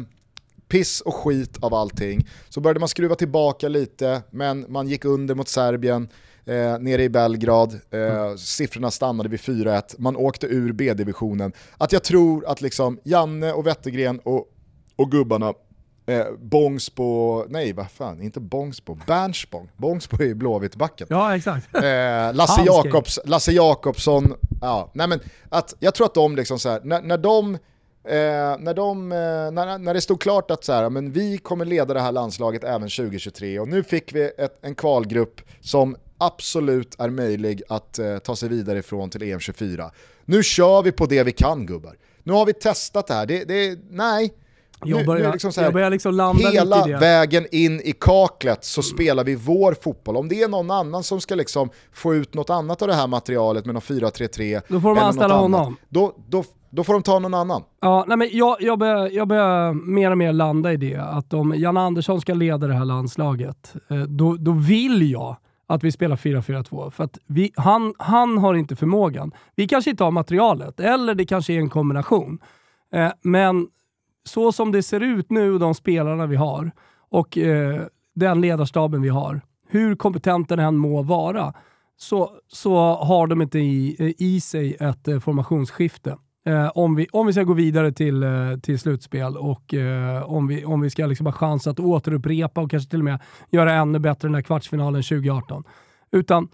piss 0.68 1.00
och 1.00 1.14
skit 1.14 1.59
av 1.61 1.74
allting. 1.74 2.28
Så 2.48 2.61
började 2.61 2.81
man 2.81 2.88
skruva 2.88 3.14
tillbaka 3.14 3.68
lite, 3.68 4.22
men 4.31 4.66
man 4.68 4.88
gick 4.88 5.05
under 5.05 5.35
mot 5.35 5.48
Serbien, 5.48 6.09
eh, 6.46 6.78
nere 6.78 7.02
i 7.02 7.09
Belgrad, 7.09 7.81
eh, 7.90 8.00
mm. 8.00 8.38
siffrorna 8.38 8.90
stannade 8.90 9.28
vid 9.28 9.40
4-1, 9.40 9.94
man 9.98 10.16
åkte 10.16 10.46
ur 10.46 10.72
B-divisionen. 10.72 11.52
Att 11.78 11.92
jag 11.92 12.05
tror 12.05 12.46
att 12.46 12.61
liksom 12.61 13.00
Janne 13.05 13.52
och 13.52 13.66
Wettergren 13.66 14.18
och, 14.18 14.46
och 14.96 15.11
gubbarna 15.11 15.52
Eh, 16.07 16.26
Bångsbo, 16.38 17.44
nej 17.48 17.72
vad 17.72 17.90
fan, 17.90 18.22
inte 18.22 18.40
Bångsbo, 18.40 18.98
Bernsbong. 19.07 19.68
Bångsbo 19.76 20.22
är 20.22 20.26
i 20.26 20.35
Blåvittbacken. 20.35 21.07
Ja 21.11 21.37
exakt. 21.37 21.74
Eh, 21.74 21.83
Lasse, 22.35 22.62
Jakobs, 22.66 23.20
Lasse 23.24 23.52
Jakobsson, 23.52 24.35
ja, 24.61 24.90
nej 24.94 25.09
men 25.09 25.20
att, 25.48 25.74
jag 25.78 25.94
tror 25.94 26.07
att 26.07 26.14
de 26.14 26.37
liksom 26.37 26.59
så 26.59 26.68
här, 26.68 26.81
när, 26.85 27.02
när 27.02 27.18
de 27.18 27.59
Eh, 28.05 28.59
när, 28.59 28.74
de, 28.74 29.12
eh, 29.12 29.18
när, 29.18 29.78
när 29.78 29.94
det 29.94 30.00
stod 30.00 30.20
klart 30.20 30.50
att 30.50 30.64
så 30.64 30.72
här, 30.72 30.90
men 30.90 31.12
vi 31.12 31.38
kommer 31.38 31.64
leda 31.64 31.94
det 31.94 32.00
här 32.00 32.12
landslaget 32.12 32.64
även 32.64 32.88
2023 32.88 33.59
och 33.59 33.68
nu 33.68 33.83
fick 33.83 34.14
vi 34.14 34.31
ett, 34.38 34.59
en 34.62 34.74
kvalgrupp 34.74 35.40
som 35.61 35.96
absolut 36.27 37.01
är 37.01 37.11
möjlig 37.11 37.63
att 37.69 37.99
eh, 37.99 38.19
ta 38.19 38.37
sig 38.37 38.49
vidare 38.49 38.79
ifrån 38.79 39.11
till 39.11 39.23
EM24. 39.23 39.91
Nu 40.25 40.43
kör 40.43 40.83
vi 40.83 40.93
på 40.93 41.07
det 41.07 41.23
vi 41.23 41.33
kan 41.33 41.67
gubbar. 41.67 41.97
Nu 42.23 42.33
har 42.33 42.47
vi 42.47 42.53
testat 42.53 43.07
det 43.07 43.15
här, 43.15 43.27
det, 43.27 43.45
det, 43.45 43.79
nej. 43.91 44.35
Jag 44.85 45.07
börjar, 45.07 45.27
nu 45.27 45.33
liksom 45.33 45.53
här, 45.57 45.65
jag 45.65 45.73
börjar 45.73 45.91
liksom 45.91 46.15
landa 46.15 46.51
hela 46.51 46.77
lite 46.77 46.89
i 46.89 46.93
det. 46.93 46.99
vägen 46.99 47.47
in 47.53 47.81
i 47.81 47.93
kaklet 47.93 48.65
så 48.65 48.83
spelar 48.83 49.25
vi 49.25 49.35
vår 49.35 49.77
fotboll. 49.83 50.17
Om 50.17 50.29
det 50.29 50.43
är 50.43 50.49
någon 50.49 50.71
annan 50.71 51.03
som 51.03 51.21
ska 51.21 51.35
liksom 51.35 51.71
få 51.93 52.15
ut 52.15 52.35
något 52.35 52.51
annat 52.51 52.83
av 52.83 52.89
det 52.89 52.95
här 52.95 53.07
materialet 53.07 53.65
med 53.65 53.75
någon 53.75 53.83
4-3-3 53.83 54.63
Då 54.69 54.81
får 54.81 54.95
de 54.95 54.99
anställa 54.99 55.35
honom. 55.35 55.77
Då, 55.89 56.15
då, 56.29 56.45
då 56.71 56.85
får 56.85 56.93
de 56.93 57.03
ta 57.03 57.19
någon 57.19 57.35
annan. 57.35 57.63
Ja, 57.81 58.05
nej 58.09 58.17
men 58.17 58.29
jag, 58.33 58.57
jag, 58.61 58.79
börjar, 58.79 59.11
jag 59.11 59.29
börjar 59.29 59.73
mer 59.73 60.11
och 60.11 60.19
mer 60.19 60.33
landa 60.33 60.73
i 60.73 60.77
det, 60.77 60.97
att 60.97 61.35
om 61.35 61.55
Jan 61.57 61.77
Andersson 61.77 62.21
ska 62.21 62.35
leda 62.35 62.67
det 62.67 62.75
här 62.75 62.85
landslaget, 62.85 63.75
eh, 63.91 63.97
då, 63.97 64.37
då 64.37 64.53
vill 64.53 65.11
jag 65.11 65.37
att 65.75 65.85
vi 65.85 65.93
spelar 65.93 66.17
4-4-2. 66.17 66.91
För 66.91 67.05
att 67.05 67.19
vi, 67.27 67.53
han, 67.57 67.95
han 67.99 68.39
har 68.39 68.55
inte 68.55 68.77
förmågan. 68.77 69.33
Vi 69.57 69.69
kanske 69.69 69.91
inte 69.91 70.05
har 70.05 70.11
materialet, 70.11 70.81
eller 70.81 71.15
det 71.15 71.25
kanske 71.25 71.53
är 71.53 71.59
en 71.59 71.71
kombination. 71.71 72.39
Eh, 72.93 73.13
men 73.23 73.69
så 74.25 74.53
som 74.53 74.73
det 74.73 74.83
ser 74.83 75.01
ut 75.01 75.31
nu, 75.31 75.59
de 75.59 75.75
spelarna 75.75 76.27
vi 76.27 76.37
har 76.37 76.71
och 77.11 77.39
eh, 77.39 77.83
den 78.15 78.41
ledarstaben 78.41 79.03
vi 79.03 79.09
har, 79.09 79.41
hur 79.69 79.97
kompetent 79.97 80.49
den 80.49 80.59
än 80.59 80.77
må 80.77 81.03
vara, 81.03 81.55
så, 81.97 82.31
så 82.49 82.77
har 82.95 83.27
de 83.27 83.43
inte 83.43 83.59
i, 83.59 84.15
i 84.19 84.41
sig 84.41 84.77
ett 84.81 85.09
eh, 85.09 85.21
formationsskifte. 85.21 86.17
Eh, 86.44 86.70
om, 86.74 86.94
vi, 86.94 87.07
om 87.12 87.26
vi 87.26 87.33
ska 87.33 87.42
gå 87.42 87.52
vidare 87.52 87.92
till, 87.92 88.22
eh, 88.22 88.57
till 88.62 88.78
slutspel 88.78 89.37
och 89.37 89.74
eh, 89.74 90.22
om, 90.22 90.46
vi, 90.46 90.64
om 90.64 90.81
vi 90.81 90.90
ska 90.90 91.07
liksom 91.07 91.26
ha 91.26 91.33
chans 91.33 91.66
att 91.66 91.81
återupprepa 91.81 92.61
och 92.61 92.70
kanske 92.70 92.90
till 92.90 92.98
och 92.98 93.05
med 93.05 93.18
göra 93.50 93.72
ännu 93.72 93.98
bättre 93.98 94.28
den 94.28 94.35
här 94.35 94.42
kvartsfinalen 94.42 95.02
2018. 95.02 95.64
Utan 96.12 96.48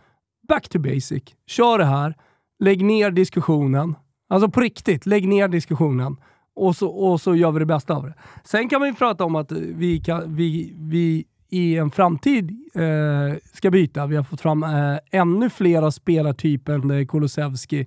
back 0.48 0.68
to 0.68 0.78
basic. 0.78 1.22
Kör 1.46 1.78
det 1.78 1.84
här. 1.84 2.14
Lägg 2.58 2.84
ner 2.84 3.10
diskussionen. 3.10 3.94
Alltså 4.28 4.48
på 4.48 4.60
riktigt, 4.60 5.06
lägg 5.06 5.28
ner 5.28 5.48
diskussionen. 5.48 6.16
Och 6.54 6.76
så, 6.76 6.88
och 6.88 7.20
så 7.20 7.34
gör 7.34 7.52
vi 7.52 7.58
det 7.58 7.66
bästa 7.66 7.94
av 7.94 8.02
det. 8.06 8.14
Sen 8.44 8.68
kan 8.68 8.80
man 8.80 8.88
ju 8.88 8.94
prata 8.94 9.24
om 9.24 9.36
att 9.36 9.52
vi, 9.52 10.00
kan, 10.00 10.36
vi, 10.36 10.74
vi 10.76 11.24
i 11.50 11.76
en 11.76 11.90
framtid 11.90 12.50
eh, 12.74 13.38
ska 13.54 13.70
byta. 13.70 14.06
Vi 14.06 14.16
har 14.16 14.22
fått 14.22 14.40
fram 14.40 14.62
eh, 14.62 14.98
ännu 15.10 15.50
fler 15.50 15.82
av 15.82 15.90
spelartypen 15.90 17.06
Kulusevski 17.06 17.86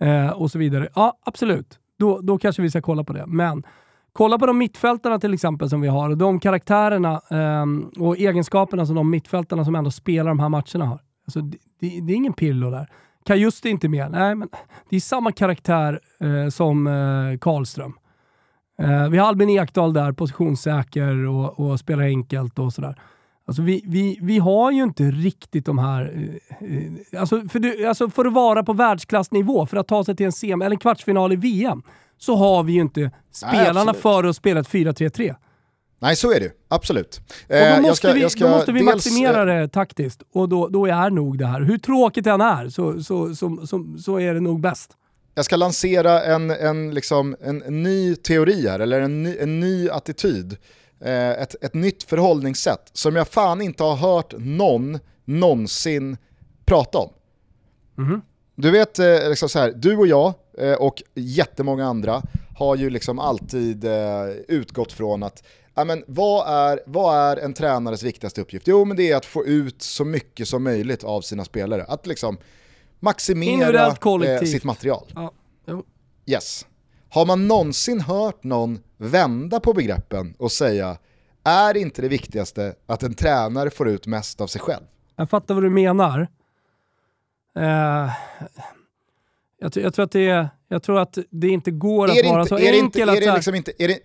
eh, 0.00 0.30
och 0.30 0.50
så 0.50 0.58
vidare. 0.58 0.88
Ja, 0.94 1.18
absolut. 1.24 1.78
Då, 1.98 2.20
då 2.20 2.38
kanske 2.38 2.62
vi 2.62 2.70
ska 2.70 2.82
kolla 2.82 3.04
på 3.04 3.12
det. 3.12 3.26
Men 3.26 3.62
kolla 4.12 4.38
på 4.38 4.46
de 4.46 4.58
mittfältarna 4.58 5.18
till 5.18 5.34
exempel 5.34 5.70
som 5.70 5.80
vi 5.80 5.88
har. 5.88 6.14
De 6.14 6.40
karaktärerna 6.40 7.20
eh, 7.30 7.66
och 8.02 8.18
egenskaperna 8.18 8.86
som 8.86 8.96
de 8.96 9.10
mittfältarna 9.10 9.64
som 9.64 9.74
ändå 9.74 9.90
spelar 9.90 10.28
de 10.28 10.40
här 10.40 10.48
matcherna 10.48 10.86
har. 10.86 11.00
Alltså, 11.26 11.40
det, 11.40 11.58
det, 11.80 12.00
det 12.00 12.12
är 12.12 12.16
ingen 12.16 12.32
pillo 12.32 12.70
där. 12.70 12.88
Kajuste 13.24 13.68
är 13.68 13.70
inte 13.70 13.88
med. 13.88 14.10
Nej, 14.10 14.34
men 14.34 14.48
det 14.90 14.96
är 14.96 15.00
samma 15.00 15.32
karaktär 15.32 16.00
eh, 16.20 16.48
som 16.48 16.86
eh, 16.86 17.38
Karlström. 17.38 17.92
Eh, 18.78 19.08
vi 19.08 19.18
har 19.18 19.28
Albin 19.28 19.50
Ekdal 19.50 19.92
där, 19.92 20.12
positionssäker 20.12 21.26
och, 21.26 21.60
och 21.60 21.78
spelar 21.80 22.02
enkelt 22.02 22.58
och 22.58 22.72
sådär. 22.72 23.00
Alltså 23.50 23.62
vi, 23.62 23.82
vi, 23.86 24.18
vi 24.22 24.38
har 24.38 24.70
ju 24.70 24.82
inte 24.82 25.02
riktigt 25.02 25.66
de 25.66 25.78
här... 25.78 26.30
Eh, 26.60 26.76
eh, 26.76 27.20
alltså 27.20 27.48
för, 27.48 27.58
du, 27.58 27.86
alltså 27.86 28.10
för 28.10 28.24
att 28.24 28.32
vara 28.32 28.62
på 28.62 28.72
världsklassnivå, 28.72 29.66
för 29.66 29.76
att 29.76 29.88
ta 29.88 30.04
sig 30.04 30.16
till 30.16 30.26
en 30.26 30.32
sem 30.32 30.62
eller 30.62 30.70
en 30.70 30.78
kvartsfinal 30.78 31.32
i 31.32 31.36
VM, 31.36 31.82
så 32.18 32.36
har 32.36 32.62
vi 32.62 32.72
ju 32.72 32.80
inte 32.80 33.10
spelarna 33.32 33.92
Nej, 33.92 34.00
för 34.00 34.24
att 34.24 34.36
spela 34.36 34.60
ett 34.60 34.68
4-3-3. 34.68 35.36
Nej, 35.98 36.16
så 36.16 36.32
är 36.32 36.40
det 36.40 36.52
Absolut. 36.68 37.20
Och 37.48 37.76
då 37.76 37.82
måste 37.82 37.96
ska, 37.96 38.12
vi, 38.12 38.30
ska 38.30 38.44
då 38.44 38.50
måste 38.50 38.72
vi 38.72 38.80
dels, 38.80 38.94
maximera 38.94 39.44
det 39.44 39.68
taktiskt 39.68 40.22
och 40.32 40.48
då, 40.48 40.68
då 40.68 40.86
är 40.86 41.10
nog 41.10 41.38
det 41.38 41.46
här, 41.46 41.60
hur 41.60 41.78
tråkigt 41.78 42.24
det 42.24 42.30
än 42.30 42.40
är, 42.40 42.68
så, 42.68 43.02
så, 43.02 43.34
så, 43.34 43.66
så, 43.66 43.96
så 43.98 44.20
är 44.20 44.34
det 44.34 44.40
nog 44.40 44.60
bäst 44.60 44.96
jag 45.34 45.44
ska 45.44 45.56
lansera 45.56 46.22
en, 46.22 46.50
en, 46.50 46.94
liksom, 46.94 47.36
en, 47.40 47.82
ny 47.82 48.16
teori 48.16 48.68
här, 48.68 48.80
eller 48.80 49.00
en 49.00 49.22
ny, 49.22 49.36
en 49.38 49.60
ny 49.60 49.88
attityd. 49.88 50.56
Eh, 51.04 51.30
ett, 51.30 51.64
ett 51.64 51.74
nytt 51.74 52.02
förhållningssätt 52.02 52.90
som 52.92 53.16
jag 53.16 53.28
fan 53.28 53.60
inte 53.60 53.82
har 53.82 53.96
hört 53.96 54.34
någon 54.38 54.98
någonsin 55.24 56.16
prata 56.64 56.98
om. 56.98 57.10
Mm. 57.98 58.22
Du 58.54 58.70
vet, 58.70 58.98
eh, 58.98 59.28
liksom 59.28 59.48
så 59.48 59.58
här, 59.58 59.72
du 59.76 59.96
och 59.96 60.06
jag 60.06 60.32
eh, 60.58 60.74
och 60.74 61.02
jättemånga 61.14 61.86
andra 61.86 62.22
har 62.58 62.76
ju 62.76 62.90
liksom 62.90 63.18
alltid 63.18 63.84
utgått 64.48 64.92
från 64.92 65.22
att 65.22 65.42
ja, 65.74 65.84
men 65.84 66.04
vad, 66.06 66.48
är, 66.48 66.80
vad 66.86 67.16
är 67.16 67.36
en 67.36 67.54
tränares 67.54 68.02
viktigaste 68.02 68.40
uppgift? 68.40 68.68
Jo 68.68 68.84
men 68.84 68.96
det 68.96 69.10
är 69.10 69.16
att 69.16 69.24
få 69.24 69.46
ut 69.46 69.82
så 69.82 70.04
mycket 70.04 70.48
som 70.48 70.64
möjligt 70.64 71.04
av 71.04 71.20
sina 71.20 71.44
spelare. 71.44 71.84
Att 71.84 72.06
liksom 72.06 72.38
maximera 72.98 73.96
sitt 74.46 74.64
material. 74.64 75.12
Ja. 75.14 75.32
Yes. 76.26 76.66
Har 77.10 77.26
man 77.26 77.48
någonsin 77.48 78.00
hört 78.00 78.44
någon 78.44 78.78
vända 78.96 79.60
på 79.60 79.72
begreppen 79.72 80.34
och 80.38 80.52
säga 80.52 80.96
är 81.44 81.76
inte 81.76 82.02
det 82.02 82.08
viktigaste 82.08 82.74
att 82.86 83.02
en 83.02 83.14
tränare 83.14 83.70
får 83.70 83.88
ut 83.88 84.06
mest 84.06 84.40
av 84.40 84.46
sig 84.46 84.60
själv? 84.60 84.84
Jag 85.16 85.30
fattar 85.30 85.54
vad 85.54 85.62
du 85.62 85.70
menar. 85.70 86.20
Uh, 87.58 88.10
jag, 89.58 89.76
jag, 89.76 89.94
tror 89.94 90.04
att 90.04 90.12
det, 90.12 90.48
jag 90.68 90.82
tror 90.82 91.00
att 91.00 91.18
det 91.30 91.48
inte 91.48 91.70
går 91.70 92.10
att 92.10 92.26
vara 92.26 92.46
så 92.46 92.56
enkel 92.56 93.08
att... 93.08 93.16
Är 93.16 93.20
det, 93.20 93.34
liksom 93.34 93.54
inte, 93.54 93.72
är, 93.78 93.88
det, 93.88 93.98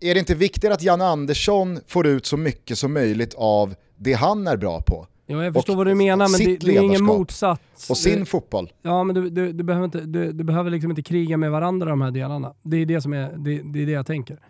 är 0.00 0.14
det 0.14 0.20
inte 0.20 0.34
viktigare 0.34 0.74
att 0.74 0.82
Jan 0.82 1.00
Andersson 1.00 1.80
får 1.86 2.06
ut 2.06 2.26
så 2.26 2.36
mycket 2.36 2.78
som 2.78 2.92
möjligt 2.92 3.34
av 3.34 3.74
det 3.96 4.12
han 4.12 4.46
är 4.46 4.56
bra 4.56 4.80
på? 4.80 5.06
Ja, 5.26 5.44
jag 5.44 5.54
förstår 5.54 5.76
vad 5.76 5.86
du 5.86 5.94
menar, 5.94 6.28
men 6.28 6.46
det, 6.46 6.66
det, 6.66 6.76
är 6.76 6.82
ingen 6.82 7.04
motsats. 7.04 7.90
Och 7.90 7.96
sin 7.96 8.26
fotboll. 8.26 8.72
Ja, 8.82 9.04
men 9.04 9.14
du, 9.14 9.30
du, 9.30 9.52
du 9.52 9.64
behöver, 9.64 9.84
inte, 9.84 10.00
du, 10.00 10.32
du, 10.32 10.44
behöver 10.44 10.70
liksom 10.70 10.90
inte 10.90 11.02
kriga 11.02 11.36
med 11.36 11.50
varandra 11.50 11.90
de 11.90 12.00
här 12.00 12.10
delarna. 12.10 12.54
Det 12.62 12.76
är 12.76 12.86
det, 12.86 13.00
som 13.00 13.12
är, 13.12 13.32
det, 13.36 13.62
det, 13.62 13.82
är 13.82 13.86
det 13.86 13.92
jag 13.92 14.06
tänker. 14.06 14.40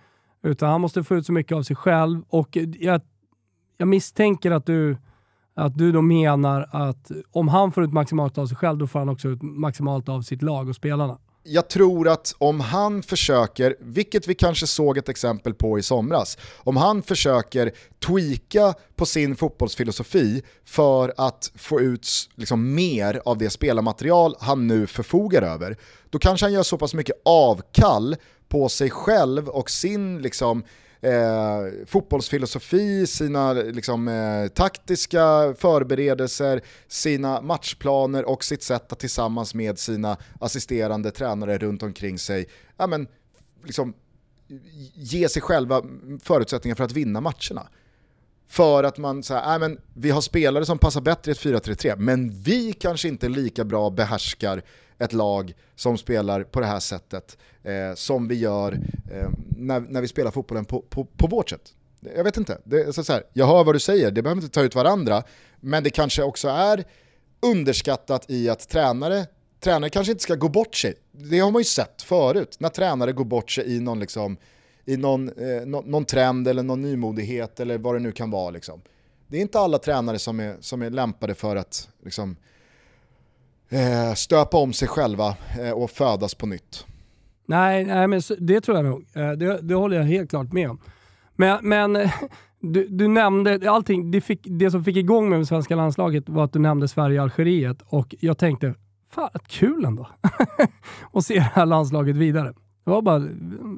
Utan 0.43 0.71
han 0.71 0.81
måste 0.81 1.05
få 1.05 1.17
ut 1.17 1.27
så 1.27 1.33
mycket 1.33 1.57
av 1.57 1.63
sig 1.63 1.77
själv 1.77 2.23
och 2.29 2.57
jag, 2.79 3.01
jag 3.77 3.89
misstänker 3.89 4.51
att 4.51 4.67
du, 4.67 4.97
att 5.55 5.79
du 5.79 5.93
då 5.93 6.03
menar 6.03 6.69
att 6.71 7.11
om 7.31 7.49
han 7.49 7.73
får 7.73 7.85
ut 7.85 7.93
maximalt 7.93 8.39
av 8.39 8.47
sig 8.47 8.57
själv, 8.57 8.79
då 8.79 8.87
får 8.87 8.99
han 8.99 9.09
också 9.09 9.29
ut 9.29 9.43
maximalt 9.43 10.09
av 10.09 10.23
sitt 10.23 10.43
lag 10.43 10.69
och 10.69 10.77
spelarna 10.77 11.19
jag 11.47 11.69
tror 11.69 12.09
att 12.09 12.35
om 12.39 12.61
han 12.61 13.03
försöker, 13.03 13.77
vilket 13.81 14.29
vi 14.29 14.35
kanske 14.35 14.67
såg 14.67 14.99
ett 14.99 15.09
exempel 15.09 15.55
på 15.55 15.79
i 15.79 15.83
somras, 15.83 16.39
om 16.57 16.77
han 16.77 17.03
försöker 17.03 17.73
tweaka 18.07 18.75
på 18.97 19.07
sin 19.07 19.37
fotbollsfilosofi 19.37 20.43
för 20.65 21.15
att 21.17 21.53
få 21.55 21.81
ut 21.81 22.09
liksom 22.35 22.75
mer 22.75 23.21
av 23.25 23.39
det 23.39 23.51
spelarmaterial 23.51 24.35
han 24.41 24.67
nu 24.67 24.87
förfogar 24.87 25.43
över, 25.43 25.77
då 26.11 26.19
kanske 26.19 26.47
han 26.47 26.53
gör 26.53 26.63
så 26.63 26.79
pass 26.79 26.95
mycket 26.95 27.23
avkall 27.25 28.17
på 28.49 28.69
sig 28.69 28.91
själv 28.91 29.49
och 29.49 29.71
sin 29.71 30.23
liksom, 30.23 30.65
eh, 31.01 31.87
fotbollsfilosofi, 31.87 33.07
sina 33.07 33.53
liksom, 33.53 34.09
eh, 34.09 34.49
taktiska 34.49 35.55
förberedelser, 35.59 36.61
sina 36.89 37.41
matchplaner 37.41 38.25
och 38.25 38.45
sitt 38.45 38.63
sätt 38.63 38.93
att 38.93 38.99
tillsammans 38.99 39.55
med 39.55 39.79
sina 39.79 40.17
assisterande 40.41 41.11
tränare 41.11 41.59
runt 41.59 41.83
omkring 41.83 42.19
sig 42.19 42.47
ja, 42.77 42.87
men, 42.87 43.09
liksom, 43.65 43.95
ge 44.95 45.29
sig 45.29 45.43
själva 45.43 45.83
förutsättningar 46.23 46.77
för 46.77 46.85
att 46.85 46.93
vinna 46.93 47.21
matcherna. 47.21 47.69
För 48.49 48.85
att 48.85 48.99
man 48.99 49.23
säger, 49.23 49.53
äh, 49.53 49.59
men 49.59 49.81
vi 49.95 50.11
har 50.11 50.21
spelare 50.21 50.67
som 50.67 50.79
passar 50.79 51.01
bättre 51.01 51.31
i 51.31 51.33
ett 51.33 51.41
4-3-3, 51.41 51.97
men 51.97 52.31
vi 52.31 52.73
kanske 52.73 53.09
inte 53.09 53.29
lika 53.29 53.65
bra 53.65 53.91
behärskar 53.91 54.63
ett 54.99 55.13
lag 55.13 55.55
som 55.77 55.99
spelar 55.99 56.43
på 56.43 56.61
det 56.61 56.67
här 56.67 56.81
sättet 56.81 57.39
eh, 57.63 57.95
som 57.95 58.29
vi 58.29 58.35
gör 58.35 58.73
eh, 59.13 59.29
när, 59.57 59.81
när 59.81 60.01
vi 60.01 60.09
spelar 60.09 60.31
fotbollen 60.31 60.65
på, 60.65 60.83
på, 60.83 61.05
på 61.05 61.27
vårt 61.27 61.51
sätt. 61.51 61.75
Jag 62.17 62.25
vet 62.25 62.37
inte, 62.37 62.59
det 62.65 62.81
är 62.81 62.93
så 62.93 63.13
här, 63.13 63.23
jag 63.33 63.47
hör 63.47 63.65
vad 63.65 63.75
du 63.75 63.79
säger, 63.79 64.11
det 64.11 64.23
behöver 64.23 64.43
inte 64.43 64.55
ta 64.55 64.63
ut 64.63 64.75
varandra, 64.75 65.23
men 65.61 65.85
det 65.85 65.91
kanske 65.91 66.23
också 66.23 66.49
är 66.49 66.85
underskattat 67.41 68.25
i 68.31 68.49
att 68.49 68.69
tränare, 68.69 69.27
tränare 69.61 69.91
kanske 69.91 70.13
inte 70.13 70.23
ska 70.23 70.35
gå 70.35 70.49
bort 70.49 70.75
sig. 70.75 70.95
Det 71.13 71.39
har 71.39 71.51
man 71.51 71.61
ju 71.61 71.65
sett 71.65 72.03
förut, 72.03 72.57
när 72.59 72.69
tränare 72.69 73.13
går 73.13 73.25
bort 73.25 73.51
sig 73.51 73.77
i 73.77 73.81
någon, 73.81 74.01
liksom, 74.01 74.37
i 74.87 74.97
någon, 74.97 75.29
eh, 75.29 75.67
no, 75.67 75.83
någon 75.87 76.05
trend 76.05 76.49
eller 76.49 76.63
någon 76.63 76.83
nymodighet 76.83 77.61
eller 77.61 77.79
vad 77.79 77.95
det 77.95 77.99
nu 77.99 78.13
kan 78.13 78.31
vara. 78.31 78.51
Liksom. 78.51 78.81
Det 79.29 79.37
är 79.37 79.41
inte 79.41 79.61
alla 79.61 79.79
tränare 79.79 80.19
som 80.19 80.41
är, 80.41 80.57
som 80.61 80.83
är 80.83 80.91
lämpade 80.91 81.35
för 81.35 81.57
att 81.57 81.89
liksom, 82.05 82.37
eh, 83.69 84.15
stöpa 84.15 84.57
om 84.57 84.73
sig 84.73 84.89
själva 84.89 85.37
eh, 85.61 85.71
och 85.71 85.91
födas 85.91 86.35
på 86.35 86.47
nytt. 86.47 86.87
Nej, 87.47 87.85
nej 87.85 88.07
men 88.07 88.21
det 88.39 88.61
tror 88.61 88.77
jag 88.77 88.85
nog. 88.87 89.07
Eh, 89.13 89.31
det, 89.31 89.61
det 89.63 89.75
håller 89.75 89.97
jag 89.97 90.05
helt 90.05 90.31
klart 90.31 90.53
med 90.53 90.71
om. 90.71 90.79
Men, 91.37 91.59
men 91.63 91.93
du, 92.61 92.89
du, 92.89 93.09
nämnde 93.09 93.71
allting. 93.71 94.11
Det, 94.11 94.21
fick, 94.21 94.41
det 94.45 94.71
som 94.71 94.85
fick 94.85 94.97
igång 94.97 95.29
med 95.29 95.39
det 95.39 95.47
svenska 95.47 95.77
landslaget 95.77 96.29
var 96.29 96.45
att 96.45 96.53
du 96.53 96.59
nämnde 96.59 96.89
Sverige 96.89 97.19
och 97.19 97.25
Algeriet 97.25 97.83
och 97.87 98.15
jag 98.21 98.39
tänkte, 98.39 98.75
fan 99.11 99.31
kul 99.47 99.85
ändå. 99.85 100.09
att 101.13 101.25
se 101.25 101.35
det 101.35 101.41
här 101.41 101.67
landslaget 101.67 102.17
vidare. 102.17 102.53
Det 102.85 102.91
var 102.91 103.03
bara 103.03 103.29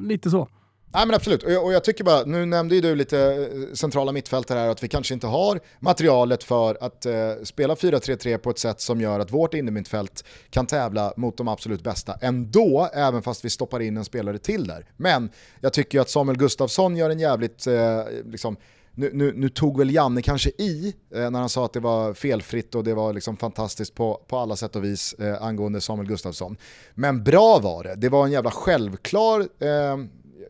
lite 0.02 0.30
så. 0.30 0.48
Nej 0.92 1.06
men 1.06 1.14
absolut, 1.14 1.42
och 1.42 1.52
jag, 1.52 1.64
och 1.64 1.72
jag, 1.72 1.84
tycker 1.84 2.04
bara, 2.04 2.24
nu 2.24 2.46
nämnde 2.46 2.74
ju 2.74 2.80
du 2.80 2.94
lite 2.94 3.18
eh, 3.18 3.74
centrala 3.74 4.12
mittfältare 4.12 4.58
här, 4.58 4.68
att 4.68 4.82
vi 4.82 4.88
kanske 4.88 5.14
inte 5.14 5.26
har 5.26 5.60
materialet 5.80 6.44
för 6.44 6.78
att 6.80 7.06
eh, 7.06 7.12
spela 7.42 7.74
4-3-3 7.74 8.38
på 8.38 8.50
ett 8.50 8.58
sätt 8.58 8.80
som 8.80 9.00
gör 9.00 9.20
att 9.20 9.30
vårt 9.30 9.54
innermittfält 9.54 10.24
kan 10.50 10.66
tävla 10.66 11.12
mot 11.16 11.36
de 11.36 11.48
absolut 11.48 11.82
bästa 11.82 12.14
ändå, 12.20 12.88
även 12.92 13.22
fast 13.22 13.44
vi 13.44 13.50
stoppar 13.50 13.80
in 13.80 13.96
en 13.96 14.04
spelare 14.04 14.38
till 14.38 14.66
där. 14.66 14.86
Men 14.96 15.30
jag 15.60 15.72
tycker 15.72 15.98
ju 15.98 16.02
att 16.02 16.10
Samuel 16.10 16.38
Gustafsson 16.38 16.96
gör 16.96 17.10
en 17.10 17.20
jävligt, 17.20 17.66
eh, 17.66 18.02
liksom, 18.24 18.56
nu, 18.94 19.10
nu, 19.12 19.32
nu, 19.36 19.48
tog 19.48 19.78
väl 19.78 19.94
Janne 19.94 20.22
kanske 20.22 20.50
i 20.50 20.94
eh, 21.14 21.30
när 21.30 21.40
han 21.40 21.48
sa 21.48 21.64
att 21.64 21.72
det 21.72 21.80
var 21.80 22.14
felfritt 22.14 22.74
och 22.74 22.84
det 22.84 22.94
var 22.94 23.12
liksom 23.12 23.36
fantastiskt 23.36 23.94
på, 23.94 24.24
på 24.28 24.38
alla 24.38 24.56
sätt 24.56 24.76
och 24.76 24.84
vis 24.84 25.12
eh, 25.12 25.42
angående 25.42 25.80
Samuel 25.80 26.08
Gustafsson. 26.08 26.56
Men 26.94 27.24
bra 27.24 27.58
var 27.58 27.84
det, 27.84 27.94
det 27.94 28.08
var 28.08 28.24
en 28.24 28.32
jävla 28.32 28.50
självklar 28.50 29.40
eh, 29.40 29.96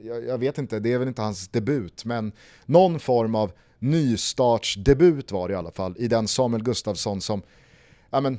jag, 0.02 0.26
jag, 0.26 0.38
vet 0.38 0.58
inte, 0.58 0.80
det 0.80 0.92
är 0.92 0.98
väl 0.98 1.08
inte 1.08 1.22
hans 1.22 1.48
debut, 1.48 2.04
men 2.04 2.32
någon 2.66 3.00
form 3.00 3.34
av 3.34 3.52
nystartsdebut 3.78 5.32
var 5.32 5.48
det 5.48 5.52
i 5.52 5.56
alla 5.56 5.70
fall 5.70 5.94
i 5.98 6.08
den 6.08 6.28
Samuel 6.28 6.62
Gustafsson 6.62 7.20
som, 7.20 7.42
ja 8.10 8.20
men, 8.20 8.38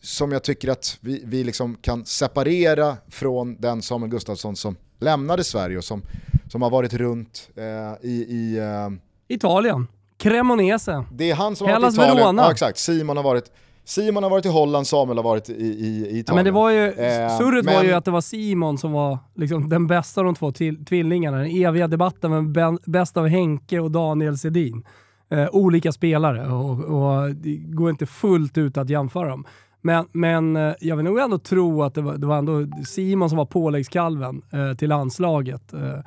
som 0.00 0.32
jag 0.32 0.42
tycker 0.42 0.68
att 0.68 0.98
vi, 1.00 1.22
vi 1.24 1.44
liksom 1.44 1.76
kan 1.80 2.06
separera 2.06 2.96
från 3.08 3.56
den 3.60 3.82
Samuel 3.82 4.10
Gustafsson 4.10 4.56
som 4.56 4.76
lämnade 4.98 5.44
Sverige 5.44 5.78
och 5.78 5.84
som, 5.84 6.02
som 6.48 6.62
har 6.62 6.70
varit 6.70 6.94
runt 6.94 7.50
eh, 7.56 7.64
i... 8.10 8.26
i 8.28 8.58
eh, 8.58 8.90
Italien, 9.28 9.86
Cremonese, 10.16 11.04
Det 11.12 11.30
är 11.30 11.34
han 11.34 11.56
som 11.56 11.66
har 11.66 11.80
varit 11.80 11.92
i 11.92 11.96
Italien, 11.96 12.16
Verona. 12.16 12.42
ja 12.42 12.50
exakt, 12.50 12.78
Simon 12.78 13.16
har 13.16 13.24
varit 13.24 13.50
Simon 13.84 14.22
har 14.22 14.30
varit 14.30 14.46
i 14.46 14.48
Holland, 14.48 14.86
Samuel 14.86 15.18
har 15.18 15.24
varit 15.24 15.48
i, 15.48 15.52
i, 15.52 15.56
i 15.56 16.18
Italien. 16.18 16.24
Ja, 16.26 16.34
men 16.34 16.44
det 16.44 16.50
var 16.50 16.70
ju, 16.70 16.86
eh, 16.86 17.38
surret 17.38 17.64
men... 17.64 17.74
var 17.74 17.84
ju 17.84 17.92
att 17.92 18.04
det 18.04 18.10
var 18.10 18.20
Simon 18.20 18.78
som 18.78 18.92
var 18.92 19.18
liksom 19.34 19.68
den 19.68 19.86
bästa 19.86 20.20
av 20.20 20.24
de 20.24 20.34
två 20.34 20.52
tvillingarna. 20.86 21.36
Den 21.36 21.46
eviga 21.46 21.88
debatten 21.88 22.52
med 22.52 22.78
bäst 22.86 23.16
av 23.16 23.26
Henke 23.26 23.80
och 23.80 23.90
Daniel 23.90 24.38
Sedin. 24.38 24.84
Eh, 25.30 25.48
olika 25.52 25.92
spelare 25.92 26.52
och, 26.52 26.84
och, 26.84 27.34
det 27.34 27.56
går 27.56 27.90
inte 27.90 28.06
fullt 28.06 28.58
ut 28.58 28.76
att 28.78 28.90
jämföra 28.90 29.28
dem. 29.28 29.44
Men, 29.80 30.06
men 30.12 30.56
eh, 30.56 30.74
jag 30.80 30.96
vill 30.96 31.04
nog 31.04 31.18
ändå 31.18 31.38
tro 31.38 31.82
att 31.82 31.94
det 31.94 32.02
var, 32.02 32.16
det 32.16 32.26
var 32.26 32.38
ändå 32.38 32.66
Simon 32.86 33.28
som 33.28 33.38
var 33.38 33.46
påläggskalven 33.46 34.42
eh, 34.52 34.76
till 34.76 34.88
landslaget. 34.88 35.72
Eh, 35.72 36.00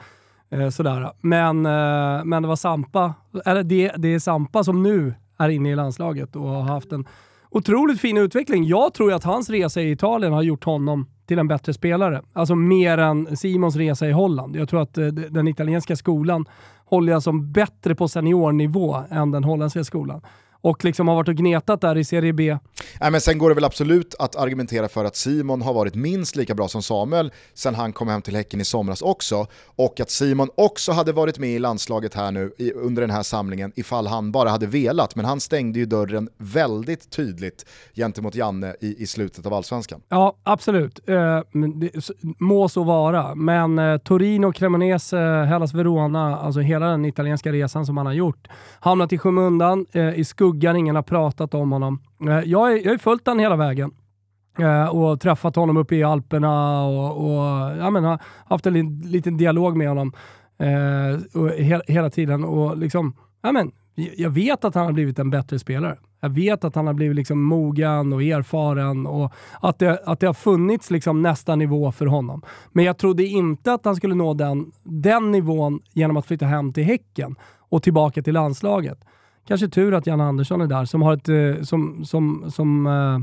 Eh, 0.50 0.70
sådär. 0.70 1.12
Men, 1.22 1.66
eh, 1.66 2.26
men 2.26 2.42
det 2.42 2.48
var 2.48 2.56
Sampa, 2.56 3.14
eller 3.46 3.64
det, 3.64 3.92
det 3.98 4.08
är 4.08 4.20
Sampa 4.20 4.64
som 4.64 4.84
nu 4.84 5.14
är 5.38 5.50
inne 5.50 5.72
i 5.72 5.76
landslaget 5.76 6.36
och 6.36 6.48
har 6.48 6.62
haft 6.62 6.92
en 6.92 7.06
otroligt 7.50 8.02
fin 8.02 8.18
utveckling. 8.18 8.64
Jag 8.64 8.94
tror 8.94 9.14
att 9.14 9.24
hans 9.24 9.50
resa 9.50 9.82
i 9.82 9.92
Italien 9.92 10.34
har 10.34 10.42
gjort 10.42 10.64
honom 10.64 11.06
till 11.28 11.40
en 11.40 11.48
bättre 11.48 11.74
spelare. 11.74 12.22
Alltså 12.34 12.56
mer 12.56 12.98
än 12.98 13.38
Simons 13.38 13.76
resa 13.76 14.08
i 14.08 14.12
Holland. 14.12 14.56
Jag 14.56 14.70
tror 14.70 14.82
att 14.82 14.98
eh, 14.98 15.06
den 15.08 15.48
italienska 15.48 15.96
skolan 15.96 16.46
håller 16.86 17.14
jag 17.14 17.24
som 17.24 17.52
bättre 17.52 17.96
på 17.96 18.08
seniornivå 18.08 19.04
än 19.10 19.32
den 19.32 19.44
holländska 19.44 19.84
skolan 19.84 20.22
och 20.68 20.86
liksom 20.86 21.08
har 21.08 21.16
varit 21.16 21.28
och 21.28 21.36
gnetat 21.36 21.82
där 21.82 21.98
i 21.98 22.04
Serie 22.04 22.34
B. 22.34 22.58
Nej, 23.02 23.12
men 23.12 23.22
sen 23.22 23.38
går 23.38 23.50
det 23.50 23.56
väl 23.56 23.64
absolut 23.64 24.16
att 24.20 24.36
argumentera 24.36 24.88
för 24.88 25.06
att 25.06 25.16
Simon 25.16 25.62
har 25.62 25.74
varit 25.74 25.96
minst 25.96 26.36
lika 26.36 26.56
bra 26.56 26.68
som 26.68 26.84
Samuel 26.84 27.32
sen 27.54 27.76
han 27.76 27.94
kom 27.94 28.08
hem 28.08 28.22
till 28.22 28.36
Häcken 28.36 28.62
i 28.62 28.66
somras 28.66 29.02
också. 29.02 29.48
Och 29.66 30.00
att 30.00 30.10
Simon 30.10 30.50
också 30.56 30.92
hade 30.92 31.12
varit 31.12 31.40
med 31.40 31.50
i 31.50 31.60
landslaget 31.60 32.14
här 32.14 32.32
nu 32.32 32.52
i, 32.58 32.72
under 32.72 33.02
den 33.02 33.12
här 33.12 33.24
samlingen 33.24 33.72
ifall 33.76 34.08
han 34.08 34.32
bara 34.32 34.50
hade 34.50 34.68
velat. 34.68 35.16
Men 35.16 35.26
han 35.26 35.40
stängde 35.40 35.80
ju 35.80 35.86
dörren 35.86 36.30
väldigt 36.38 37.10
tydligt 37.10 37.66
gentemot 37.96 38.36
Janne 38.36 38.76
i, 38.82 39.04
i 39.04 39.08
slutet 39.08 39.46
av 39.46 39.54
allsvenskan. 39.54 40.02
Ja, 40.10 40.36
absolut. 40.44 41.10
Eh, 41.10 41.42
må 42.40 42.70
så 42.70 42.84
vara. 42.84 43.36
Men 43.36 43.80
eh, 43.80 43.98
Torino, 43.98 44.52
Cremonese, 44.52 45.18
Hellas 45.48 45.74
Verona, 45.74 46.38
alltså 46.38 46.60
hela 46.60 46.86
den 46.86 47.06
italienska 47.06 47.52
resan 47.52 47.86
som 47.86 47.98
han 47.98 48.06
har 48.06 48.14
gjort, 48.14 48.48
hamnat 48.80 49.14
i 49.14 49.18
skymundan, 49.18 49.86
eh, 49.92 50.20
i 50.20 50.26
skuggan 50.26 50.57
skuggan, 50.58 50.76
ingen 50.76 50.96
har 50.96 51.04
pratat 51.04 51.54
om 51.54 51.72
honom. 51.72 52.00
Eh, 52.28 52.40
jag 52.40 52.60
har 52.60 52.72
ju 52.72 52.98
följt 52.98 53.28
honom 53.28 53.40
hela 53.40 53.56
vägen 53.56 53.92
eh, 54.60 54.88
och 54.88 55.22
träffat 55.22 55.56
honom 55.56 55.78
uppe 55.78 55.96
i 55.96 56.04
Alperna 56.04 56.84
och, 56.84 57.26
och 57.26 57.78
jag 57.78 57.94
menar, 57.94 58.20
haft 58.46 58.66
en 58.66 59.02
liten 59.02 59.38
dialog 59.38 59.78
med 59.78 59.88
honom 59.88 60.14
eh, 60.60 61.64
he 61.64 61.82
hela 61.88 62.10
tiden. 62.10 62.44
Och 62.44 62.78
liksom, 62.78 63.14
jag, 63.42 63.54
men, 63.54 63.72
jag 64.18 64.30
vet 64.30 64.66
att 64.66 64.76
han 64.76 64.86
har 64.86 64.94
blivit 64.94 65.20
en 65.20 65.30
bättre 65.30 65.60
spelare. 65.60 65.98
Jag 66.22 66.30
vet 66.30 66.64
att 66.64 66.76
han 66.76 66.88
har 66.88 66.94
blivit 66.94 67.16
liksom 67.16 67.42
mogen 67.42 68.14
och 68.14 68.24
erfaren 68.24 69.08
och 69.08 69.34
att 69.62 69.80
det, 69.80 70.00
att 70.06 70.20
det 70.20 70.28
har 70.28 70.34
funnits 70.34 70.92
liksom 70.92 71.22
nästa 71.22 71.56
nivå 71.56 71.92
för 71.92 72.06
honom. 72.06 72.42
Men 72.74 72.86
jag 72.86 72.98
trodde 72.98 73.24
inte 73.24 73.74
att 73.74 73.86
han 73.86 73.96
skulle 73.96 74.16
nå 74.16 74.34
den, 74.34 74.72
den 74.84 75.32
nivån 75.32 75.80
genom 75.94 76.18
att 76.18 76.26
flytta 76.26 76.46
hem 76.46 76.74
till 76.74 76.84
Häcken 76.84 77.36
och 77.70 77.84
tillbaka 77.84 78.22
till 78.22 78.34
landslaget. 78.34 79.00
Kanske 79.48 79.68
tur 79.68 79.94
att 79.94 80.08
Jan 80.08 80.22
Andersson 80.22 80.62
är 80.62 80.68
där 80.68 80.86
som, 80.86 81.02
har 81.02 81.14
ett, 81.14 81.30
eh, 81.30 81.64
som, 81.64 82.06
som, 82.06 82.52
som 82.52 82.88
uh, 82.88 83.20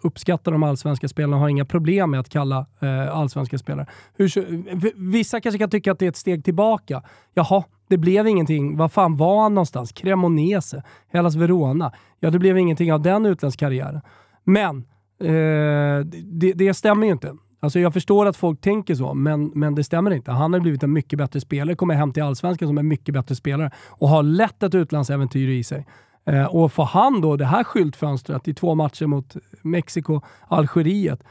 uppskattar 0.00 0.52
de 0.52 0.62
allsvenska 0.62 1.08
spelarna 1.08 1.36
och 1.36 1.40
har 1.40 1.48
inga 1.48 1.64
problem 1.64 2.10
med 2.10 2.20
att 2.20 2.28
kalla 2.28 2.66
uh, 2.82 3.16
allsvenska 3.16 3.58
spelare. 3.58 3.86
Hur, 4.16 5.10
vissa 5.10 5.40
kanske 5.40 5.58
kan 5.58 5.70
tycka 5.70 5.92
att 5.92 5.98
det 5.98 6.04
är 6.04 6.08
ett 6.08 6.16
steg 6.16 6.44
tillbaka. 6.44 7.02
Jaha, 7.34 7.64
det 7.88 7.98
blev 7.98 8.28
ingenting. 8.28 8.76
Var 8.76 8.88
fan 8.88 9.16
var 9.16 9.42
han 9.42 9.54
någonstans? 9.54 9.92
Cremonese? 9.92 10.82
Hellas 11.08 11.34
Verona? 11.34 11.92
Ja, 12.20 12.30
det 12.30 12.38
blev 12.38 12.58
ingenting 12.58 12.92
av 12.92 13.02
den 13.02 13.26
utländska 13.26 13.66
karriären. 13.66 14.00
Men 14.44 14.76
uh, 15.24 16.06
det, 16.24 16.52
det 16.52 16.74
stämmer 16.74 17.06
ju 17.06 17.12
inte. 17.12 17.36
Alltså 17.60 17.80
jag 17.80 17.92
förstår 17.92 18.26
att 18.26 18.36
folk 18.36 18.60
tänker 18.60 18.94
så, 18.94 19.14
men, 19.14 19.46
men 19.54 19.74
det 19.74 19.84
stämmer 19.84 20.10
inte. 20.10 20.32
Han 20.32 20.52
har 20.52 20.60
blivit 20.60 20.82
en 20.82 20.92
mycket 20.92 21.18
bättre 21.18 21.40
spelare, 21.40 21.76
kommer 21.76 21.94
hem 21.94 22.12
till 22.12 22.22
Allsvenskan 22.22 22.68
som 22.68 22.78
en 22.78 22.88
mycket 22.88 23.14
bättre 23.14 23.34
spelare 23.34 23.70
och 23.88 24.08
har 24.08 24.22
lätt 24.22 24.62
ett 24.62 24.74
utlandsäventyr 24.74 25.48
i 25.48 25.64
sig. 25.64 25.86
Eh, 26.24 26.44
och 26.44 26.72
får 26.72 26.84
han 26.84 27.20
då 27.20 27.36
det 27.36 27.44
här 27.44 27.64
skyltfönstret 27.64 28.48
i 28.48 28.54
två 28.54 28.74
matcher 28.74 29.06
mot 29.06 29.36
Mexiko, 29.62 30.20
Algeriet. 30.48 31.22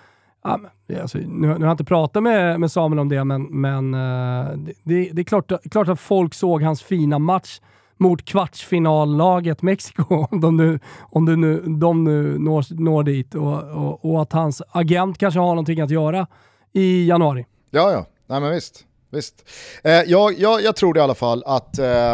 Ja, 0.44 0.60
alltså, 1.02 1.18
nu, 1.18 1.28
nu, 1.28 1.48
har 1.48 1.60
jag 1.60 1.72
inte 1.72 1.84
pratat 1.84 2.24
med, 2.24 2.60
med 2.60 2.72
Samuel 2.72 3.00
om 3.00 3.10
det, 3.10 3.24
men, 3.24 3.44
men 3.44 3.94
eh, 3.94 4.58
det, 4.84 5.10
det, 5.14 5.22
är 5.22 5.24
klart, 5.24 5.52
klart 5.72 5.88
att 5.88 6.00
folk 6.00 6.34
såg 6.34 6.64
hans 6.64 6.84
fina 6.84 7.20
match 7.20 7.60
mot 8.00 8.26
kvartsfinallaget 8.26 9.62
Mexiko, 9.62 10.28
om 10.32 10.42
de 10.42 10.58
nu, 10.58 10.80
om 11.00 11.26
de 11.26 11.42
nu, 11.42 11.62
de 11.62 12.04
nu 12.04 12.40
når, 12.40 12.82
når 12.82 13.04
dit 13.04 13.36
och, 13.36 13.64
och, 13.64 14.06
och, 14.06 14.22
att 14.22 14.34
hans 14.34 14.62
agent 14.72 15.18
kanske 15.18 15.40
har 15.40 15.48
någonting 15.48 15.82
att 15.82 15.90
göra 15.90 16.28
i 16.74 17.08
januari. 17.08 17.46
Ja, 17.70 17.92
ja. 17.92 18.06
Nej, 18.28 18.42
men 18.42 18.52
visst. 18.52 18.86
Visst. 19.12 19.50
Eh, 19.84 19.92
jag, 19.92 20.40
jag, 20.40 20.62
jag 20.62 20.76
tror 20.76 20.94
det 20.94 21.00
i 21.00 21.04
alla 21.04 21.16
fall 21.16 21.44
att 21.46 21.80
eh, 21.80 22.14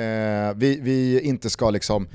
eh, 0.00 0.54
vi, 0.54 0.80
vi 0.82 1.20
inte 1.20 1.50
ska 1.50 1.70
liksom 1.70 2.08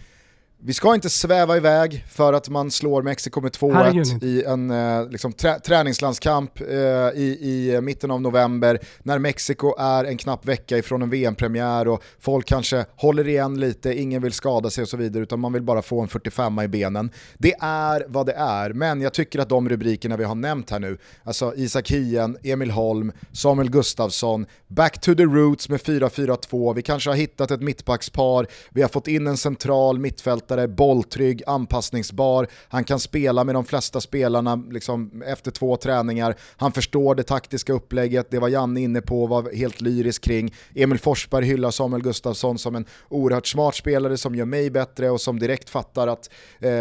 vi 0.64 0.74
ska 0.74 0.96
inte 0.96 1.10
sväva 1.10 1.58
iväg 1.58 2.06
för 2.10 2.34
att 2.34 2.50
man 2.50 2.72
slår 2.72 3.02
Mexiko 3.02 3.42
med 3.42 3.52
2-1 3.52 4.24
i 4.24 4.44
en 4.44 4.72
eh, 4.72 5.10
liksom, 5.10 5.34
trä 5.34 5.60
träningslandskamp 5.60 6.62
eh, 6.62 6.68
i, 7.16 7.38
i 7.42 7.82
mitten 7.82 8.12
av 8.12 8.22
november 8.22 8.80
när 9.04 9.20
Mexiko 9.20 9.76
är 9.78 10.04
en 10.04 10.18
knapp 10.18 10.46
vecka 10.46 10.78
ifrån 10.78 11.02
en 11.02 11.10
VM-premiär 11.10 11.88
och 11.88 12.04
folk 12.20 12.46
kanske 12.46 12.86
håller 12.96 13.28
igen 13.28 13.60
lite, 13.60 13.94
ingen 13.94 14.22
vill 14.22 14.34
skada 14.34 14.70
sig 14.70 14.82
och 14.82 14.88
så 14.88 14.98
vidare 14.98 15.24
utan 15.24 15.40
man 15.40 15.54
vill 15.54 15.62
bara 15.62 15.82
få 15.82 16.02
en 16.02 16.08
45 16.08 16.60
i 16.60 16.68
benen. 16.68 17.12
Det 17.38 17.54
är 17.62 18.06
vad 18.08 18.26
det 18.26 18.34
är, 18.34 18.74
men 18.74 19.02
jag 19.02 19.14
tycker 19.14 19.40
att 19.40 19.50
de 19.50 19.70
rubrikerna 19.70 20.18
vi 20.18 20.24
har 20.24 20.36
nämnt 20.36 20.70
här 20.70 20.80
nu, 20.80 20.98
alltså 21.24 21.54
Isak 21.56 21.92
Hien, 21.92 22.38
Emil 22.44 22.72
Holm, 22.72 23.12
Samuel 23.32 23.70
Gustafsson, 23.70 24.46
back 24.68 25.02
to 25.02 25.16
the 25.16 25.24
roots 25.24 25.70
med 25.70 25.80
4-4-2, 25.80 26.74
vi 26.74 26.82
kanske 26.82 27.10
har 27.10 27.18
hittat 27.18 27.52
ett 27.52 27.62
mittbackspar, 27.62 28.48
vi 28.70 28.82
har 28.82 28.90
fått 28.90 29.08
in 29.08 29.28
en 29.28 29.38
central 29.38 30.00
mittfältare 30.00 30.51
mittfältare, 30.52 30.68
bolltrygg, 30.68 31.44
anpassningsbar, 31.48 32.48
han 32.70 32.84
kan 32.84 33.00
spela 33.00 33.44
med 33.44 33.56
de 33.56 33.66
flesta 33.66 34.02
spelarna 34.02 34.56
liksom, 34.72 35.24
efter 35.26 35.52
två 35.52 35.78
träningar, 35.78 36.36
han 36.58 36.72
förstår 36.72 37.16
det 37.16 37.24
taktiska 37.24 37.74
upplägget, 37.74 38.32
det 38.32 38.40
var 38.40 38.50
Janne 38.50 38.82
inne 38.82 39.02
på, 39.02 39.24
och 39.24 39.30
var 39.30 39.56
helt 39.56 39.82
lyrisk 39.82 40.24
kring. 40.24 40.54
Emil 40.76 41.00
Forsberg 41.00 41.46
hyllar 41.46 41.72
Samuel 41.72 42.04
Gustafsson 42.04 42.58
som 42.58 42.76
en 42.76 42.86
oerhört 43.10 43.48
smart 43.48 43.76
spelare 43.76 44.18
som 44.18 44.36
gör 44.36 44.46
mig 44.46 44.70
bättre 44.70 45.10
och 45.10 45.22
som 45.22 45.40
direkt 45.40 45.70
fattar 45.70 46.08
att 46.08 46.30
eh, 46.60 46.72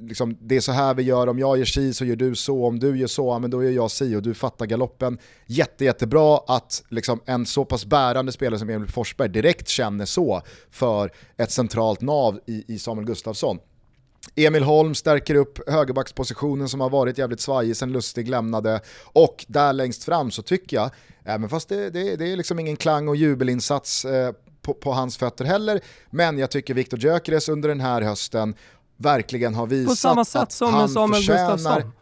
liksom, 0.00 0.36
det 0.40 0.56
är 0.56 0.60
så 0.60 0.72
här 0.72 0.94
vi 0.94 1.02
gör, 1.02 1.28
om 1.28 1.38
jag 1.38 1.58
gör 1.58 1.64
si 1.64 1.94
så 1.94 2.04
gör 2.04 2.16
du 2.16 2.34
så, 2.34 2.66
om 2.66 2.78
du 2.78 2.98
gör 2.98 3.06
så, 3.06 3.38
men 3.38 3.50
då 3.50 3.62
gör 3.62 3.70
jag 3.70 3.90
si 3.90 4.16
och 4.16 4.22
du 4.22 4.34
fattar 4.34 4.66
galoppen. 4.66 5.18
Jätte, 5.46 5.84
jättebra 5.84 6.40
att 6.46 6.82
liksom, 6.88 7.20
en 7.26 7.46
så 7.46 7.64
pass 7.64 7.86
bärande 7.86 8.32
spelare 8.32 8.58
som 8.58 8.70
Emil 8.70 8.88
Forsberg 8.88 9.28
direkt 9.28 9.68
känner 9.68 10.04
så 10.04 10.42
för 10.70 11.10
ett 11.36 11.50
centralt 11.50 12.00
nav 12.00 12.38
i, 12.46 12.64
i 12.74 12.78
Samuel 12.78 13.06
Gustafsson. 13.06 13.11
Emil 14.36 14.62
Holm 14.62 14.94
stärker 14.94 15.34
upp 15.34 15.70
högerbackspositionen 15.70 16.68
som 16.68 16.80
har 16.80 16.90
varit 16.90 17.18
jävligt 17.18 17.40
svajig 17.40 17.76
sen 17.76 17.92
Lustig 17.92 18.28
lämnade 18.28 18.80
och 19.04 19.44
där 19.48 19.72
längst 19.72 20.04
fram 20.04 20.30
så 20.30 20.42
tycker 20.42 20.76
jag, 20.76 20.90
även 21.24 21.48
fast 21.48 21.68
det, 21.68 21.90
det, 21.90 22.16
det 22.16 22.32
är 22.32 22.36
liksom 22.36 22.58
ingen 22.58 22.76
klang 22.76 23.08
och 23.08 23.16
jubelinsats 23.16 24.04
eh, 24.04 24.32
på, 24.62 24.74
på, 24.74 24.92
hans 24.92 25.16
fötter 25.16 25.44
heller, 25.44 25.80
men 26.10 26.38
jag 26.38 26.50
tycker 26.50 26.74
Viktor 26.74 27.00
Gyökeres 27.00 27.48
under 27.48 27.68
den 27.68 27.80
här 27.80 28.02
hösten 28.02 28.54
verkligen 28.96 29.54
har 29.54 29.66
visat 29.66 29.92
på 29.92 29.96
samma 29.96 30.24
sätt 30.24 30.42
att 30.42 30.52
som 30.52 30.74
han 30.74 30.88
Samuel 30.88 31.22
förtjänar... 31.22 31.56
Gustafsson. 31.56 31.92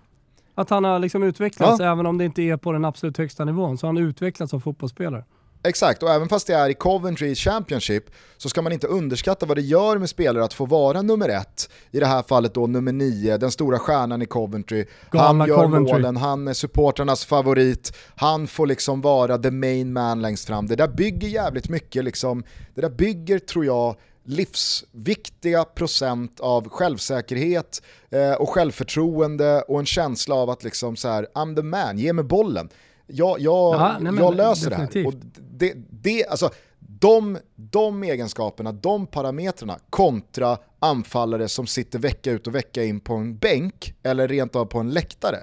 Att 0.55 0.71
han 0.71 0.85
har 0.85 0.99
liksom 0.99 1.23
utvecklats, 1.23 1.81
ja. 1.81 1.93
även 1.93 2.07
om 2.07 2.19
det 2.19 2.25
inte 2.25 2.43
är 2.43 2.57
på 2.57 2.73
den 2.73 2.85
absolut 2.85 3.19
högsta 3.19 3.45
nivån, 3.45 3.79
så 3.79 3.87
har 3.87 3.95
han 3.95 4.03
utvecklats 4.03 4.51
som 4.51 4.61
fotbollsspelare. 4.61 5.25
Exakt, 5.63 6.03
och 6.03 6.11
även 6.11 6.29
fast 6.29 6.47
det 6.47 6.55
är 6.55 6.69
i 6.69 6.75
Coventry 6.75 7.35
Championship 7.35 8.05
så 8.37 8.49
ska 8.49 8.63
man 8.63 8.73
inte 8.73 8.87
underskatta 8.87 9.47
vad 9.47 9.57
det 9.57 9.63
gör 9.63 9.99
med 9.99 10.09
spelare 10.09 10.45
att 10.45 10.55
få 10.55 10.67
vara 10.67 11.03
nummer 11.03 11.29
ett. 11.29 11.71
I 11.91 12.01
det 12.01 12.07
här 12.07 12.23
fallet 12.23 12.55
då 12.55 12.67
nummer 12.67 12.93
nio, 12.93 13.39
den 13.39 13.51
stora 13.51 13.79
stjärnan 13.79 14.23
i 14.23 14.27
Coventry. 14.27 14.87
Galna 15.11 15.27
han 15.27 15.49
gör 15.49 15.57
Coventry. 15.57 15.93
målen, 15.93 16.17
han 16.17 16.49
är 16.49 16.53
supporternas 16.53 17.25
favorit, 17.25 17.97
han 18.17 18.47
får 18.47 18.67
liksom 18.67 19.01
vara 19.01 19.39
the 19.39 19.51
main 19.51 19.93
man 19.93 20.23
längst 20.23 20.47
fram. 20.47 20.67
Det 20.67 20.77
där 20.77 20.89
bygger 20.89 21.29
jävligt 21.29 21.69
mycket, 21.69 22.05
liksom, 22.05 22.45
det 22.75 22.81
där 22.81 22.91
bygger 22.91 23.39
tror 23.39 23.65
jag 23.65 23.97
livsviktiga 24.25 25.65
procent 25.65 26.41
av 26.41 26.69
självsäkerhet 26.69 27.83
eh, 28.11 28.33
och 28.33 28.49
självförtroende 28.49 29.63
och 29.63 29.79
en 29.81 29.87
känsla 29.87 30.35
av 30.35 30.51
att 30.51 30.65
liksom 30.65 30.97
så 30.97 31.09
här, 31.09 31.27
I'm 31.35 31.57
the 31.57 31.63
man, 31.63 31.99
ge 31.99 32.13
mig 32.13 32.25
bollen 32.25 32.69
jag, 33.13 33.41
jag, 33.41 33.75
ja, 33.75 33.99
nej, 34.01 34.15
jag 34.15 34.37
löser 34.37 34.71
definitivt. 34.71 34.93
det 34.93 35.01
här. 35.01 35.07
Och 35.07 35.15
det, 35.59 35.75
det, 35.91 36.27
alltså, 36.27 36.51
de, 36.79 37.39
de 37.57 38.03
egenskaperna, 38.03 38.73
de 38.73 39.07
parametrarna 39.07 39.79
kontra 39.91 40.59
anfallare 40.79 41.49
som 41.49 41.67
sitter 41.67 41.99
vecka 41.99 42.31
ut 42.31 42.47
och 42.47 42.55
vecka 42.55 42.85
in 42.85 43.01
på 43.01 43.15
en 43.15 43.39
bänk 43.39 43.95
eller 44.03 44.29
rent 44.29 44.57
av 44.57 44.65
på 44.65 44.79
en 44.79 44.91
läktare. 44.91 45.39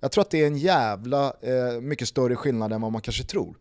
Jag 0.00 0.12
tror 0.12 0.22
att 0.22 0.30
det 0.30 0.42
är 0.42 0.46
en 0.46 0.56
jävla 0.56 1.26
eh, 1.26 1.80
mycket 1.80 2.08
större 2.08 2.36
skillnad 2.36 2.72
än 2.72 2.80
vad 2.80 2.92
man 2.92 3.00
kanske 3.00 3.24
tror. 3.24 3.56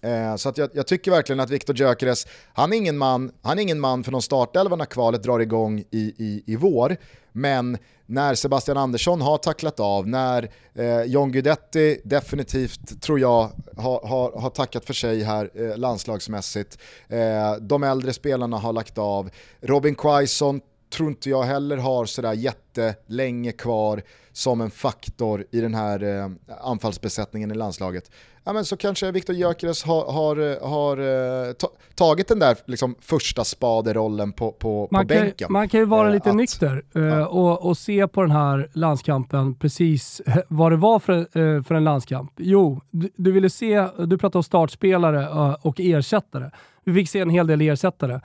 Eh, 0.00 0.36
så 0.36 0.48
att 0.48 0.58
jag, 0.58 0.70
jag, 0.72 0.86
tycker 0.86 1.10
verkligen 1.10 1.40
att 1.40 1.50
Viktor 1.50 1.76
Gyökeres, 1.76 2.26
han 2.52 2.72
är 2.72 2.76
ingen 2.76 2.98
man, 2.98 3.32
han 3.42 3.58
är 3.58 3.62
ingen 3.62 3.80
man 3.80 4.04
för 4.04 4.12
någon 4.12 4.22
startelva 4.22 4.76
när 4.76 4.84
kvalet 4.84 5.22
drar 5.22 5.40
igång 5.40 5.78
i, 5.90 6.14
i, 6.18 6.42
i 6.46 6.56
vår. 6.56 6.96
Men 7.32 7.78
när 8.06 8.34
Sebastian 8.34 8.76
Andersson 8.76 9.20
har 9.20 9.38
tacklat 9.38 9.80
av, 9.80 10.08
när 10.08 10.50
eh, 10.74 11.02
John 11.02 11.32
Guidetti 11.32 12.00
definitivt, 12.04 13.02
tror 13.02 13.20
jag, 13.20 13.50
har, 13.76 14.06
har, 14.06 14.40
har 14.40 14.50
tackat 14.50 14.84
för 14.84 14.94
sig 14.94 15.22
här 15.22 15.50
eh, 15.54 15.76
landslagsmässigt. 15.76 16.78
Eh, 17.08 17.54
de 17.60 17.82
äldre 17.82 18.12
spelarna 18.12 18.58
har 18.58 18.72
lagt 18.72 18.98
av. 18.98 19.30
Robin 19.60 19.94
Quaison 19.94 20.60
tror 20.92 21.08
inte 21.08 21.30
jag 21.30 21.42
heller 21.42 21.76
har 21.76 22.06
sådär 22.06 22.32
jättelänge 22.32 23.52
kvar 23.52 24.02
som 24.32 24.60
en 24.60 24.70
faktor 24.70 25.44
i 25.50 25.60
den 25.60 25.74
här 25.74 26.02
eh, 26.02 26.30
anfallsbesättningen 26.60 27.50
i 27.50 27.54
landslaget 27.54 28.10
ja, 28.44 28.52
men 28.52 28.64
så 28.64 28.76
kanske 28.76 29.10
Viktor 29.10 29.36
Gyökeres 29.36 29.84
har, 29.84 30.12
har, 30.12 30.66
har 30.68 31.00
uh, 31.00 31.54
tagit 31.94 32.28
den 32.28 32.38
där 32.38 32.56
liksom, 32.66 32.94
första 33.00 33.44
spaderollen 33.44 34.32
på, 34.32 34.52
på, 34.52 34.88
man 34.90 35.06
på 35.06 35.14
kan, 35.14 35.22
bänken. 35.22 35.52
Man 35.52 35.68
kan 35.68 35.80
ju 35.80 35.86
vara 35.86 36.06
uh, 36.06 36.14
lite 36.14 36.30
att, 36.30 36.36
nykter 36.36 36.82
ja. 36.92 37.26
och, 37.26 37.66
och 37.66 37.78
se 37.78 38.08
på 38.08 38.22
den 38.22 38.30
här 38.30 38.68
landskampen 38.72 39.54
precis 39.54 40.22
vad 40.48 40.72
det 40.72 40.76
var 40.76 40.98
för, 40.98 41.62
för 41.62 41.74
en 41.74 41.84
landskamp. 41.84 42.32
Jo, 42.36 42.80
du, 42.90 43.10
du 43.16 43.32
ville 43.32 43.50
se, 43.50 43.88
du 43.98 44.18
pratade 44.18 44.38
om 44.38 44.42
startspelare 44.42 45.28
och 45.62 45.80
ersättare. 45.80 46.50
Vi 46.84 46.94
fick 46.94 47.08
se 47.08 47.20
en 47.20 47.30
hel 47.30 47.46
del 47.46 47.60
ersättare. 47.60 48.20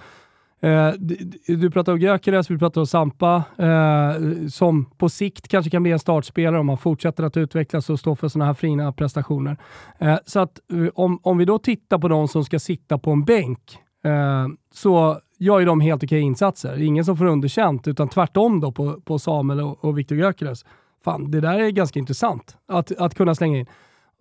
Eh, 0.59 0.91
du 1.47 1.71
pratar 1.71 1.93
om 1.93 1.99
Gyökeres, 1.99 2.51
vi 2.51 2.57
pratar 2.57 2.81
om 2.81 2.87
Sampa, 2.87 3.43
eh, 3.57 4.47
som 4.49 4.85
på 4.97 5.09
sikt 5.09 5.47
kanske 5.47 5.71
kan 5.71 5.83
bli 5.83 5.91
en 5.91 5.99
startspelare 5.99 6.59
om 6.59 6.69
han 6.69 6.77
fortsätter 6.77 7.23
att 7.23 7.37
utvecklas 7.37 7.89
och 7.89 7.99
stå 7.99 8.15
för 8.15 8.27
sådana 8.27 8.45
här 8.45 8.53
fina 8.53 8.91
prestationer. 8.91 9.57
Eh, 9.99 10.17
så 10.25 10.39
att 10.39 10.59
eh, 10.73 10.87
om, 10.93 11.19
om 11.23 11.37
vi 11.37 11.45
då 11.45 11.59
tittar 11.59 11.99
på 11.99 12.07
de 12.07 12.27
som 12.27 12.45
ska 12.45 12.59
sitta 12.59 12.97
på 12.97 13.11
en 13.11 13.25
bänk, 13.25 13.77
eh, 14.03 14.47
så 14.73 15.19
gör 15.39 15.59
ju 15.59 15.65
de 15.65 15.81
helt 15.81 16.03
okej 16.03 16.21
insatser. 16.21 16.81
Ingen 16.81 17.05
som 17.05 17.17
får 17.17 17.25
underkänt, 17.25 17.87
utan 17.87 18.09
tvärtom 18.09 18.59
då 18.59 18.71
på, 18.71 19.01
på 19.01 19.19
Samuel 19.19 19.61
och, 19.61 19.85
och 19.85 19.97
Viktor 19.97 20.17
Gyökeres. 20.17 20.65
Fan, 21.03 21.31
det 21.31 21.41
där 21.41 21.59
är 21.59 21.69
ganska 21.69 21.99
intressant 21.99 22.57
att, 22.67 22.91
att 22.97 23.15
kunna 23.15 23.35
slänga 23.35 23.57
in. 23.57 23.65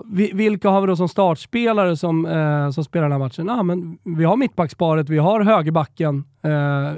Vilka 0.04 0.68
har 0.68 0.80
vi 0.80 0.86
då 0.86 0.96
som 0.96 1.08
startspelare 1.08 1.96
som, 1.96 2.26
eh, 2.26 2.70
som 2.70 2.84
spelar 2.84 3.02
den 3.02 3.12
här 3.12 3.18
matchen? 3.18 3.50
Ah, 3.50 3.62
men 3.62 3.98
vi 4.04 4.24
har 4.24 4.36
mittbacksparet, 4.36 5.08
vi 5.08 5.18
har 5.18 5.40
högerbacken 5.40 6.24
eh, 6.42 6.50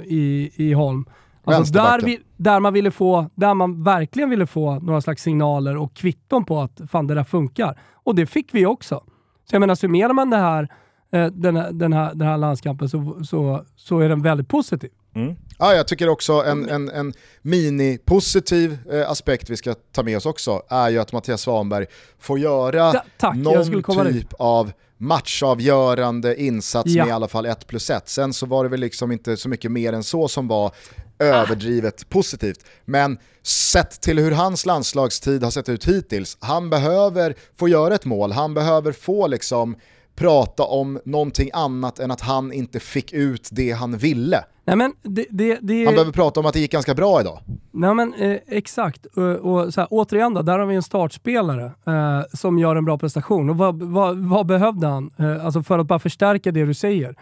i, 0.05 0.51
i 0.55 0.73
Holm. 0.73 1.05
Alltså 1.43 1.73
där, 1.73 2.01
vi, 2.01 2.19
där, 2.37 2.59
man 2.59 2.73
ville 2.73 2.91
få, 2.91 3.29
där 3.35 3.53
man 3.53 3.83
verkligen 3.83 4.29
ville 4.29 4.45
få 4.45 4.79
några 4.79 5.01
slags 5.01 5.23
signaler 5.23 5.77
och 5.77 5.93
kvitton 5.93 6.45
på 6.45 6.59
att 6.59 6.81
fan 6.91 7.07
det 7.07 7.13
där 7.13 7.23
funkar. 7.23 7.79
Och 7.93 8.15
det 8.15 8.25
fick 8.25 8.53
vi 8.53 8.65
också. 8.65 9.03
Så 9.49 9.55
jag 9.55 9.59
menar, 9.59 9.75
summerar 9.75 10.13
man 10.13 10.29
det 10.29 10.37
här, 10.37 10.67
eh, 11.11 11.25
den, 11.25 11.55
här, 11.55 11.71
den, 11.71 11.93
här, 11.93 12.13
den 12.13 12.27
här 12.27 12.37
landskampen 12.37 12.89
så, 12.89 13.23
så, 13.23 13.63
så 13.75 13.99
är 13.99 14.09
den 14.09 14.21
väldigt 14.21 14.47
positiv. 14.47 14.89
Mm. 15.15 15.35
Ja, 15.57 15.75
jag 15.75 15.87
tycker 15.87 16.09
också 16.09 16.33
en, 16.33 16.69
en, 16.69 16.89
en 16.89 17.13
mini-positiv 17.41 18.77
eh, 18.91 19.11
aspekt 19.11 19.49
vi 19.49 19.57
ska 19.57 19.75
ta 19.91 20.03
med 20.03 20.17
oss 20.17 20.25
också 20.25 20.61
är 20.69 20.89
ju 20.89 20.99
att 20.99 21.13
Mattias 21.13 21.41
Svanberg 21.41 21.85
får 22.19 22.39
göra 22.39 23.03
ja, 23.21 23.33
någon 23.33 23.83
typ 23.83 24.33
av 24.39 24.71
matchavgörande 24.97 26.41
insats 26.41 26.91
ja. 26.91 27.03
med 27.03 27.09
i 27.09 27.13
alla 27.13 27.27
fall 27.27 27.45
1 27.45 27.67
plus 27.67 27.89
1. 27.89 28.09
Sen 28.09 28.33
så 28.33 28.45
var 28.45 28.63
det 28.63 28.69
väl 28.69 28.79
liksom 28.79 29.11
inte 29.11 29.37
så 29.37 29.49
mycket 29.49 29.71
mer 29.71 29.93
än 29.93 30.03
så 30.03 30.27
som 30.27 30.47
var 30.47 30.71
överdrivet 31.19 32.09
positivt. 32.09 32.65
Men 32.85 33.17
sett 33.43 34.01
till 34.01 34.19
hur 34.19 34.31
hans 34.31 34.65
landslagstid 34.65 35.43
har 35.43 35.51
sett 35.51 35.69
ut 35.69 35.85
hittills, 35.85 36.37
han 36.39 36.69
behöver 36.69 37.35
få 37.57 37.67
göra 37.67 37.95
ett 37.95 38.05
mål, 38.05 38.31
han 38.31 38.53
behöver 38.53 38.91
få 38.91 39.27
liksom 39.27 39.75
prata 40.19 40.63
om 40.63 40.99
någonting 41.05 41.49
annat 41.53 41.99
än 41.99 42.11
att 42.11 42.21
han 42.21 42.53
inte 42.53 42.79
fick 42.79 43.13
ut 43.13 43.49
det 43.51 43.71
han 43.71 43.97
ville. 43.97 44.43
Nej, 44.65 44.75
men 44.75 44.93
det, 45.01 45.25
det, 45.29 45.57
det... 45.61 45.85
Han 45.85 45.93
behöver 45.93 46.11
prata 46.11 46.39
om 46.39 46.45
att 46.45 46.53
det 46.53 46.59
gick 46.59 46.71
ganska 46.71 46.95
bra 46.95 47.21
idag. 47.21 47.39
Nej, 47.71 47.93
men, 47.93 48.13
eh, 48.13 48.37
exakt, 48.47 49.05
och, 49.05 49.23
och 49.23 49.73
så 49.73 49.81
här, 49.81 49.87
återigen 49.91 50.33
då, 50.33 50.41
där 50.41 50.59
har 50.59 50.65
vi 50.65 50.75
en 50.75 50.83
startspelare 50.83 51.65
eh, 51.65 52.21
som 52.33 52.59
gör 52.59 52.75
en 52.75 52.85
bra 52.85 52.97
prestation. 52.97 53.49
Och 53.49 53.57
vad, 53.57 53.83
vad, 53.83 54.17
vad 54.17 54.45
behövde 54.45 54.87
han? 54.87 55.11
Eh, 55.17 55.45
alltså 55.45 55.63
för 55.63 55.79
att 55.79 55.87
bara 55.87 55.99
förstärka 55.99 56.51
det 56.51 56.65
du 56.65 56.73
säger. 56.73 57.15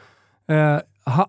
Eh, 0.47 0.77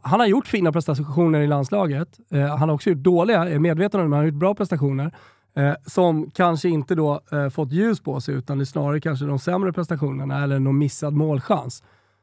han 0.02 0.20
har 0.20 0.26
gjort 0.26 0.46
fina 0.46 0.72
prestationer 0.72 1.40
i 1.40 1.46
landslaget. 1.46 2.08
Eh, 2.30 2.56
han 2.56 2.68
har 2.68 2.74
också 2.74 2.90
gjort 2.90 2.98
dåliga, 2.98 3.48
är 3.48 3.58
medveten 3.58 4.00
om 4.00 4.04
det, 4.04 4.08
men 4.08 4.16
han 4.16 4.24
har 4.24 4.32
gjort 4.32 4.40
bra 4.40 4.54
prestationer. 4.54 5.12
Eh, 5.58 5.74
som 5.86 6.30
kanske 6.30 6.68
inte 6.68 6.94
då 6.94 7.20
eh, 7.32 7.48
fått 7.48 7.72
ljus 7.72 8.00
på 8.00 8.20
sig, 8.20 8.34
utan 8.34 8.58
det 8.58 8.62
är 8.62 8.66
snarare 8.66 9.00
kanske 9.00 9.24
de 9.24 9.38
sämre 9.38 9.72
prestationerna 9.72 10.42
eller 10.44 10.58
någon 10.58 10.78
missad 10.78 11.14
målchans. 11.14 11.82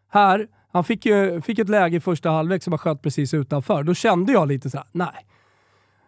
Här, 0.09 0.47
han 0.71 0.83
fick 0.83 1.05
ju 1.05 1.41
fick 1.41 1.59
ett 1.59 1.69
läge 1.69 1.97
i 1.97 1.99
första 1.99 2.29
halvlek 2.29 2.63
som 2.63 2.73
han 2.73 2.77
sköt 2.77 3.01
precis 3.01 3.33
utanför. 3.33 3.83
Då 3.83 3.93
kände 3.93 4.33
jag 4.33 4.47
lite 4.47 4.69
så 4.69 4.77
här: 4.77 4.87
nej. 4.91 5.25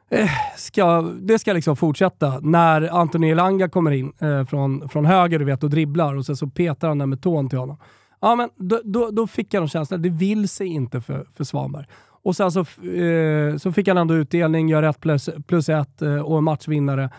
Eh, 0.09 0.29
ska, 0.57 1.01
det 1.01 1.39
ska 1.39 1.53
liksom 1.53 1.75
fortsätta. 1.75 2.39
När 2.39 2.99
Anthony 2.99 3.29
Elanga 3.29 3.69
kommer 3.69 3.91
in 3.91 4.13
eh, 4.19 4.45
från, 4.45 4.89
från 4.89 5.05
höger 5.05 5.39
du 5.39 5.45
vet, 5.45 5.63
och 5.63 5.69
dribblar 5.69 6.15
och 6.15 6.25
sen 6.25 6.37
så 6.37 6.47
petar 6.47 6.87
han 6.87 6.97
den 6.97 7.09
med 7.09 7.21
tån 7.21 7.49
till 7.49 7.59
honom. 7.59 7.77
Ja, 8.19 8.35
men 8.35 8.49
då, 8.55 8.81
då, 8.83 9.11
då 9.11 9.27
fick 9.27 9.53
jag 9.53 9.63
de 9.63 9.67
känslan, 9.67 10.01
det 10.01 10.09
vill 10.09 10.49
sig 10.49 10.67
inte 10.67 11.01
för, 11.01 11.27
för 11.35 11.43
Svanberg. 11.43 11.85
Och 12.27 12.35
sen 12.35 12.51
så, 12.51 12.59
eh, 12.59 13.57
så 13.57 13.71
fick 13.71 13.87
han 13.87 13.97
ändå 13.97 14.13
utdelning, 14.13 14.69
gör 14.69 14.83
ett 14.83 14.99
plus, 14.99 15.29
plus 15.47 15.69
ett 15.69 16.01
eh, 16.01 16.19
och 16.19 16.43
matchvinnare. 16.43 17.09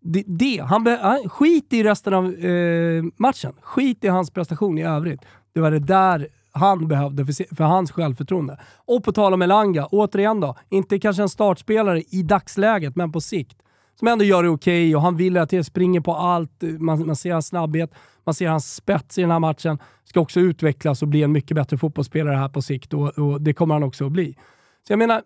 Det, 0.00 0.24
det, 0.26 0.62
han, 0.68 0.84
be, 0.84 0.98
han, 1.02 1.28
skit 1.28 1.72
i 1.72 1.82
resten 1.82 2.14
av 2.14 2.34
eh, 2.34 3.04
matchen. 3.16 3.52
Skit 3.62 4.04
i 4.04 4.08
hans 4.08 4.30
prestation 4.30 4.78
i 4.78 4.82
övrigt. 4.82 5.20
Det 5.54 5.60
var 5.60 5.70
det 5.70 5.78
där 5.78 6.28
han 6.52 6.88
behövde 6.88 7.26
för, 7.26 7.54
för, 7.54 7.64
hans 7.64 7.90
självförtroende. 7.92 8.58
Och 8.76 9.04
på 9.04 9.12
tal 9.12 9.34
om 9.34 9.42
Elanga, 9.42 9.86
återigen 9.86 10.40
då, 10.40 10.56
inte 10.68 10.98
kanske 10.98 11.22
en 11.22 11.28
startspelare 11.28 12.02
i 12.10 12.22
dagsläget, 12.22 12.96
men 12.96 13.12
på 13.12 13.20
sikt. 13.20 13.56
Som 13.98 14.08
ändå 14.08 14.24
gör 14.24 14.42
det 14.42 14.48
okej 14.48 14.88
okay 14.88 14.94
och 14.94 15.02
han 15.02 15.16
vill 15.16 15.36
att 15.36 15.50
det 15.50 15.64
springer 15.64 16.00
på 16.00 16.14
allt. 16.14 16.62
Man, 16.78 17.06
man 17.06 17.16
ser 17.16 17.32
hans 17.32 17.46
snabbhet, 17.46 17.90
man 18.24 18.34
ser 18.34 18.48
hans 18.48 18.74
spets 18.74 19.18
i 19.18 19.20
den 19.20 19.30
här 19.30 19.38
matchen. 19.38 19.78
Ska 20.04 20.20
också 20.20 20.40
utvecklas 20.40 21.02
och 21.02 21.08
bli 21.08 21.22
en 21.22 21.32
mycket 21.32 21.54
bättre 21.54 21.78
fotbollsspelare 21.78 22.36
här 22.36 22.48
på 22.48 22.62
sikt 22.62 22.94
och, 22.94 23.18
och 23.18 23.40
det 23.40 23.52
kommer 23.52 23.74
han 23.74 23.82
också 23.82 24.06
att 24.06 24.12
bli. 24.12 24.36
Så 24.88 24.92
jag 24.92 24.98
menar, 24.98 25.22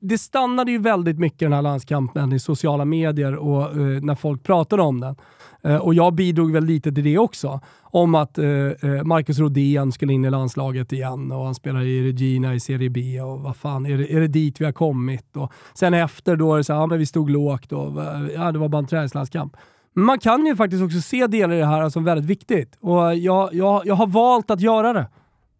det 0.00 0.18
stannade 0.18 0.70
ju 0.70 0.78
väldigt 0.78 1.18
mycket 1.18 1.38
den 1.38 1.52
här 1.52 1.62
landskampen 1.62 2.32
i 2.32 2.38
sociala 2.38 2.84
medier 2.84 3.34
och 3.34 3.62
eh, 3.62 4.02
när 4.02 4.14
folk 4.14 4.42
pratade 4.42 4.82
om 4.82 5.00
den. 5.00 5.16
Eh, 5.62 5.76
och 5.76 5.94
jag 5.94 6.14
bidrog 6.14 6.52
väl 6.52 6.64
lite 6.64 6.92
till 6.92 7.04
det 7.04 7.18
också. 7.18 7.60
Om 7.82 8.14
att 8.14 8.38
eh, 8.38 8.46
eh, 8.46 9.04
Marcus 9.04 9.38
Rodén 9.38 9.92
skulle 9.92 10.12
in 10.12 10.24
i 10.24 10.30
landslaget 10.30 10.92
igen 10.92 11.32
och 11.32 11.44
han 11.44 11.54
spelar 11.54 11.82
i 11.82 12.12
Regina 12.12 12.54
i 12.54 12.60
Serie 12.60 12.90
B 12.90 13.20
och 13.20 13.40
vad 13.40 13.56
fan, 13.56 13.86
är 13.86 13.98
det, 13.98 14.14
är 14.14 14.20
det 14.20 14.28
dit 14.28 14.60
vi 14.60 14.64
har 14.64 14.72
kommit? 14.72 15.36
Och 15.36 15.52
sen 15.74 15.94
efter 15.94 16.36
då 16.36 16.54
är 16.54 16.58
det 16.58 16.64
så 16.64 16.72
ja 16.72 16.86
men 16.86 16.98
vi 16.98 17.06
stod 17.06 17.30
lågt 17.30 17.72
och 17.72 18.02
eh, 18.02 18.26
ja, 18.34 18.52
det 18.52 18.58
var 18.58 18.68
bara 18.68 18.78
en 18.78 18.86
träningslandskamp. 18.86 19.56
Men 19.92 20.04
man 20.04 20.18
kan 20.18 20.46
ju 20.46 20.56
faktiskt 20.56 20.82
också 20.82 21.00
se 21.00 21.26
delar 21.26 21.54
i 21.54 21.58
det 21.58 21.66
här 21.66 21.88
som 21.88 22.04
väldigt 22.04 22.26
viktigt 22.26 22.78
och 22.80 23.16
jag, 23.16 23.54
jag, 23.54 23.86
jag 23.86 23.94
har 23.94 24.06
valt 24.06 24.50
att 24.50 24.60
göra 24.60 24.92
det. 24.92 25.06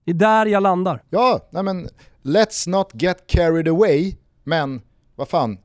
Det 0.05 0.11
är 0.11 0.15
där 0.15 0.47
jag 0.47 0.63
landar. 0.63 1.03
Ja, 1.11 1.41
nej 1.51 1.63
men 1.63 1.89
let's 2.23 2.68
not 2.68 2.91
get 2.95 3.27
carried 3.27 3.68
away, 3.68 4.16
men 4.45 4.81
vad 5.16 5.29
fan, 5.29 5.59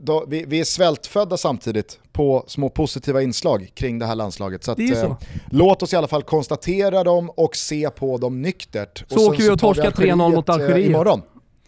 då, 0.00 0.24
vi, 0.28 0.44
vi, 0.48 0.60
är 0.60 0.64
svältfödda 0.64 1.36
samtidigt 1.36 1.98
på 2.12 2.44
små 2.46 2.68
positiva 2.68 3.22
inslag 3.22 3.70
kring 3.74 3.98
det 3.98 4.06
här 4.06 4.14
landslaget. 4.14 4.64
Så, 4.64 4.72
att, 4.72 4.78
så. 4.78 5.06
Eh, 5.06 5.16
låt 5.50 5.82
oss 5.82 5.92
i 5.92 5.96
alla 5.96 6.08
fall 6.08 6.22
konstatera 6.22 7.04
dem 7.04 7.30
och 7.30 7.56
se 7.56 7.90
på 7.90 8.18
dem 8.18 8.42
nyktert. 8.42 9.04
Så 9.08 9.26
och 9.26 9.32
åker 9.32 9.42
vi 9.42 9.50
och 9.50 9.58
torskar 9.58 9.90
3-0 9.90 10.34
mot 10.34 10.48
eh, 10.48 10.54
Algeriet. 10.54 10.88
Imorgon. 10.88 11.22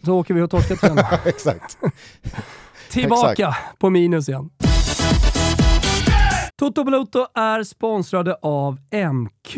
Så 0.05 0.13
åker 0.13 0.33
vi 0.33 0.41
och 0.41 0.51
torskar 0.51 0.75
3-0. 0.75 1.17
Exakt. 1.25 1.77
Tillbaka 2.91 3.31
Exakt. 3.31 3.79
på 3.79 3.89
minus 3.89 4.29
igen. 4.29 4.49
Toto 6.59 6.83
Bluto 6.83 7.25
är 7.35 7.63
sponsrade 7.63 8.35
av 8.41 8.77
MQ. 9.13 9.57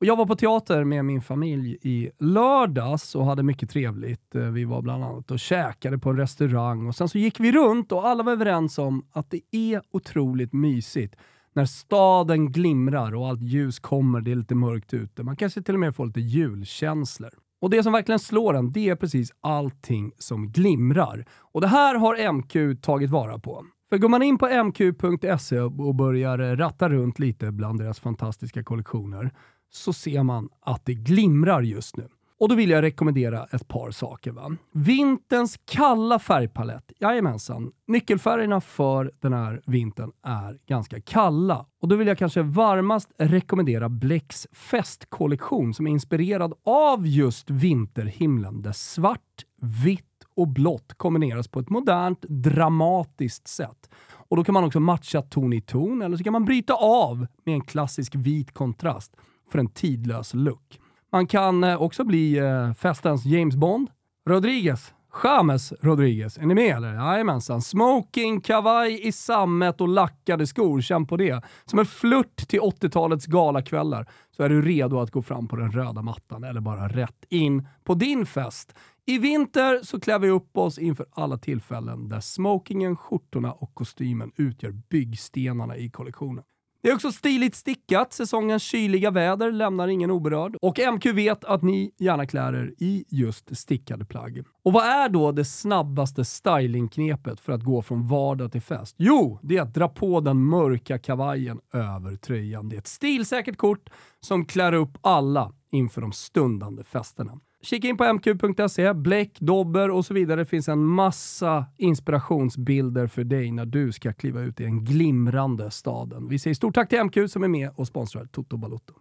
Och 0.00 0.06
jag 0.06 0.16
var 0.16 0.26
på 0.26 0.36
teater 0.36 0.84
med 0.84 1.04
min 1.04 1.22
familj 1.22 1.78
i 1.82 2.10
lördags 2.18 3.14
och 3.14 3.24
hade 3.24 3.42
mycket 3.42 3.70
trevligt. 3.70 4.34
Eh, 4.34 4.42
vi 4.42 4.64
var 4.64 4.82
bland 4.82 5.04
annat 5.04 5.30
och 5.30 5.38
käkade 5.38 5.98
på 5.98 6.10
en 6.10 6.16
restaurang 6.16 6.86
och 6.86 6.96
sen 6.96 7.08
så 7.08 7.18
gick 7.18 7.40
vi 7.40 7.52
runt 7.52 7.92
och 7.92 8.08
alla 8.08 8.22
var 8.22 8.32
överens 8.32 8.78
om 8.78 9.06
att 9.12 9.30
det 9.30 9.40
är 9.50 9.82
otroligt 9.90 10.52
mysigt 10.52 11.16
när 11.56 11.64
staden 11.64 12.52
glimrar 12.52 13.14
och 13.14 13.28
allt 13.28 13.42
ljus 13.42 13.78
kommer, 13.78 14.20
det 14.20 14.30
är 14.30 14.36
lite 14.36 14.54
mörkt 14.54 14.94
ute. 14.94 15.22
Man 15.22 15.36
kanske 15.36 15.62
till 15.62 15.74
och 15.74 15.80
med 15.80 15.96
får 15.96 16.06
lite 16.06 16.20
julkänslor. 16.20 17.30
Och 17.60 17.70
det 17.70 17.82
som 17.82 17.92
verkligen 17.92 18.18
slår 18.18 18.56
en, 18.56 18.72
det 18.72 18.88
är 18.88 18.96
precis 18.96 19.32
allting 19.40 20.12
som 20.18 20.52
glimrar. 20.52 21.24
Och 21.32 21.60
det 21.60 21.66
här 21.66 21.94
har 21.94 22.32
MQ 22.32 22.82
tagit 22.82 23.10
vara 23.10 23.38
på. 23.38 23.64
För 23.88 23.98
går 23.98 24.08
man 24.08 24.22
in 24.22 24.38
på 24.38 24.46
mq.se 24.46 25.60
och 25.60 25.94
börjar 25.94 26.56
ratta 26.56 26.88
runt 26.88 27.18
lite 27.18 27.52
bland 27.52 27.78
deras 27.80 28.00
fantastiska 28.00 28.64
kollektioner 28.64 29.30
så 29.70 29.92
ser 29.92 30.22
man 30.22 30.48
att 30.60 30.84
det 30.84 30.94
glimrar 30.94 31.62
just 31.62 31.96
nu. 31.96 32.08
Och 32.38 32.48
då 32.48 32.54
vill 32.54 32.70
jag 32.70 32.82
rekommendera 32.82 33.44
ett 33.44 33.68
par 33.68 33.90
saker. 33.90 34.32
Va? 34.32 34.56
Vinterns 34.72 35.58
kalla 35.64 36.18
färgpalett. 36.18 36.92
Jajamensan. 37.00 37.72
Nyckelfärgerna 37.86 38.60
för 38.60 39.12
den 39.20 39.32
här 39.32 39.60
vintern 39.66 40.12
är 40.22 40.58
ganska 40.66 41.00
kalla. 41.00 41.66
Och 41.80 41.88
då 41.88 41.96
vill 41.96 42.08
jag 42.08 42.18
kanske 42.18 42.42
varmast 42.42 43.10
rekommendera 43.18 43.88
Blecks 43.88 44.46
festkollektion 44.52 45.74
som 45.74 45.86
är 45.86 45.90
inspirerad 45.90 46.54
av 46.64 47.06
just 47.06 47.50
vinterhimlen 47.50 48.62
där 48.62 48.72
svart, 48.72 49.44
vitt 49.84 50.04
och 50.36 50.48
blått 50.48 50.94
kombineras 50.96 51.48
på 51.48 51.60
ett 51.60 51.70
modernt, 51.70 52.22
dramatiskt 52.22 53.48
sätt. 53.48 53.90
Och 54.28 54.36
Då 54.36 54.44
kan 54.44 54.52
man 54.52 54.64
också 54.64 54.80
matcha 54.80 55.22
ton 55.22 55.52
i 55.52 55.60
ton 55.60 56.02
eller 56.02 56.16
så 56.16 56.24
kan 56.24 56.32
man 56.32 56.44
bryta 56.44 56.74
av 56.74 57.26
med 57.44 57.54
en 57.54 57.60
klassisk 57.60 58.14
vit 58.14 58.52
kontrast 58.52 59.16
för 59.50 59.58
en 59.58 59.68
tidlös 59.68 60.34
look. 60.34 60.80
Man 61.12 61.26
kan 61.26 61.64
eh, 61.64 61.82
också 61.82 62.04
bli 62.04 62.38
eh, 62.38 62.72
festens 62.72 63.24
James 63.24 63.56
Bond. 63.56 63.90
Rodriguez, 64.28 64.94
James 65.24 65.72
Rodriguez, 65.80 66.38
är 66.38 66.46
ni 66.46 66.54
med 66.54 66.76
eller? 66.76 66.94
Jajamensan. 66.94 67.62
Smoking, 67.62 68.40
kavaj 68.40 69.06
i 69.06 69.12
sammet 69.12 69.80
och 69.80 69.88
lackade 69.88 70.46
skor, 70.46 70.80
känn 70.80 71.06
på 71.06 71.16
det. 71.16 71.44
Som 71.64 71.78
en 71.78 71.86
flört 71.86 72.36
till 72.36 72.60
80-talets 72.60 73.26
galakvällar 73.26 74.06
så 74.36 74.42
är 74.42 74.48
du 74.48 74.62
redo 74.62 74.98
att 74.98 75.10
gå 75.10 75.22
fram 75.22 75.48
på 75.48 75.56
den 75.56 75.72
röda 75.72 76.02
mattan 76.02 76.44
eller 76.44 76.60
bara 76.60 76.88
rätt 76.88 77.24
in 77.28 77.68
på 77.84 77.94
din 77.94 78.26
fest. 78.26 78.74
I 79.06 79.18
vinter 79.18 79.80
så 79.82 80.00
klär 80.00 80.18
vi 80.18 80.30
upp 80.30 80.56
oss 80.56 80.78
inför 80.78 81.06
alla 81.10 81.38
tillfällen 81.38 82.08
där 82.08 82.20
smokingen, 82.20 82.96
skjortorna 82.96 83.52
och 83.52 83.74
kostymen 83.74 84.32
utgör 84.36 84.70
byggstenarna 84.70 85.76
i 85.76 85.90
kollektionen. 85.90 86.44
Det 86.86 86.90
är 86.90 86.94
också 86.94 87.12
stiligt 87.12 87.54
stickat. 87.54 88.12
Säsongens 88.12 88.62
kyliga 88.62 89.10
väder 89.10 89.52
lämnar 89.52 89.88
ingen 89.88 90.10
oberörd. 90.10 90.56
Och 90.62 90.78
MQ 90.94 91.06
vet 91.06 91.44
att 91.44 91.62
ni 91.62 91.92
gärna 91.98 92.26
klär 92.26 92.52
er 92.52 92.74
i 92.78 93.04
just 93.08 93.56
stickade 93.56 94.04
plagg. 94.04 94.44
Och 94.64 94.72
vad 94.72 94.84
är 94.84 95.08
då 95.08 95.32
det 95.32 95.44
snabbaste 95.44 96.24
stylingknepet 96.24 97.40
för 97.40 97.52
att 97.52 97.62
gå 97.62 97.82
från 97.82 98.08
vardag 98.08 98.52
till 98.52 98.62
fest? 98.62 98.94
Jo, 98.98 99.38
det 99.42 99.56
är 99.56 99.62
att 99.62 99.74
dra 99.74 99.88
på 99.88 100.20
den 100.20 100.44
mörka 100.44 100.98
kavajen 100.98 101.60
över 101.72 102.16
tröjan. 102.16 102.68
Det 102.68 102.76
är 102.76 102.78
ett 102.78 102.86
stilsäkert 102.86 103.56
kort 103.56 103.90
som 104.20 104.44
klär 104.44 104.72
upp 104.72 104.98
alla 105.00 105.52
inför 105.72 106.00
de 106.00 106.12
stundande 106.12 106.84
festerna. 106.84 107.40
Kika 107.66 107.88
in 107.88 107.96
på 107.96 108.04
mq.se, 108.12 108.94
bläck, 108.94 109.40
dobber 109.40 109.90
och 109.90 110.04
så 110.04 110.14
vidare. 110.14 110.40
Det 110.40 110.46
finns 110.46 110.68
en 110.68 110.84
massa 110.84 111.64
inspirationsbilder 111.76 113.06
för 113.06 113.24
dig 113.24 113.52
när 113.52 113.66
du 113.66 113.92
ska 113.92 114.12
kliva 114.12 114.40
ut 114.40 114.60
i 114.60 114.62
den 114.62 114.84
glimrande 114.84 115.70
staden. 115.70 116.28
Vi 116.28 116.38
säger 116.38 116.54
stort 116.54 116.74
tack 116.74 116.88
till 116.88 117.04
MQ 117.04 117.30
som 117.30 117.44
är 117.44 117.48
med 117.48 117.70
och 117.74 117.86
sponsrar 117.86 118.26
Toto 118.26 118.56
Balotto. 118.56 118.94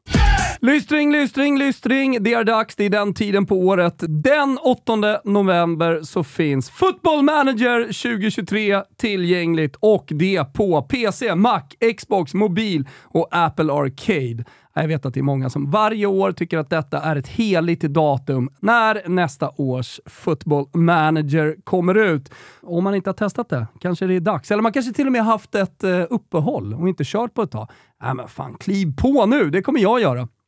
Lystring, 0.61 1.11
lystring, 1.11 1.59
lystring. 1.59 2.23
Det 2.23 2.33
är 2.33 2.43
dags. 2.43 2.75
Det 2.75 2.83
är 2.83 2.89
den 2.89 3.13
tiden 3.13 3.45
på 3.45 3.59
året. 3.59 4.03
Den 4.07 4.57
8 4.57 4.95
november 5.23 6.01
så 6.03 6.23
finns 6.23 6.69
Football 6.69 7.23
Manager 7.23 7.83
2023 7.83 8.81
tillgängligt 8.97 9.75
och 9.79 10.05
det 10.09 10.53
på 10.53 10.81
PC, 10.81 11.35
Mac, 11.35 11.61
Xbox, 11.97 12.33
mobil 12.33 12.87
och 13.03 13.27
Apple 13.31 13.73
Arcade. 13.73 14.43
Jag 14.81 14.87
vet 14.87 15.05
att 15.05 15.13
det 15.13 15.19
är 15.19 15.23
många 15.23 15.49
som 15.49 15.71
varje 15.71 16.05
år 16.05 16.31
tycker 16.31 16.57
att 16.57 16.69
detta 16.69 17.01
är 17.01 17.15
ett 17.15 17.27
heligt 17.27 17.81
datum 17.81 18.49
när 18.59 19.09
nästa 19.09 19.51
års 19.57 19.99
football 20.05 20.67
manager 20.73 21.55
kommer 21.63 21.95
ut. 21.95 22.31
Om 22.61 22.83
man 22.83 22.95
inte 22.95 23.09
har 23.09 23.13
testat 23.13 23.49
det, 23.49 23.67
kanske 23.79 24.05
det 24.05 24.13
är 24.13 24.19
dags. 24.19 24.51
Eller 24.51 24.63
man 24.63 24.73
kanske 24.73 24.93
till 24.93 25.05
och 25.05 25.11
med 25.11 25.23
haft 25.23 25.55
ett 25.55 25.83
eh, 25.83 26.03
uppehåll 26.09 26.73
och 26.73 26.89
inte 26.89 27.03
kört 27.05 27.33
på 27.33 27.41
ett 27.41 27.51
tag. 27.51 27.69
Nej 28.03 28.13
men 28.13 28.27
fan, 28.27 28.57
kliv 28.59 28.95
på 28.97 29.25
nu! 29.25 29.49
Det 29.49 29.61
kommer 29.61 29.79
jag 29.79 30.01
göra. 30.01 30.27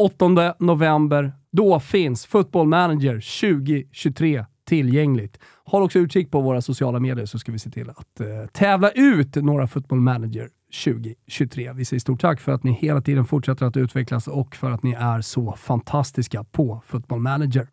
8 0.00 0.54
november. 0.58 1.32
Då 1.52 1.80
finns 1.80 2.26
Football 2.26 2.66
Manager 2.66 3.40
2023 3.40 4.44
tillgängligt. 4.64 5.38
Håll 5.64 5.82
också 5.82 5.98
utkik 5.98 6.30
på 6.30 6.40
våra 6.40 6.62
sociala 6.62 7.00
medier 7.00 7.26
så 7.26 7.38
ska 7.38 7.52
vi 7.52 7.58
se 7.58 7.70
till 7.70 7.90
att 7.90 8.20
eh, 8.20 8.26
tävla 8.52 8.90
ut 8.90 9.36
några 9.36 9.66
Football 9.66 10.00
Manager 10.00 10.48
2023. 10.84 11.72
Vi 11.72 11.84
säger 11.84 12.00
stort 12.00 12.20
tack 12.20 12.40
för 12.40 12.52
att 12.52 12.64
ni 12.64 12.72
hela 12.72 13.00
tiden 13.00 13.24
fortsätter 13.24 13.66
att 13.66 13.76
utvecklas 13.76 14.28
och 14.28 14.56
för 14.56 14.70
att 14.70 14.82
ni 14.82 14.92
är 14.92 15.20
så 15.20 15.52
fantastiska 15.52 16.44
på 16.44 16.82
Football 16.86 17.20
Manager. 17.20 17.68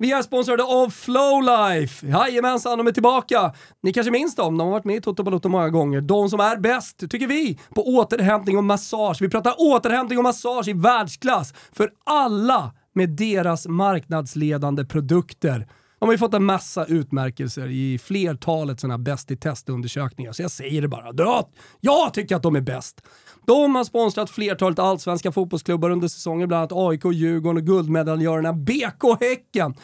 Vi 0.00 0.12
är 0.12 0.22
sponsrade 0.22 0.64
av 0.64 0.90
Flowlife. 0.90 2.06
Jajamensan, 2.06 2.78
de 2.78 2.86
är 2.86 2.92
tillbaka. 2.92 3.52
Ni 3.82 3.92
kanske 3.92 4.10
minns 4.10 4.34
dem, 4.34 4.58
de 4.58 4.64
har 4.64 4.72
varit 4.72 4.84
med 4.84 4.96
i 4.96 5.00
Toto 5.00 5.22
Balotto 5.22 5.48
många 5.48 5.68
gånger. 5.68 6.00
De 6.00 6.30
som 6.30 6.40
är 6.40 6.56
bäst, 6.56 7.10
tycker 7.10 7.26
vi, 7.26 7.58
på 7.74 7.86
återhämtning 7.86 8.58
och 8.58 8.64
massage. 8.64 9.22
Vi 9.22 9.28
pratar 9.28 9.54
återhämtning 9.58 10.18
och 10.18 10.24
massage 10.24 10.68
i 10.68 10.72
världsklass 10.72 11.54
för 11.72 11.90
alla 12.04 12.72
med 12.94 13.10
deras 13.10 13.66
marknadsledande 13.66 14.84
produkter. 14.84 15.68
De 15.98 16.08
har 16.08 16.12
ju 16.12 16.18
fått 16.18 16.34
en 16.34 16.44
massa 16.44 16.84
utmärkelser 16.84 17.66
i 17.66 17.98
flertalet 17.98 18.80
sådana 18.80 18.98
bäst 18.98 19.30
i 19.30 19.36
testundersökningar, 19.36 20.32
så 20.32 20.42
jag 20.42 20.50
säger 20.50 20.82
det 20.82 20.88
bara. 20.88 21.44
Jag 21.80 22.14
tycker 22.14 22.36
att 22.36 22.42
de 22.42 22.56
är 22.56 22.60
bäst. 22.60 23.02
De 23.48 23.74
har 23.74 23.84
sponsrat 23.84 24.30
flertalet 24.30 24.78
allsvenska 24.78 25.32
fotbollsklubbar 25.32 25.90
under 25.90 26.08
säsongen, 26.08 26.48
bland 26.48 26.60
annat 26.60 26.88
AIK, 26.88 27.04
Djurgården 27.12 27.56
och 27.56 27.66
guldmedaljörerna 27.66 28.52
BK 28.52 29.20
Häcken. 29.20 29.74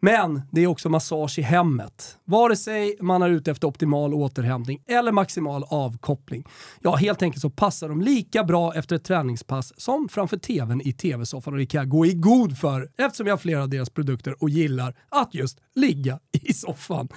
Men 0.00 0.42
det 0.50 0.60
är 0.60 0.66
också 0.66 0.88
massage 0.88 1.38
i 1.38 1.42
hemmet. 1.42 2.16
Vare 2.24 2.56
sig 2.56 2.96
man 3.00 3.22
är 3.22 3.30
ute 3.30 3.50
efter 3.50 3.68
optimal 3.68 4.14
återhämtning 4.14 4.82
eller 4.86 5.12
maximal 5.12 5.64
avkoppling. 5.68 6.44
Ja, 6.80 6.96
helt 6.96 7.22
enkelt 7.22 7.42
så 7.42 7.50
passar 7.50 7.88
de 7.88 8.00
lika 8.00 8.44
bra 8.44 8.74
efter 8.74 8.96
ett 8.96 9.04
träningspass 9.04 9.72
som 9.76 10.08
framför 10.08 10.36
tvn 10.36 10.80
i 10.80 10.92
tv-soffan 10.92 11.52
och 11.52 11.58
det 11.58 11.66
kan 11.66 11.78
jag 11.78 11.88
gå 11.88 12.06
i 12.06 12.14
god 12.14 12.58
för 12.58 12.88
eftersom 12.98 13.26
jag 13.26 13.32
har 13.32 13.38
flera 13.38 13.62
av 13.62 13.68
deras 13.68 13.90
produkter 13.90 14.42
och 14.42 14.50
gillar 14.50 14.94
att 15.08 15.34
just 15.34 15.58
ligga 15.74 16.18
i 16.32 16.52
soffan. 16.52 17.08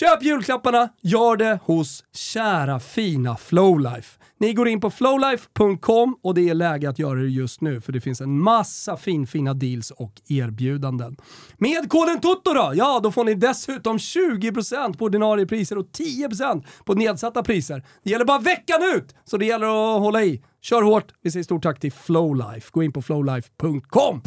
Köp 0.00 0.22
julklapparna, 0.22 0.88
gör 1.02 1.36
det 1.36 1.58
hos 1.64 2.04
kära 2.14 2.80
fina 2.80 3.36
Flowlife. 3.36 4.18
Ni 4.40 4.52
går 4.52 4.68
in 4.68 4.80
på 4.80 4.90
flowlife.com 4.90 6.16
och 6.22 6.34
det 6.34 6.48
är 6.48 6.54
läge 6.54 6.88
att 6.88 6.98
göra 6.98 7.18
det 7.18 7.28
just 7.28 7.60
nu 7.60 7.80
för 7.80 7.92
det 7.92 8.00
finns 8.00 8.20
en 8.20 8.40
massa 8.40 8.96
finfina 8.96 9.54
deals 9.54 9.90
och 9.90 10.12
erbjudanden. 10.28 11.16
Med 11.56 11.90
koden 11.90 12.20
TOTO 12.20 12.52
då, 12.54 12.72
ja 12.74 13.00
då 13.02 13.12
får 13.12 13.24
ni 13.24 13.34
dessutom 13.34 13.96
20% 13.98 14.96
på 14.96 15.04
ordinarie 15.04 15.46
priser 15.46 15.78
och 15.78 15.86
10% 15.86 16.64
på 16.84 16.94
nedsatta 16.94 17.42
priser. 17.42 17.84
Det 18.02 18.10
gäller 18.10 18.24
bara 18.24 18.38
veckan 18.38 18.80
ut, 18.96 19.14
så 19.24 19.36
det 19.36 19.46
gäller 19.46 19.66
att 19.66 20.00
hålla 20.00 20.22
i. 20.22 20.42
Kör 20.62 20.82
hårt, 20.82 21.12
vi 21.22 21.30
säger 21.30 21.44
stort 21.44 21.62
tack 21.62 21.80
till 21.80 21.92
Flowlife. 21.92 22.68
Gå 22.72 22.82
in 22.82 22.92
på 22.92 23.02
flowlife.com. 23.02 24.22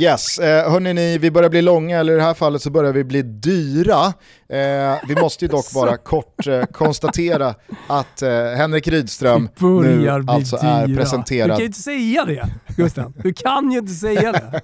Yes, 0.00 0.38
eh, 0.38 0.70
hörni 0.70 1.18
vi 1.18 1.30
börjar 1.30 1.50
bli 1.50 1.62
långa, 1.62 1.98
eller 1.98 2.12
i 2.12 2.16
det 2.16 2.22
här 2.22 2.34
fallet 2.34 2.62
så 2.62 2.70
börjar 2.70 2.92
vi 2.92 3.04
bli 3.04 3.22
dyra. 3.22 4.06
Eh, 4.48 4.98
vi 5.08 5.14
måste 5.20 5.44
ju 5.44 5.48
dock 5.48 5.72
bara 5.74 5.96
kort 5.96 6.46
eh, 6.46 6.64
konstatera 6.64 7.54
att 7.86 8.22
eh, 8.22 8.30
Henrik 8.30 8.88
Rydström 8.88 9.48
nu 9.60 10.24
alltså 10.26 10.56
dyra. 10.56 10.70
är 10.70 10.96
presenterad. 10.96 11.48
Du 11.48 11.52
kan 11.52 11.60
ju 11.60 11.66
inte 11.66 11.80
säga 11.80 12.24
det, 12.24 12.48
Gusten. 12.76 13.12
Du 13.16 13.32
kan 13.32 13.72
ju 13.72 13.78
inte 13.78 13.92
säga 13.92 14.32
det. 14.32 14.60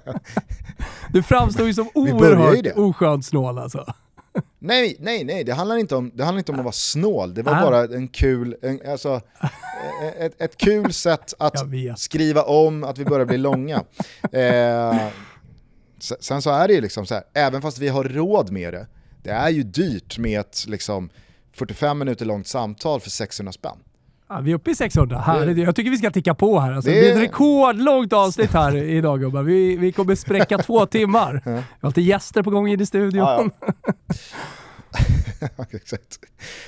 Du 1.09 1.23
framstår 1.23 1.67
ju 1.67 1.73
som 1.73 1.89
oerhört 1.93 2.77
oskönt 2.77 3.25
snål 3.25 3.59
alltså. 3.59 3.85
Nej, 4.59 4.95
nej, 4.99 5.23
nej, 5.23 5.43
det 5.43 5.53
handlar 5.53 5.77
inte 5.77 5.95
om, 5.95 6.11
det 6.13 6.23
handlar 6.23 6.39
inte 6.39 6.51
om 6.51 6.59
att 6.59 6.65
vara 6.65 6.71
snål. 6.71 7.33
Det 7.33 7.41
var 7.41 7.53
ah. 7.53 7.61
bara 7.61 7.83
en 7.83 8.07
kul, 8.07 8.55
en, 8.61 8.79
alltså, 8.87 9.21
ett, 10.17 10.41
ett 10.41 10.57
kul 10.57 10.93
sätt 11.07 11.33
att 11.37 11.55
skriva 11.97 12.43
om 12.43 12.83
att 12.83 12.97
vi 12.97 13.05
börjar 13.05 13.25
bli 13.25 13.37
långa. 13.37 13.83
Eh, 14.31 15.07
sen 16.19 16.41
så 16.41 16.49
är 16.49 16.67
det 16.67 16.73
ju 16.73 16.81
liksom 16.81 17.05
så 17.05 17.13
här, 17.13 17.23
även 17.33 17.61
fast 17.61 17.79
vi 17.79 17.87
har 17.87 18.03
råd 18.03 18.51
med 18.51 18.73
det, 18.73 18.87
det 19.23 19.29
är 19.29 19.49
ju 19.49 19.63
dyrt 19.63 20.17
med 20.17 20.39
ett 20.39 20.65
liksom 20.67 21.09
45 21.53 21.99
minuter 21.99 22.25
långt 22.25 22.47
samtal 22.47 22.99
för 22.99 23.09
600 23.09 23.51
spänn. 23.51 23.77
Ja, 24.31 24.39
vi 24.39 24.51
är 24.51 24.55
uppe 24.55 24.71
i 24.71 24.75
600. 24.75 25.19
Här. 25.19 25.47
Jag 25.47 25.75
tycker 25.75 25.91
vi 25.91 25.97
ska 25.97 26.11
ticka 26.11 26.35
på 26.35 26.59
här. 26.59 26.73
Alltså, 26.73 26.91
det... 26.91 26.95
det 26.95 27.01
blir 27.01 27.11
ett 27.11 27.29
rekordlångt 27.29 28.13
avsnitt 28.13 28.53
här 28.53 28.75
idag 28.75 29.19
gubbar. 29.19 29.43
Vi, 29.43 29.77
vi 29.77 29.91
kommer 29.91 30.15
spräcka 30.15 30.57
två 30.57 30.85
timmar. 30.85 31.41
Vi 31.45 31.51
har 31.81 31.89
lite 31.89 32.01
gäster 32.01 32.43
på 32.43 32.49
gång 32.49 32.69
i 32.69 32.85
studion. 32.85 33.19
Ja, 33.19 33.45
ja. 35.57 35.65
Exakt. 35.71 36.19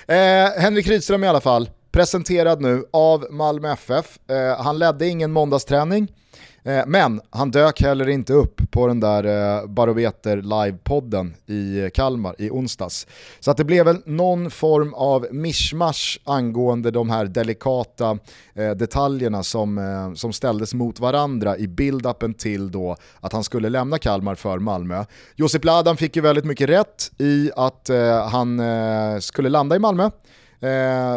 Eh, 0.08 0.62
Henrik 0.62 0.88
Rydström 0.88 1.24
i 1.24 1.28
alla 1.28 1.42
fall, 1.42 1.70
presenterad 1.92 2.62
nu 2.62 2.86
av 2.94 3.26
Malmö 3.32 3.72
FF. 3.74 4.20
Eh, 4.30 4.64
han 4.64 4.80
ledde 4.80 5.08
ingen 5.08 5.32
måndagsträning. 5.32 6.08
Eh, 6.66 6.84
men 6.88 7.22
han 7.30 7.52
dök 7.52 7.82
heller 7.82 8.10
inte 8.10 8.34
upp 8.34 8.62
på 8.72 8.88
den 8.88 9.00
där 9.00 9.24
eh, 9.24 9.68
Barometer 9.68 10.38
live-podden 10.38 11.34
i 11.46 11.90
Kalmar 11.94 12.36
i 12.38 12.50
onsdags. 12.50 13.08
Så 13.40 13.52
att 13.52 13.58
det 13.58 13.64
blev 13.64 13.86
väl 13.86 14.02
någon 14.06 14.52
form 14.52 14.94
av 14.94 15.28
mischmasch 15.32 16.20
angående 16.24 16.92
de 16.92 17.10
här 17.10 17.26
delikata 17.26 18.18
eh, 18.54 18.72
detaljerna 18.72 19.44
som, 19.44 20.14
som 20.16 20.34
ställdes 20.34 20.74
mot 20.74 21.00
varandra 21.00 21.58
i 21.58 21.68
build-upen 21.68 22.34
till 22.34 22.72
då 22.72 22.96
att 23.20 23.34
han 23.34 23.44
skulle 23.44 23.70
lämna 23.70 23.98
Kalmar 23.98 24.36
för 24.36 24.60
Malmö. 24.60 25.06
Josip 25.36 25.66
Ladan 25.66 25.98
fick 25.98 26.16
ju 26.16 26.22
väldigt 26.22 26.46
mycket 26.46 26.70
rätt 26.70 27.12
i 27.18 27.52
att 27.56 27.90
han 28.32 28.62
skulle 29.22 29.50
landa 29.50 29.76
i 29.76 29.80
Malmö. 29.80 30.10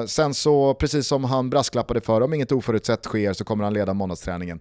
Sen 0.07 0.35
så, 0.35 0.75
precis 0.75 1.07
som 1.07 1.25
han 1.25 1.51
brasklappade 1.51 2.01
för, 2.01 2.21
om 2.21 2.35
inget 2.35 2.53
oförutsett 2.53 3.05
sker 3.05 3.33
så 3.33 3.45
kommer 3.45 3.65
han 3.65 3.75
leda 3.75 3.95
måndagsträningen. 3.95 4.61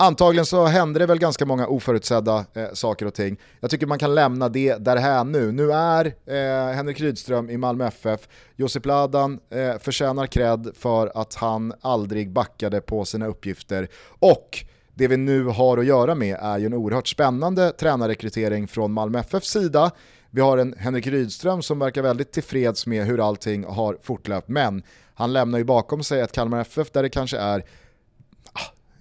Antagligen 0.00 0.46
så 0.46 0.64
hände 0.64 0.98
det 0.98 1.06
väl 1.06 1.18
ganska 1.18 1.46
många 1.46 1.66
oförutsedda 1.66 2.44
eh, 2.54 2.68
saker 2.72 3.06
och 3.06 3.14
ting. 3.14 3.36
Jag 3.60 3.70
tycker 3.70 3.86
man 3.86 3.98
kan 3.98 4.14
lämna 4.14 4.48
det 4.48 4.76
därhän 4.76 5.32
nu. 5.32 5.52
Nu 5.52 5.72
är 5.72 6.06
eh, 6.26 6.74
Henrik 6.74 7.00
Rydström 7.00 7.50
i 7.50 7.56
Malmö 7.56 7.86
FF, 7.86 8.28
Josip 8.56 8.86
Ladan 8.86 9.40
eh, 9.50 9.78
förtjänar 9.78 10.26
cred 10.26 10.70
för 10.74 11.12
att 11.14 11.34
han 11.34 11.72
aldrig 11.80 12.32
backade 12.32 12.80
på 12.80 13.04
sina 13.04 13.26
uppgifter 13.26 13.88
och 14.18 14.64
det 14.94 15.08
vi 15.08 15.16
nu 15.16 15.44
har 15.44 15.78
att 15.78 15.86
göra 15.86 16.14
med 16.14 16.36
är 16.40 16.58
ju 16.58 16.66
en 16.66 16.74
oerhört 16.74 17.08
spännande 17.08 17.72
tränarrekrytering 17.72 18.68
från 18.68 18.92
Malmö 18.92 19.18
FFs 19.18 19.48
sida. 19.48 19.90
Vi 20.30 20.40
har 20.40 20.58
en 20.58 20.74
Henrik 20.78 21.06
Rydström 21.06 21.62
som 21.62 21.78
verkar 21.78 22.02
väldigt 22.02 22.32
tillfreds 22.32 22.86
med 22.86 23.06
hur 23.06 23.28
allting 23.28 23.64
har 23.64 23.98
fortlöpt, 24.02 24.48
men 24.48 24.82
han 25.14 25.32
lämnar 25.32 25.58
ju 25.58 25.64
bakom 25.64 26.02
sig 26.02 26.20
ett 26.20 26.32
Kalmar 26.32 26.60
FF 26.60 26.90
där 26.90 27.02
det 27.02 27.08
kanske 27.08 27.38
är 27.38 27.64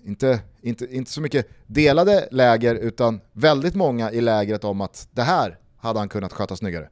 inte, 0.08 0.39
inte, 0.62 0.95
inte 0.95 1.12
så 1.12 1.22
mycket 1.22 1.47
delade 1.66 2.28
läger 2.32 2.76
utan 2.76 3.22
väldigt 3.34 3.76
många 3.76 4.12
i 4.12 4.22
lägret 4.22 4.64
om 4.64 4.82
att 4.82 5.08
det 5.12 5.22
här 5.22 5.58
hade 5.78 5.99
han 5.99 6.10
kunnat 6.10 6.34
sköta 6.34 6.55
snyggare. 6.55 6.89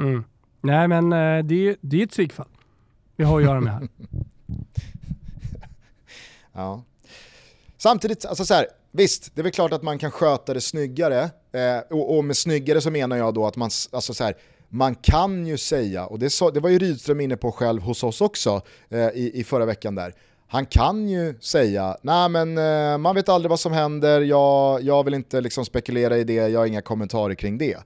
Mm. 0.00 0.24
Nej 0.60 0.88
men 0.88 1.12
eh, 1.12 1.44
det 1.44 1.68
är, 1.68 1.76
det 1.80 2.00
är 2.00 2.04
ett 2.04 2.10
psykfall 2.10 2.48
vi 3.16 3.24
har 3.24 3.38
att 3.38 3.44
göra 3.44 3.60
med 3.60 3.72
här. 3.72 3.88
ja. 6.52 6.82
Samtidigt, 7.76 8.24
alltså 8.24 8.44
så 8.44 8.54
här, 8.54 8.66
visst, 8.90 9.30
det 9.34 9.40
är 9.40 9.42
väl 9.42 9.52
klart 9.52 9.72
att 9.72 9.82
man 9.82 9.98
kan 9.98 10.10
sköta 10.10 10.54
det 10.54 10.60
snyggare. 10.60 11.22
Eh, 11.52 11.78
och, 11.90 12.16
och, 12.16 12.24
med 12.24 12.36
snyggare 12.36 12.80
så 12.80 12.90
menar 12.90 13.16
jag 13.16 13.34
då 13.34 13.46
att 13.46 13.56
man, 13.56 13.70
alltså 13.92 14.14
så 14.14 14.24
här, 14.24 14.34
man 14.68 14.94
kan 14.94 15.46
ju 15.46 15.58
säga, 15.58 16.06
och 16.06 16.18
det, 16.18 16.30
så, 16.30 16.50
det 16.50 16.60
var 16.60 16.70
ju 16.70 16.78
Rydström 16.78 17.20
inne 17.20 17.36
på 17.36 17.52
själv 17.52 17.82
hos 17.82 18.04
oss 18.04 18.20
också 18.20 18.62
eh, 18.88 19.08
i, 19.08 19.30
i 19.34 19.44
förra 19.44 19.66
veckan 19.66 19.94
där, 19.94 20.14
han 20.54 20.66
kan 20.66 21.08
ju 21.08 21.34
säga, 21.40 21.96
nej 22.02 22.28
men 22.28 22.58
eh, 22.58 22.98
man 22.98 23.14
vet 23.14 23.28
aldrig 23.28 23.50
vad 23.50 23.60
som 23.60 23.72
händer, 23.72 24.20
jag, 24.20 24.82
jag 24.82 25.04
vill 25.04 25.14
inte 25.14 25.40
liksom 25.40 25.64
spekulera 25.64 26.18
i 26.18 26.24
det, 26.24 26.34
jag 26.34 26.60
har 26.60 26.66
inga 26.66 26.82
kommentarer 26.82 27.34
kring 27.34 27.58
det. 27.58 27.76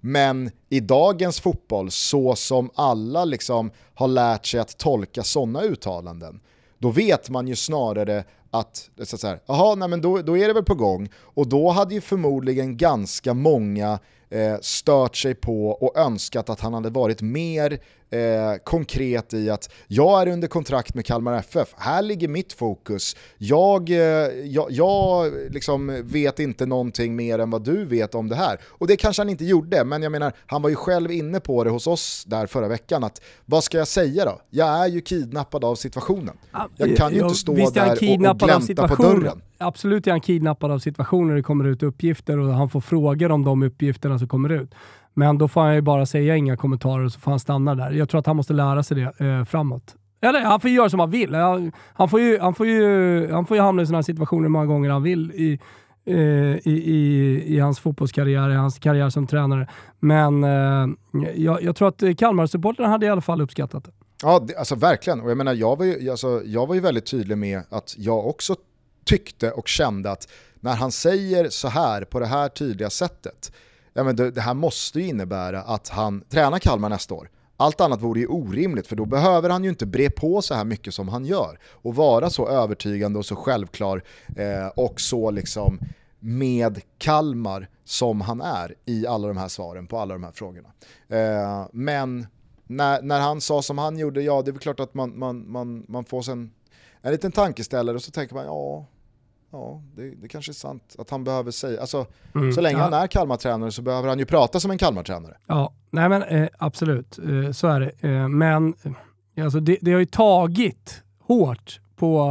Men 0.00 0.50
i 0.68 0.80
dagens 0.80 1.40
fotboll, 1.40 1.90
så 1.90 2.36
som 2.36 2.70
alla 2.74 3.24
liksom 3.24 3.70
har 3.94 4.08
lärt 4.08 4.46
sig 4.46 4.60
att 4.60 4.78
tolka 4.78 5.22
sådana 5.22 5.62
uttalanden, 5.62 6.40
då 6.78 6.90
vet 6.90 7.30
man 7.30 7.48
ju 7.48 7.56
snarare 7.56 8.24
att, 8.50 8.90
så 9.02 9.26
här, 9.26 9.40
jaha, 9.46 9.74
nej 9.74 9.88
men 9.88 10.00
då, 10.00 10.22
då 10.22 10.36
är 10.36 10.48
det 10.48 10.54
väl 10.54 10.64
på 10.64 10.74
gång. 10.74 11.08
Och 11.16 11.48
då 11.48 11.70
hade 11.70 11.94
ju 11.94 12.00
förmodligen 12.00 12.76
ganska 12.76 13.34
många 13.34 13.98
eh, 14.30 14.56
stört 14.60 15.16
sig 15.16 15.34
på 15.34 15.68
och 15.68 15.98
önskat 15.98 16.50
att 16.50 16.60
han 16.60 16.74
hade 16.74 16.90
varit 16.90 17.22
mer 17.22 17.78
eh, 18.10 18.56
konkret 18.64 19.34
i 19.34 19.50
att 19.50 19.70
jag 19.86 20.22
är 20.22 20.32
under 20.32 20.48
kontrakt 20.48 20.94
med 20.94 21.06
Kalmar 21.06 21.38
FF, 21.38 21.68
här 21.76 22.02
ligger 22.02 22.28
mitt 22.28 22.52
fokus. 22.52 23.16
Jag, 23.38 23.90
eh, 23.90 23.96
jag, 23.96 24.66
jag 24.70 25.32
liksom 25.50 26.02
vet 26.04 26.38
inte 26.38 26.66
någonting 26.66 27.16
mer 27.16 27.38
än 27.38 27.50
vad 27.50 27.64
du 27.64 27.84
vet 27.84 28.14
om 28.14 28.28
det 28.28 28.36
här. 28.36 28.60
Och 28.66 28.86
det 28.86 28.96
kanske 28.96 29.22
han 29.22 29.28
inte 29.28 29.44
gjorde, 29.44 29.84
men 29.84 30.02
jag 30.02 30.12
menar, 30.12 30.32
han 30.46 30.62
var 30.62 30.70
ju 30.70 30.76
själv 30.76 31.10
inne 31.10 31.40
på 31.40 31.64
det 31.64 31.70
hos 31.70 31.86
oss 31.86 32.24
där 32.26 32.46
förra 32.46 32.68
veckan, 32.68 33.04
att 33.04 33.20
vad 33.44 33.64
ska 33.64 33.78
jag 33.78 33.88
säga 33.88 34.24
då? 34.24 34.40
Jag 34.50 34.68
är 34.68 34.86
ju 34.86 35.00
kidnappad 35.00 35.64
av 35.64 35.74
situationen. 35.74 36.36
Jag 36.76 36.96
kan 36.96 37.14
ju 37.14 37.20
inte 37.20 37.34
stå 37.34 37.52
där 37.52 37.92
och, 37.92 38.30
och 38.30 38.38
glänta 38.38 38.88
på 38.88 39.02
dörren. 39.02 39.42
Absolut 39.58 40.06
är 40.06 40.10
han 40.10 40.20
kidnappad 40.20 40.70
av 40.70 40.78
situationen 40.78 41.28
när 41.28 41.34
det 41.34 41.42
kommer 41.42 41.64
ut 41.64 41.82
uppgifter 41.82 42.38
och 42.38 42.54
han 42.54 42.70
får 42.70 42.80
frågor 42.80 43.30
om 43.30 43.44
de 43.44 43.62
uppgifterna 43.62 44.18
som 44.18 44.28
kommer 44.28 44.52
ut. 44.52 44.74
Men 45.18 45.38
då 45.38 45.48
får 45.48 45.60
han 45.60 45.74
ju 45.74 45.80
bara 45.80 46.06
säga 46.06 46.36
inga 46.36 46.56
kommentarer 46.56 47.08
så 47.08 47.20
får 47.20 47.30
han 47.30 47.40
stanna 47.40 47.74
där. 47.74 47.90
Jag 47.90 48.08
tror 48.08 48.18
att 48.18 48.26
han 48.26 48.36
måste 48.36 48.52
lära 48.52 48.82
sig 48.82 48.96
det 48.96 49.26
eh, 49.26 49.44
framåt. 49.44 49.94
Eller 50.20 50.40
han 50.40 50.60
får 50.60 50.70
ju 50.70 50.76
göra 50.76 50.90
som 50.90 51.00
han 51.00 51.10
vill. 51.10 51.34
Han 51.92 52.08
får 52.08 52.20
ju, 52.20 52.38
han 52.38 52.54
får 52.54 52.66
ju, 52.66 53.32
han 53.32 53.46
får 53.46 53.56
ju 53.56 53.62
hamna 53.62 53.82
i 53.82 53.86
sådana 53.86 54.02
situationer 54.02 54.48
många 54.48 54.66
gånger 54.66 54.90
han 54.90 55.02
vill 55.02 55.32
i, 55.32 55.58
eh, 56.06 56.16
i, 56.16 56.82
i, 56.84 57.42
i 57.54 57.58
hans 57.58 57.80
fotbollskarriär, 57.80 58.50
i 58.50 58.54
hans 58.54 58.78
karriär 58.78 59.10
som 59.10 59.26
tränare. 59.26 59.68
Men 60.00 60.44
eh, 60.44 60.86
jag, 61.34 61.62
jag, 61.62 61.76
tror 61.76 61.88
att 61.88 62.02
Kalmar-supportrarna 62.18 62.88
hade 62.88 63.06
i 63.06 63.08
alla 63.08 63.20
fall 63.20 63.40
uppskattat 63.40 63.84
det. 63.84 63.90
Ja, 64.22 64.38
det, 64.48 64.56
alltså 64.56 64.74
verkligen. 64.74 65.20
Och 65.20 65.30
jag 65.30 65.36
menar, 65.36 65.54
jag 65.54 65.78
var, 65.78 65.84
ju, 65.84 66.10
alltså, 66.10 66.42
jag 66.44 66.66
var 66.66 66.74
ju 66.74 66.80
väldigt 66.80 67.06
tydlig 67.06 67.38
med 67.38 67.62
att 67.70 67.94
jag 67.98 68.26
också 68.26 68.56
tyckte 69.04 69.50
och 69.50 69.68
kände 69.68 70.10
att 70.10 70.28
när 70.60 70.74
han 70.74 70.92
säger 70.92 71.48
så 71.48 71.68
här 71.68 72.04
på 72.04 72.20
det 72.20 72.26
här 72.26 72.48
tydliga 72.48 72.90
sättet, 72.90 73.52
ja, 73.96 74.04
men 74.04 74.16
det, 74.16 74.30
det 74.30 74.40
här 74.40 74.54
måste 74.54 75.00
ju 75.00 75.06
innebära 75.06 75.62
att 75.62 75.88
han 75.88 76.20
tränar 76.20 76.58
Kalmar 76.58 76.88
nästa 76.88 77.14
år. 77.14 77.30
Allt 77.56 77.80
annat 77.80 78.02
vore 78.02 78.20
ju 78.20 78.26
orimligt 78.26 78.86
för 78.86 78.96
då 78.96 79.04
behöver 79.04 79.50
han 79.50 79.64
ju 79.64 79.70
inte 79.70 79.86
bre 79.86 80.10
på 80.10 80.42
så 80.42 80.54
här 80.54 80.64
mycket 80.64 80.94
som 80.94 81.08
han 81.08 81.24
gör 81.24 81.58
och 81.64 81.94
vara 81.94 82.30
så 82.30 82.48
övertygande 82.48 83.18
och 83.18 83.26
så 83.26 83.36
självklar 83.36 84.02
eh, 84.36 84.66
och 84.66 85.00
så 85.00 85.30
liksom 85.30 85.78
med 86.18 86.80
Kalmar 86.98 87.68
som 87.84 88.20
han 88.20 88.40
är 88.40 88.74
i 88.84 89.06
alla 89.06 89.28
de 89.28 89.36
här 89.36 89.48
svaren 89.48 89.86
på 89.86 89.98
alla 89.98 90.14
de 90.14 90.24
här 90.24 90.32
frågorna. 90.32 90.68
Eh, 91.08 91.68
men 91.72 92.26
när, 92.64 93.02
när 93.02 93.20
han 93.20 93.40
sa 93.40 93.62
som 93.62 93.78
han 93.78 93.98
gjorde, 93.98 94.22
ja 94.22 94.42
det 94.42 94.50
är 94.50 94.52
väl 94.52 94.60
klart 94.60 94.80
att 94.80 94.94
man, 94.94 95.18
man, 95.18 95.50
man, 95.50 95.84
man 95.88 96.04
får 96.04 96.22
sen 96.22 96.50
en 97.02 97.12
liten 97.12 97.32
tankeställare 97.32 97.96
och 97.96 98.02
så 98.02 98.10
tänker 98.10 98.34
man 98.34 98.44
ja, 98.44 98.86
ja, 99.50 99.82
det, 99.96 100.10
det 100.10 100.28
kanske 100.28 100.52
är 100.52 100.54
sant 100.54 100.96
att 100.98 101.10
han 101.10 101.24
behöver 101.24 101.50
säga, 101.50 101.80
alltså 101.80 102.06
mm, 102.34 102.52
så 102.52 102.60
länge 102.60 102.78
ja. 102.78 102.84
han 102.84 102.92
är 102.92 103.06
Kalmar-tränare 103.06 103.72
så 103.72 103.82
behöver 103.82 104.08
han 104.08 104.18
ju 104.18 104.24
prata 104.24 104.60
som 104.60 104.70
en 104.70 104.78
Kalmar-tränare. 104.78 105.36
Ja, 105.46 105.72
nej 105.90 106.08
men 106.08 106.22
eh, 106.22 106.48
absolut, 106.58 107.18
eh, 107.18 107.52
så 107.52 107.66
är 107.66 107.80
det. 107.80 108.08
Eh, 108.08 108.28
men 108.28 108.74
eh, 109.34 109.44
alltså 109.44 109.60
det, 109.60 109.78
det, 109.80 109.92
har 109.92 109.98
ju 109.98 110.06
tagit 110.06 111.02
hårt 111.20 111.80
på, 111.96 112.26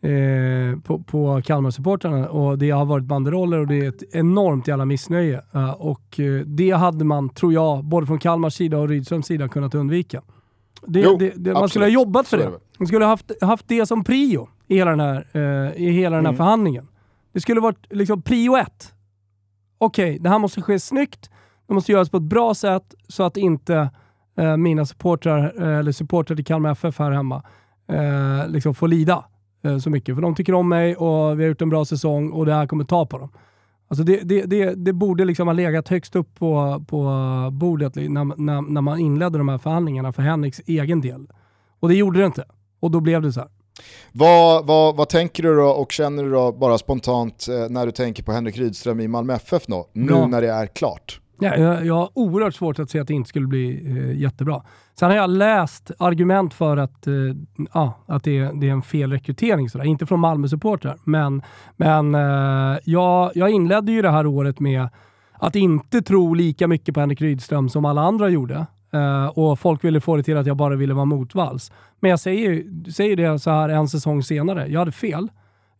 eh, 0.00 0.80
på, 0.80 1.02
på 1.02 1.42
Kalmar-supportrarna 1.42 2.28
och 2.28 2.58
det 2.58 2.70
har 2.70 2.84
varit 2.84 3.04
banderoller 3.04 3.58
och 3.58 3.66
det 3.66 3.80
är 3.80 3.88
ett 3.88 4.14
enormt 4.14 4.68
jävla 4.68 4.84
missnöje. 4.84 5.42
Eh, 5.52 5.70
och 5.70 6.20
det 6.46 6.70
hade 6.70 7.04
man, 7.04 7.28
tror 7.28 7.52
jag, 7.52 7.84
både 7.84 8.06
från 8.06 8.18
Kalmars 8.18 8.54
sida 8.54 8.78
och 8.78 8.88
Rydströms 8.88 9.26
sida 9.26 9.48
kunnat 9.48 9.74
undvika. 9.74 10.22
Det, 10.86 11.00
jo, 11.00 11.18
det, 11.36 11.52
man 11.52 11.68
skulle 11.68 11.84
ha 11.84 11.90
jobbat 11.90 12.28
för 12.28 12.38
det. 12.38 12.50
Man 12.78 12.86
skulle 12.86 13.04
ha 13.04 13.10
haft, 13.10 13.32
haft 13.42 13.68
det 13.68 13.86
som 13.86 14.04
prio 14.04 14.48
i 14.72 14.76
hela 14.76 14.90
den 14.90 15.00
här, 15.00 15.26
eh, 15.32 15.82
i 15.82 15.90
hela 15.90 16.16
den 16.16 16.24
här 16.24 16.32
mm. 16.32 16.36
förhandlingen. 16.36 16.88
Det 17.32 17.40
skulle 17.40 17.60
varit 17.60 17.86
liksom 17.90 18.22
prio 18.22 18.56
ett. 18.56 18.94
Okej, 19.78 20.10
okay, 20.10 20.18
det 20.18 20.28
här 20.28 20.38
måste 20.38 20.62
ske 20.62 20.78
snyggt. 20.78 21.30
Det 21.66 21.74
måste 21.74 21.92
göras 21.92 22.10
på 22.10 22.16
ett 22.16 22.22
bra 22.22 22.54
sätt 22.54 22.94
så 23.08 23.22
att 23.22 23.36
inte 23.36 23.90
eh, 24.38 24.56
mina 24.56 24.86
supportrar, 24.86 25.54
eh, 25.62 25.78
eller 25.78 25.92
supportrar 25.92 26.36
till 26.36 26.44
Kalmar 26.44 26.72
FF 26.72 26.98
här 26.98 27.10
hemma, 27.10 27.42
eh, 27.88 28.48
liksom 28.48 28.74
får 28.74 28.88
lida 28.88 29.24
eh, 29.64 29.78
så 29.78 29.90
mycket. 29.90 30.14
För 30.14 30.22
de 30.22 30.34
tycker 30.34 30.54
om 30.54 30.68
mig 30.68 30.96
och 30.96 31.38
vi 31.38 31.42
har 31.42 31.48
gjort 31.48 31.62
en 31.62 31.68
bra 31.68 31.84
säsong 31.84 32.30
och 32.30 32.46
det 32.46 32.54
här 32.54 32.66
kommer 32.66 32.84
ta 32.84 33.06
på 33.06 33.18
dem. 33.18 33.30
Alltså 33.88 34.04
det, 34.04 34.20
det, 34.22 34.42
det, 34.42 34.74
det 34.74 34.92
borde 34.92 35.24
liksom 35.24 35.48
ha 35.48 35.52
legat 35.52 35.88
högst 35.88 36.16
upp 36.16 36.34
på, 36.34 36.84
på 36.88 37.10
bordet 37.52 37.94
när, 37.94 38.40
när, 38.40 38.62
när 38.62 38.80
man 38.80 38.98
inledde 38.98 39.38
de 39.38 39.48
här 39.48 39.58
förhandlingarna 39.58 40.12
för 40.12 40.22
Henriks 40.22 40.60
egen 40.66 41.00
del. 41.00 41.26
Och 41.80 41.88
det 41.88 41.94
gjorde 41.94 42.20
det 42.20 42.26
inte. 42.26 42.44
Och 42.80 42.90
då 42.90 43.00
blev 43.00 43.22
det 43.22 43.32
så 43.32 43.40
här. 43.40 43.48
Vad, 44.12 44.66
vad, 44.66 44.96
vad 44.96 45.08
tänker 45.08 45.42
du 45.42 45.56
då 45.56 45.68
och 45.68 45.92
känner 45.92 46.22
du 46.24 46.30
då 46.30 46.52
bara 46.52 46.78
spontant 46.78 47.46
eh, 47.48 47.70
när 47.70 47.86
du 47.86 47.92
tänker 47.92 48.22
på 48.22 48.32
Henrik 48.32 48.58
Rydström 48.58 49.00
i 49.00 49.08
Malmö 49.08 49.34
FF 49.34 49.66
då, 49.66 49.88
nu 49.92 50.12
ja. 50.12 50.26
när 50.26 50.42
det 50.42 50.50
är 50.50 50.66
klart? 50.66 51.20
Ja, 51.40 51.56
jag, 51.56 51.86
jag 51.86 51.94
har 51.94 52.10
oerhört 52.14 52.54
svårt 52.54 52.78
att 52.78 52.90
se 52.90 52.98
att 52.98 53.08
det 53.08 53.14
inte 53.14 53.28
skulle 53.28 53.46
bli 53.46 53.86
eh, 53.86 54.20
jättebra. 54.20 54.62
Sen 54.98 55.10
har 55.10 55.16
jag 55.16 55.30
läst 55.30 55.90
argument 55.98 56.54
för 56.54 56.76
att, 56.76 57.06
eh, 57.06 57.14
ja, 57.74 57.98
att 58.06 58.24
det, 58.24 58.60
det, 58.60 58.68
är 58.68 58.72
en 58.72 58.82
felrekrytering, 58.82 59.70
sådär. 59.70 59.84
inte 59.84 60.06
från 60.06 60.20
Malmö-supportrar. 60.20 60.96
Men, 61.04 61.42
men 61.76 62.14
eh, 62.14 62.78
jag, 62.84 63.32
jag 63.34 63.50
inledde 63.50 63.92
ju 63.92 64.02
det 64.02 64.10
här 64.10 64.26
året 64.26 64.60
med 64.60 64.88
att 65.32 65.56
inte 65.56 66.02
tro 66.02 66.34
lika 66.34 66.68
mycket 66.68 66.94
på 66.94 67.00
Henrik 67.00 67.20
Rydström 67.20 67.68
som 67.68 67.84
alla 67.84 68.00
andra 68.00 68.28
gjorde. 68.28 68.66
Uh, 68.94 69.26
och 69.26 69.58
folk 69.58 69.84
ville 69.84 70.00
få 70.00 70.16
det 70.16 70.22
till 70.22 70.36
att 70.36 70.46
jag 70.46 70.56
bara 70.56 70.76
ville 70.76 70.94
vara 70.94 71.04
motvalls. 71.04 71.72
Men 72.00 72.10
jag 72.10 72.20
säger, 72.20 72.64
säger 72.90 73.16
det 73.16 73.38
så 73.38 73.50
här 73.50 73.68
en 73.68 73.88
säsong 73.88 74.22
senare. 74.22 74.66
Jag 74.68 74.78
hade 74.78 74.92
fel. 74.92 75.28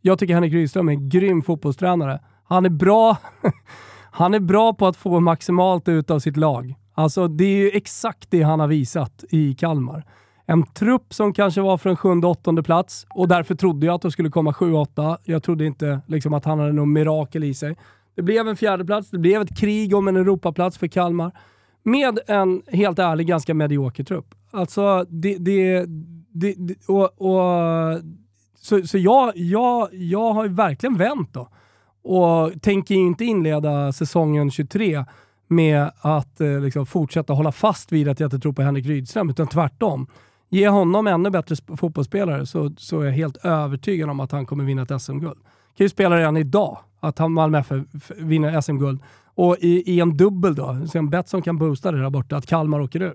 Jag 0.01 0.19
tycker 0.19 0.35
Henrik 0.35 0.53
Rydström 0.53 0.89
är 0.89 0.93
en 0.93 1.09
grym 1.09 1.43
fotbollstränare. 1.43 2.21
Han 2.45 2.65
är 2.65 2.71
bra, 2.71 3.17
han 4.11 4.35
är 4.35 4.41
bra 4.41 4.75
på 4.75 4.87
att 4.87 4.97
få 4.97 5.21
maximalt 5.21 5.89
ut 5.89 6.11
av 6.11 6.19
sitt 6.19 6.37
lag. 6.37 6.75
Alltså 6.95 7.29
det 7.29 7.45
är 7.45 7.57
ju 7.57 7.71
exakt 7.71 8.31
det 8.31 8.43
han 8.43 8.61
har 8.61 8.67
visat 8.67 9.25
i 9.31 9.55
Kalmar. 9.55 10.05
en 10.47 10.67
trupp 10.67 11.15
som 11.15 11.33
kanske 11.33 11.61
var 11.61 11.79
från 11.79 11.97
sjunde, 11.97 12.27
åttonde 12.27 12.63
plats 12.63 13.07
och 13.11 13.29
därför 13.29 13.55
trodde 13.55 13.87
jag 13.87 13.95
att 13.95 14.03
de 14.03 14.11
skulle 14.11 14.31
komma 14.31 14.53
sju, 14.53 14.73
åtta. 14.73 15.19
Jag 15.25 15.43
trodde 15.43 15.67
inte 15.67 16.01
liksom, 16.07 16.35
att 16.35 16.45
han 16.45 16.59
hade 16.59 16.73
någon 16.73 16.93
mirakel 16.93 17.45
i 17.45 17.55
sig. 17.55 17.77
Det 18.15 18.23
blev 18.23 18.49
en 18.49 18.57
fjärde 18.57 18.85
plats. 18.85 19.11
det 19.11 19.19
blev 19.19 19.43
ett 19.43 19.59
krig 19.59 19.95
om 19.95 20.09
en 20.09 20.17
Europaplats 20.17 20.79
för 20.79 20.87
Kalmar. 20.87 21.33
Med 21.83 22.19
en, 22.27 22.63
helt 22.67 22.99
ärlig, 22.99 23.27
ganska 23.27 23.55
medioker 23.55 24.05
trupp. 24.05 24.35
Alltså, 24.51 25.07
det... 25.09 25.37
det, 25.39 25.87
det, 26.35 26.55
det 26.59 26.75
och, 26.89 27.23
och, 27.23 28.01
så 28.57 28.87
så 28.87 28.99
jag, 28.99 29.33
jag, 29.37 29.89
jag 29.93 30.33
har 30.33 30.49
verkligen 30.49 30.97
vänt 30.97 31.33
då. 31.33 31.49
Och 32.03 32.63
tänker 32.63 32.95
inte 32.95 33.25
inleda 33.25 33.93
säsongen 33.93 34.51
23 34.51 35.05
med 35.49 35.91
att 36.01 36.41
eh, 36.41 36.61
liksom, 36.61 36.87
fortsätta 36.87 37.33
hålla 37.33 37.53
fast 37.53 37.93
vid 37.93 38.09
att 38.09 38.21
jag 38.21 38.27
inte 38.27 38.39
tror 38.39 38.53
på 38.53 38.63
Henrik 38.63 38.87
Rydström, 38.87 39.31
utan 39.31 39.47
tvärtom. 39.47 40.07
Ge 40.49 40.69
honom 40.69 41.07
ännu 41.07 41.31
bättre 41.31 41.57
fotbollsspelare 41.77 42.47
så, 42.47 42.73
så 42.79 43.01
är 43.01 43.05
jag 43.05 43.13
helt 43.13 43.37
övertygad 43.37 44.11
om 44.11 44.21
att 44.21 44.33
han 44.33 44.47
kommer 44.47 44.65
vinna 44.65 44.83
ett 44.83 45.03
SM-guld. 45.03 45.39
Kan 45.77 45.85
ju 45.85 45.89
spela 45.89 46.17
redan 46.17 46.37
idag, 46.37 46.79
att 47.01 47.19
han 47.19 47.33
Malmö 47.33 47.59
FF 47.59 48.11
vinner 48.17 48.61
SM-guld. 48.61 49.01
Och 49.43 49.57
i, 49.61 49.93
i, 49.93 50.01
en 50.01 50.17
dubbel 50.17 50.55
då, 50.55 50.87
så 50.93 50.99
en 50.99 51.11
Betsson 51.11 51.43
kan 51.43 51.59
boosta 51.59 51.93
det 51.93 52.03
där 52.03 52.11
borta, 52.11 52.37
att 52.37 52.47
Kalmar 52.47 52.81
åker 52.81 53.03
ur. 53.03 53.15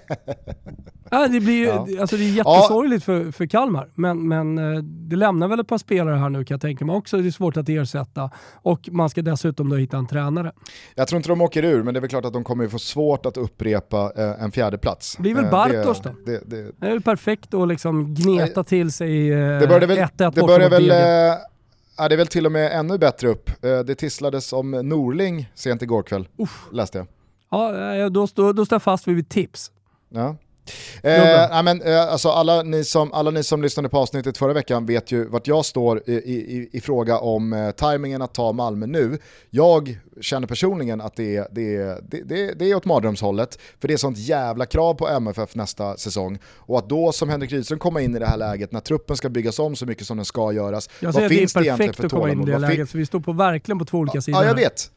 ja, 1.10 1.28
det, 1.28 1.40
blir 1.40 1.54
ju, 1.54 1.64
ja. 1.64 1.86
alltså 2.00 2.16
det 2.16 2.24
är 2.24 2.32
jättesorgligt 2.36 3.08
ja. 3.08 3.14
för, 3.14 3.30
för 3.32 3.46
Kalmar, 3.46 3.88
men, 3.94 4.28
men 4.28 4.58
eh, 4.58 4.82
det 4.82 5.16
lämnar 5.16 5.48
väl 5.48 5.60
ett 5.60 5.68
par 5.68 5.78
spelare 5.78 6.16
här 6.16 6.28
nu 6.28 6.44
kan 6.44 6.54
jag 6.54 6.60
tänka 6.60 6.84
mig 6.84 6.96
också. 6.96 7.16
Det 7.16 7.28
är 7.28 7.30
svårt 7.30 7.56
att 7.56 7.68
ersätta 7.68 8.30
och 8.54 8.88
man 8.92 9.10
ska 9.10 9.22
dessutom 9.22 9.68
då 9.68 9.76
hitta 9.76 9.96
en 9.96 10.06
tränare. 10.06 10.52
Jag 10.94 11.08
tror 11.08 11.16
inte 11.16 11.28
de 11.28 11.40
åker 11.40 11.62
ur, 11.62 11.82
men 11.82 11.94
det 11.94 11.98
är 11.98 12.00
väl 12.00 12.10
klart 12.10 12.24
att 12.24 12.32
de 12.32 12.44
kommer 12.44 12.68
få 12.68 12.78
svårt 12.78 13.26
att 13.26 13.36
upprepa 13.36 14.12
eh, 14.16 14.44
en 14.44 14.52
fjärde 14.52 14.78
plats. 14.78 15.16
Det 15.16 15.22
blir 15.22 15.34
väl 15.34 15.44
eh, 15.44 15.50
Bartos 15.50 16.00
då? 16.02 16.10
Det, 16.26 16.50
det, 16.50 16.72
det, 16.78 16.86
är 16.86 16.90
väl 16.90 17.02
perfekt 17.02 17.54
att 17.54 17.68
liksom 17.68 18.14
gneta 18.14 18.64
till 18.64 18.92
sig 18.92 19.10
1-1 19.10 19.54
eh, 19.54 19.60
det 19.60 19.86
väl, 19.86 20.08
det 20.34 20.42
börjar 20.42 20.70
väl, 20.70 20.90
eh, 20.90 20.96
Ja, 21.96 22.08
det 22.08 22.14
är 22.14 22.16
väl 22.16 22.26
till 22.26 22.46
och 22.46 22.52
med 22.52 22.78
ännu 22.78 22.98
bättre 22.98 23.28
upp. 23.28 23.64
Eh, 23.64 23.78
det 23.78 23.94
tisslades 23.94 24.52
om 24.52 24.70
Norling 24.70 25.50
sent 25.54 25.82
igår 25.82 26.02
kväll, 26.02 26.28
Uff. 26.38 26.66
läste 26.72 26.98
jag. 26.98 27.06
Ja, 27.50 28.08
då, 28.08 28.26
då, 28.34 28.52
då 28.52 28.64
står 28.66 28.74
jag 28.76 28.82
fast 28.82 29.08
vid 29.08 29.16
mitt 29.16 29.28
tips. 29.28 29.70
Ja. 30.08 30.36
Eh, 31.02 31.62
men, 31.62 31.82
eh, 31.82 32.00
alltså 32.00 32.28
alla, 32.28 32.62
ni 32.62 32.84
som, 32.84 33.12
alla 33.12 33.30
ni 33.30 33.42
som 33.42 33.62
lyssnade 33.62 33.88
på 33.88 33.98
avsnittet 33.98 34.38
förra 34.38 34.52
veckan 34.52 34.86
vet 34.86 35.12
ju 35.12 35.28
vart 35.28 35.46
jag 35.46 35.64
står 35.64 36.02
i, 36.06 36.12
i, 36.12 36.68
i 36.72 36.80
fråga 36.80 37.18
om 37.18 37.52
eh, 37.52 37.70
tajmingen 37.70 38.22
att 38.22 38.34
ta 38.34 38.52
Malmö 38.52 38.86
nu. 38.86 39.18
Jag 39.50 39.98
känner 40.20 40.46
personligen 40.46 41.00
att 41.00 41.16
det, 41.16 41.48
det, 41.50 41.76
det, 42.10 42.22
det, 42.22 42.52
det 42.52 42.70
är 42.70 42.74
åt 42.74 42.84
mardrömshållet, 42.84 43.58
för 43.80 43.88
det 43.88 43.94
är 43.94 43.98
sånt 43.98 44.18
jävla 44.18 44.66
krav 44.66 44.94
på 44.94 45.08
MFF 45.08 45.54
nästa 45.54 45.96
säsong. 45.96 46.38
Och 46.46 46.78
att 46.78 46.88
då 46.88 47.12
som 47.12 47.28
Henrik 47.28 47.52
Rydström 47.52 47.78
komma 47.78 48.00
in 48.00 48.16
i 48.16 48.18
det 48.18 48.26
här 48.26 48.36
läget 48.36 48.72
när 48.72 48.80
truppen 48.80 49.16
ska 49.16 49.28
byggas 49.28 49.58
om 49.58 49.76
så 49.76 49.86
mycket 49.86 50.06
som 50.06 50.16
den 50.16 50.26
ska 50.26 50.52
göras. 50.52 50.90
Jag 51.00 51.14
säger 51.14 51.26
att 51.26 51.30
det 51.30 51.42
är 51.42 51.76
perfekt 51.76 52.04
att 52.04 52.10
komma 52.10 52.30
in 52.30 52.42
i 52.42 52.44
det 52.46 52.58
läget, 52.58 52.90
så 52.90 52.98
vi 52.98 53.06
står 53.06 53.20
på 53.20 53.32
verkligen 53.32 53.78
på 53.78 53.84
två 53.84 53.98
olika 53.98 54.20
sidor. 54.20 54.42
Ja, 54.42 54.48
jag 54.48 54.54
vet. 54.54 54.90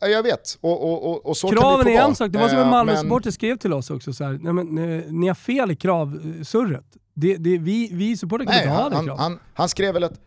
Jag 0.00 0.22
vet, 0.22 0.58
och, 0.60 0.82
och, 0.82 1.10
och, 1.10 1.26
och 1.26 1.36
så 1.36 1.48
Kraven 1.50 1.76
kan 1.76 1.86
det 1.86 1.98
är 1.98 2.04
en 2.04 2.14
sak, 2.14 2.32
det 2.32 2.38
var 2.38 2.48
som 2.48 2.58
en 2.58 2.64
eh, 2.64 2.70
Malmö-supporter 2.70 3.26
men... 3.26 3.32
skrev 3.32 3.56
till 3.56 3.72
oss 3.72 3.90
också, 3.90 4.12
så 4.12 4.24
här, 4.24 4.38
nej, 4.42 4.52
men, 4.52 4.98
ni 5.20 5.28
har 5.28 5.34
fel 5.34 5.70
i 5.70 5.76
kravsurret. 5.76 6.84
Det, 7.14 7.36
det, 7.36 7.58
vi, 7.58 7.90
vi 7.92 8.16
supportrar 8.16 8.46
kan 8.46 8.56
inte 8.56 8.68
ha 8.68 8.88
det 8.88 8.94
kravet. 8.94 9.20
Han, 9.20 9.38
han 9.54 9.68
skrev 9.68 9.94
väl 9.94 10.04
att 10.04 10.20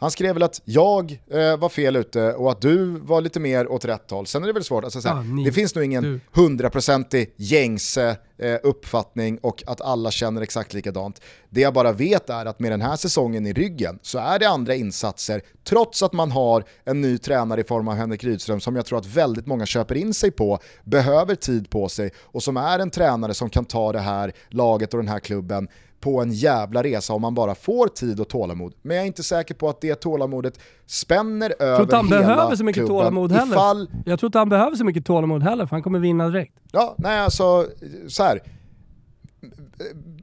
han 0.00 0.10
skrev 0.10 0.34
väl 0.34 0.42
att 0.42 0.60
jag 0.64 1.22
eh, 1.30 1.56
var 1.56 1.68
fel 1.68 1.96
ute 1.96 2.32
och 2.32 2.50
att 2.50 2.60
du 2.60 2.86
var 2.86 3.20
lite 3.20 3.40
mer 3.40 3.68
åt 3.68 3.84
rätt 3.84 4.10
håll. 4.10 4.26
Sen 4.26 4.42
är 4.42 4.46
det 4.46 4.52
väl 4.52 4.64
svårt, 4.64 4.84
alltså, 4.84 5.00
såhär, 5.00 5.16
ja, 5.16 5.44
det 5.44 5.52
finns 5.52 5.74
nog 5.74 5.84
ingen 5.84 6.20
hundraprocentig 6.32 7.34
gängse 7.36 8.16
eh, 8.38 8.56
uppfattning 8.62 9.38
och 9.42 9.62
att 9.66 9.80
alla 9.80 10.10
känner 10.10 10.42
exakt 10.42 10.74
likadant. 10.74 11.20
Det 11.50 11.60
jag 11.60 11.74
bara 11.74 11.92
vet 11.92 12.30
är 12.30 12.46
att 12.46 12.60
med 12.60 12.72
den 12.72 12.80
här 12.80 12.96
säsongen 12.96 13.46
i 13.46 13.52
ryggen 13.52 13.98
så 14.02 14.18
är 14.18 14.38
det 14.38 14.48
andra 14.48 14.74
insatser, 14.74 15.42
trots 15.64 16.02
att 16.02 16.12
man 16.12 16.30
har 16.30 16.64
en 16.84 17.00
ny 17.00 17.18
tränare 17.18 17.60
i 17.60 17.64
form 17.64 17.88
av 17.88 17.94
Henrik 17.94 18.24
Rydström 18.24 18.60
som 18.60 18.76
jag 18.76 18.86
tror 18.86 18.98
att 18.98 19.06
väldigt 19.06 19.46
många 19.46 19.66
köper 19.66 19.94
in 19.94 20.14
sig 20.14 20.30
på, 20.30 20.58
behöver 20.84 21.34
tid 21.34 21.70
på 21.70 21.88
sig 21.88 22.10
och 22.18 22.42
som 22.42 22.56
är 22.56 22.78
en 22.78 22.90
tränare 22.90 23.34
som 23.34 23.50
kan 23.50 23.64
ta 23.64 23.92
det 23.92 24.00
här 24.00 24.32
laget 24.48 24.94
och 24.94 25.00
den 25.00 25.08
här 25.08 25.20
klubben 25.20 25.68
på 26.08 26.22
en 26.22 26.32
jävla 26.32 26.82
resa 26.82 27.12
om 27.12 27.22
man 27.22 27.34
bara 27.34 27.54
får 27.54 27.88
tid 27.88 28.20
och 28.20 28.28
tålamod. 28.28 28.74
Men 28.82 28.96
jag 28.96 29.02
är 29.02 29.06
inte 29.06 29.22
säker 29.22 29.54
på 29.54 29.68
att 29.68 29.80
det 29.80 29.94
tålamodet 29.94 30.60
spänner 30.86 31.54
över 31.58 31.78
hela 31.78 31.86
klubben. 31.86 31.88
Jag 31.88 31.88
tror 31.88 31.96
inte 31.96 31.96
han 31.96 32.08
behöver 32.08 32.56
så 32.56 32.64
mycket 32.64 32.86
tålamod 32.86 33.32
heller. 33.32 33.52
Ifall... 33.52 33.90
Jag 34.06 34.18
tror 34.18 34.28
inte 34.28 34.38
han 34.38 34.48
behöver 34.48 34.76
så 34.76 34.84
mycket 34.84 35.06
tålamod 35.06 35.42
heller, 35.42 35.66
för 35.66 35.76
han 35.76 35.82
kommer 35.82 35.98
vinna 35.98 36.28
direkt. 36.28 36.54
Ja, 36.72 36.94
nej 36.98 37.20
alltså, 37.20 37.66
så 38.08 38.22
här 38.22 38.42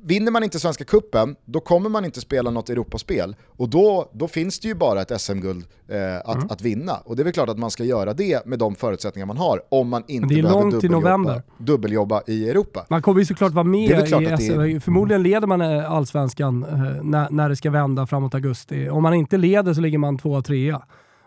vinner 0.06 0.32
man 0.32 0.44
inte 0.44 0.60
Svenska 0.60 0.84
Kuppen 0.84 1.36
då 1.46 1.60
kommer 1.60 1.90
man 1.90 2.06
inte 2.06 2.22
spela 2.22 2.52
något 2.52 2.70
Europaspel. 2.70 3.36
Och 3.48 3.70
då, 3.70 4.10
då 4.14 4.28
finns 4.28 4.60
det 4.60 4.68
ju 4.68 4.76
bara 4.76 5.02
ett 5.02 5.22
SM-guld 5.22 5.66
eh, 5.88 6.18
att, 6.30 6.36
mm. 6.36 6.48
att 6.50 6.62
vinna. 6.62 6.94
Och 7.06 7.16
det 7.16 7.22
är 7.22 7.24
väl 7.24 7.34
klart 7.34 7.50
att 7.50 7.60
man 7.60 7.72
ska 7.72 7.84
göra 7.84 8.14
det 8.14 8.46
med 8.46 8.60
de 8.60 8.76
förutsättningar 8.76 9.26
man 9.26 9.38
har, 9.38 9.62
om 9.70 9.90
man 9.90 10.04
inte 10.08 10.36
behöver 10.36 10.72
dubbeljobba, 10.72 11.42
dubbeljobba 11.58 12.22
i 12.28 12.50
Europa. 12.50 12.86
Man 12.90 13.02
kommer 13.02 13.20
ju 13.20 13.26
såklart 13.26 13.52
vara 13.52 13.64
med 13.64 13.90
i 13.90 14.08
SM. 14.08 14.14
Är... 14.14 14.80
Förmodligen 14.80 15.24
leder 15.24 15.48
man 15.48 15.62
eh, 15.62 15.92
allsvenskan 15.92 16.64
eh, 16.64 17.04
när, 17.04 17.30
när 17.30 17.50
det 17.50 17.56
ska 17.56 17.72
vända 17.72 18.08
framåt 18.08 18.34
augusti. 18.34 18.90
Om 18.90 19.04
man 19.04 19.14
inte 19.14 19.38
leder 19.38 19.74
så 19.74 19.82
ligger 19.82 19.98
man 19.98 20.18
tvåa, 20.18 20.42
trea. 20.42 20.82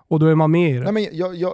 Och 0.08 0.20
då 0.20 0.26
är 0.26 0.34
man 0.34 0.50
med 0.50 0.70
i 0.70 0.74
det. 0.74 0.84
Nej, 0.84 0.92
men 0.92 1.06
jag, 1.12 1.34
jag, 1.34 1.52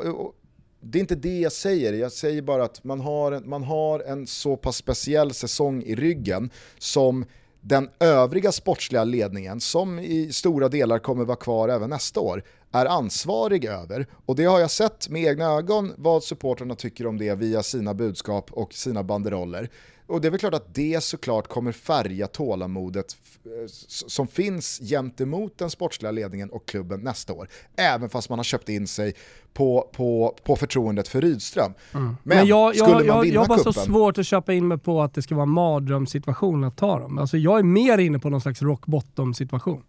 det 0.84 0.98
är 0.98 1.00
inte 1.00 1.14
det 1.14 1.38
jag 1.40 1.52
säger, 1.52 1.92
jag 1.92 2.12
säger 2.12 2.42
bara 2.42 2.64
att 2.64 2.84
man 2.84 3.00
har, 3.00 3.32
en, 3.32 3.48
man 3.48 3.62
har 3.62 4.00
en 4.00 4.26
så 4.26 4.56
pass 4.56 4.76
speciell 4.76 5.34
säsong 5.34 5.82
i 5.82 5.94
ryggen 5.94 6.50
som 6.78 7.24
den 7.60 7.88
övriga 8.00 8.52
sportsliga 8.52 9.04
ledningen, 9.04 9.60
som 9.60 9.98
i 9.98 10.32
stora 10.32 10.68
delar 10.68 10.98
kommer 10.98 11.24
vara 11.24 11.36
kvar 11.36 11.68
även 11.68 11.90
nästa 11.90 12.20
år, 12.20 12.44
är 12.72 12.86
ansvarig 12.86 13.64
över. 13.64 14.06
Och 14.26 14.36
det 14.36 14.44
har 14.44 14.60
jag 14.60 14.70
sett 14.70 15.08
med 15.08 15.24
egna 15.24 15.44
ögon 15.44 15.92
vad 15.96 16.24
supportrarna 16.24 16.74
tycker 16.74 17.06
om 17.06 17.18
det 17.18 17.34
via 17.34 17.62
sina 17.62 17.94
budskap 17.94 18.52
och 18.52 18.74
sina 18.74 19.02
banderoller. 19.02 19.70
Och 20.06 20.20
det 20.20 20.28
är 20.28 20.30
väl 20.30 20.40
klart 20.40 20.54
att 20.54 20.74
det 20.74 21.04
såklart 21.04 21.48
kommer 21.48 21.72
färga 21.72 22.26
tålamodet 22.26 23.16
eh, 23.44 23.50
som 24.06 24.26
finns 24.26 24.78
gentemot 24.78 25.58
den 25.58 25.70
sportsliga 25.70 26.12
ledningen 26.12 26.50
och 26.50 26.66
klubben 26.66 27.00
nästa 27.00 27.32
år. 27.32 27.48
Även 27.76 28.08
fast 28.10 28.28
man 28.28 28.38
har 28.38 28.44
köpt 28.44 28.68
in 28.68 28.86
sig 28.86 29.14
på, 29.52 29.90
på, 29.92 30.36
på 30.44 30.56
förtroendet 30.56 31.08
för 31.08 31.20
Rydström. 31.20 31.72
Mm. 31.92 32.06
Men, 32.06 32.16
Men 32.22 32.46
jag, 32.46 32.76
skulle 32.76 32.90
jag, 32.90 33.06
man 33.06 33.22
vinna 33.22 33.34
Jag 33.34 33.40
har 33.40 33.48
bara 33.48 33.58
så 33.58 33.72
svårt 33.72 34.18
att 34.18 34.26
köpa 34.26 34.52
in 34.52 34.68
mig 34.68 34.78
på 34.78 35.02
att 35.02 35.14
det 35.14 35.22
ska 35.22 35.34
vara 35.34 35.42
en 35.42 35.50
mardrömssituation 35.50 36.64
att 36.64 36.76
ta 36.76 36.98
dem. 36.98 37.18
Alltså 37.18 37.36
jag 37.36 37.58
är 37.58 37.62
mer 37.62 37.98
inne 37.98 38.18
på 38.18 38.30
någon 38.30 38.40
slags 38.40 38.62
rock 38.62 38.86
bottom 38.86 39.34
situation. 39.34 39.82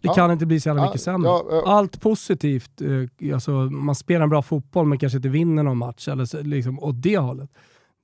Det 0.00 0.08
ja. 0.08 0.14
kan 0.14 0.30
inte 0.30 0.46
bli 0.46 0.60
så 0.60 0.68
jävla 0.68 0.86
mycket 0.86 1.00
sämre. 1.00 1.30
Ja, 1.30 1.46
ja. 1.50 1.62
Allt 1.66 2.00
positivt, 2.00 2.80
eh, 2.80 3.34
alltså 3.34 3.50
man 3.50 3.94
spelar 3.94 4.22
en 4.22 4.30
bra 4.30 4.42
fotboll 4.42 4.86
men 4.86 4.98
kanske 4.98 5.16
inte 5.16 5.28
vinner 5.28 5.62
någon 5.62 5.78
match, 5.78 6.08
eller 6.08 6.42
liksom 6.42 6.78
åt 6.78 7.02
det 7.02 7.18
hållet 7.18 7.50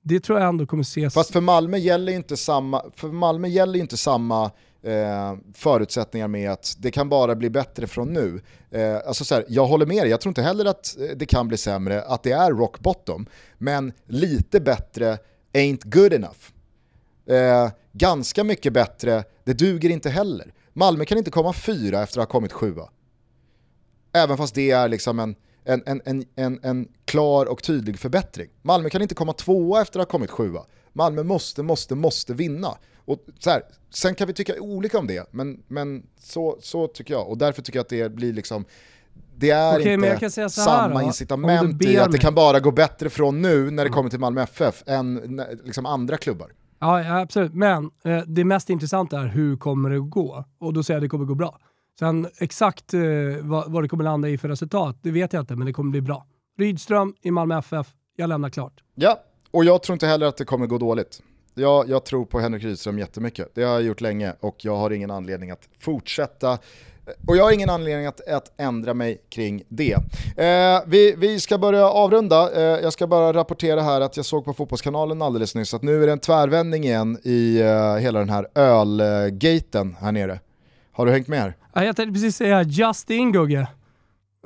det 0.07 0.19
tror 0.19 0.39
jag 0.39 0.49
ändå 0.49 0.65
kommer 0.65 0.83
ses... 0.83 1.13
Fast 1.13 1.31
för 1.31 1.41
Malmö 1.41 1.77
gäller 1.77 2.13
inte 2.13 2.37
samma, 2.37 2.85
för 2.95 3.07
Malmö 3.07 3.47
gäller 3.47 3.79
inte 3.79 3.97
samma 3.97 4.51
eh, 4.81 5.35
förutsättningar 5.53 6.27
med 6.27 6.51
att 6.51 6.75
det 6.79 6.91
kan 6.91 7.09
bara 7.09 7.35
bli 7.35 7.49
bättre 7.49 7.87
från 7.87 8.13
nu. 8.13 8.41
Eh, 8.71 8.95
alltså 9.07 9.25
så 9.25 9.35
här, 9.35 9.45
jag 9.47 9.65
håller 9.65 9.85
med 9.85 10.03
dig, 10.03 10.09
jag 10.09 10.21
tror 10.21 10.29
inte 10.29 10.41
heller 10.41 10.65
att 10.65 10.97
eh, 10.99 11.07
det 11.15 11.25
kan 11.25 11.47
bli 11.47 11.57
sämre, 11.57 12.01
att 12.01 12.23
det 12.23 12.31
är 12.31 12.51
rock 12.51 12.79
bottom. 12.79 13.25
Men 13.57 13.93
lite 14.05 14.59
bättre 14.59 15.17
ain't 15.53 15.81
good 15.83 16.13
enough. 16.13 16.39
Eh, 17.25 17.71
ganska 17.91 18.43
mycket 18.43 18.73
bättre, 18.73 19.23
det 19.43 19.53
duger 19.53 19.89
inte 19.89 20.09
heller. 20.09 20.53
Malmö 20.73 21.05
kan 21.05 21.17
inte 21.17 21.31
komma 21.31 21.53
fyra 21.53 22.03
efter 22.03 22.19
att 22.19 22.27
ha 22.27 22.31
kommit 22.31 22.53
sjua. 22.53 22.89
Även 24.13 24.37
fast 24.37 24.55
det 24.55 24.71
är 24.71 24.87
liksom 24.87 25.19
en 25.19 25.35
en, 25.65 25.83
en, 25.85 26.01
en, 26.05 26.25
en, 26.35 26.59
en 26.63 26.87
klar 27.05 27.45
och 27.45 27.63
tydlig 27.63 27.99
förbättring. 27.99 28.49
Malmö 28.61 28.89
kan 28.89 29.01
inte 29.01 29.15
komma 29.15 29.33
tvåa 29.33 29.81
efter 29.81 29.99
att 29.99 30.05
ha 30.05 30.11
kommit 30.11 30.31
sjua. 30.31 30.61
Malmö 30.93 31.23
måste, 31.23 31.63
måste, 31.63 31.95
måste 31.95 32.33
vinna. 32.33 32.77
Och 33.05 33.19
så 33.39 33.49
här, 33.49 33.61
sen 33.89 34.15
kan 34.15 34.27
vi 34.27 34.33
tycka 34.33 34.53
olika 34.59 34.99
om 34.99 35.07
det, 35.07 35.27
men, 35.31 35.63
men 35.67 36.03
så, 36.19 36.57
så 36.61 36.87
tycker 36.87 37.13
jag. 37.13 37.29
Och 37.29 37.37
därför 37.37 37.61
tycker 37.61 37.79
jag 37.79 37.83
att 37.83 37.89
det 37.89 38.15
blir 38.15 38.33
liksom 38.33 38.65
det 39.37 39.49
är 39.49 39.79
okay, 39.79 39.93
inte 39.93 40.49
samma 40.49 40.99
då, 40.99 41.05
incitament 41.05 41.85
i 41.85 41.97
att 41.97 42.11
det 42.11 42.17
kan 42.17 42.35
bara 42.35 42.59
gå 42.59 42.71
bättre 42.71 43.09
från 43.09 43.41
nu 43.41 43.71
när 43.71 43.71
det 43.71 43.81
mm. 43.81 43.93
kommer 43.93 44.09
till 44.09 44.19
Malmö 44.19 44.41
FF 44.41 44.83
än 44.85 45.41
liksom 45.63 45.85
andra 45.85 46.17
klubbar. 46.17 46.47
Ja, 46.79 47.21
absolut. 47.21 47.53
Men 47.53 47.89
eh, 48.05 48.17
det 48.27 48.43
mest 48.43 48.69
intressanta 48.69 49.19
är 49.19 49.27
hur 49.27 49.57
kommer 49.57 49.89
det 49.89 49.95
att 49.95 50.09
gå? 50.09 50.45
Och 50.59 50.73
då 50.73 50.83
säger 50.83 50.95
jag 50.95 50.99
att 50.99 51.05
det 51.05 51.09
kommer 51.09 51.25
gå 51.25 51.35
bra. 51.35 51.59
Sen 51.99 52.27
exakt 52.37 52.93
eh, 52.93 53.01
vad, 53.41 53.71
vad, 53.71 53.83
det 53.83 53.87
kommer 53.87 54.03
landa 54.03 54.29
i 54.29 54.37
för 54.37 54.47
resultat, 54.49 54.97
det 55.01 55.11
vet 55.11 55.33
jag 55.33 55.41
inte, 55.41 55.55
men 55.55 55.67
det 55.67 55.73
kommer 55.73 55.91
bli 55.91 56.01
bra. 56.01 56.25
Rydström 56.57 57.13
i 57.21 57.31
Malmö 57.31 57.59
FF, 57.59 57.87
jag 58.15 58.29
lämnar 58.29 58.49
klart. 58.49 58.83
Ja, 58.95 59.19
och 59.51 59.65
jag 59.65 59.83
tror 59.83 59.93
inte 59.93 60.07
heller 60.07 60.25
att 60.25 60.37
det 60.37 60.45
kommer 60.45 60.67
gå 60.67 60.77
dåligt. 60.77 61.21
Jag, 61.53 61.89
jag 61.89 62.05
tror 62.05 62.25
på 62.25 62.39
Henrik 62.39 62.63
Rydström 62.63 62.99
jättemycket. 62.99 63.51
Det 63.53 63.63
har 63.63 63.73
jag 63.73 63.83
gjort 63.83 64.01
länge 64.01 64.33
och 64.39 64.55
jag 64.65 64.75
har 64.75 64.91
ingen 64.91 65.11
anledning 65.11 65.51
att 65.51 65.69
fortsätta 65.79 66.51
eh, 66.51 66.57
Och 67.27 67.37
jag 67.37 67.43
har 67.43 67.51
ingen 67.51 67.69
anledning 67.69 68.05
att, 68.05 68.27
att 68.27 68.53
ändra 68.57 68.93
mig 68.93 69.21
kring 69.29 69.63
det. 69.67 69.93
Eh, 70.37 70.81
vi, 70.87 71.15
vi 71.17 71.39
ska 71.39 71.57
börja 71.57 71.89
avrunda. 71.89 72.53
Eh, 72.53 72.61
jag 72.83 72.93
ska 72.93 73.07
bara 73.07 73.33
rapportera 73.33 73.81
här 73.81 74.01
att 74.01 74.17
jag 74.17 74.25
såg 74.25 74.45
på 74.45 74.53
Fotbollskanalen 74.53 75.21
alldeles 75.21 75.55
nyss 75.55 75.73
att 75.73 75.83
nu 75.83 76.03
är 76.03 76.07
det 76.07 76.13
en 76.13 76.19
tvärvändning 76.19 76.83
igen 76.83 77.17
i 77.23 77.61
eh, 77.61 77.95
hela 77.95 78.19
den 78.19 78.29
här 78.29 78.47
ölgaten 78.55 79.95
här 79.99 80.11
nere. 80.11 80.39
Har 80.95 81.05
du 81.05 81.11
hängt 81.11 81.27
med 81.27 81.39
här? 81.39 81.55
Jag 81.73 81.95
tänkte 81.95 82.13
precis 82.13 82.35
säga 82.35 82.63
just 82.63 83.09
in 83.09 83.31
Gugge. 83.31 83.67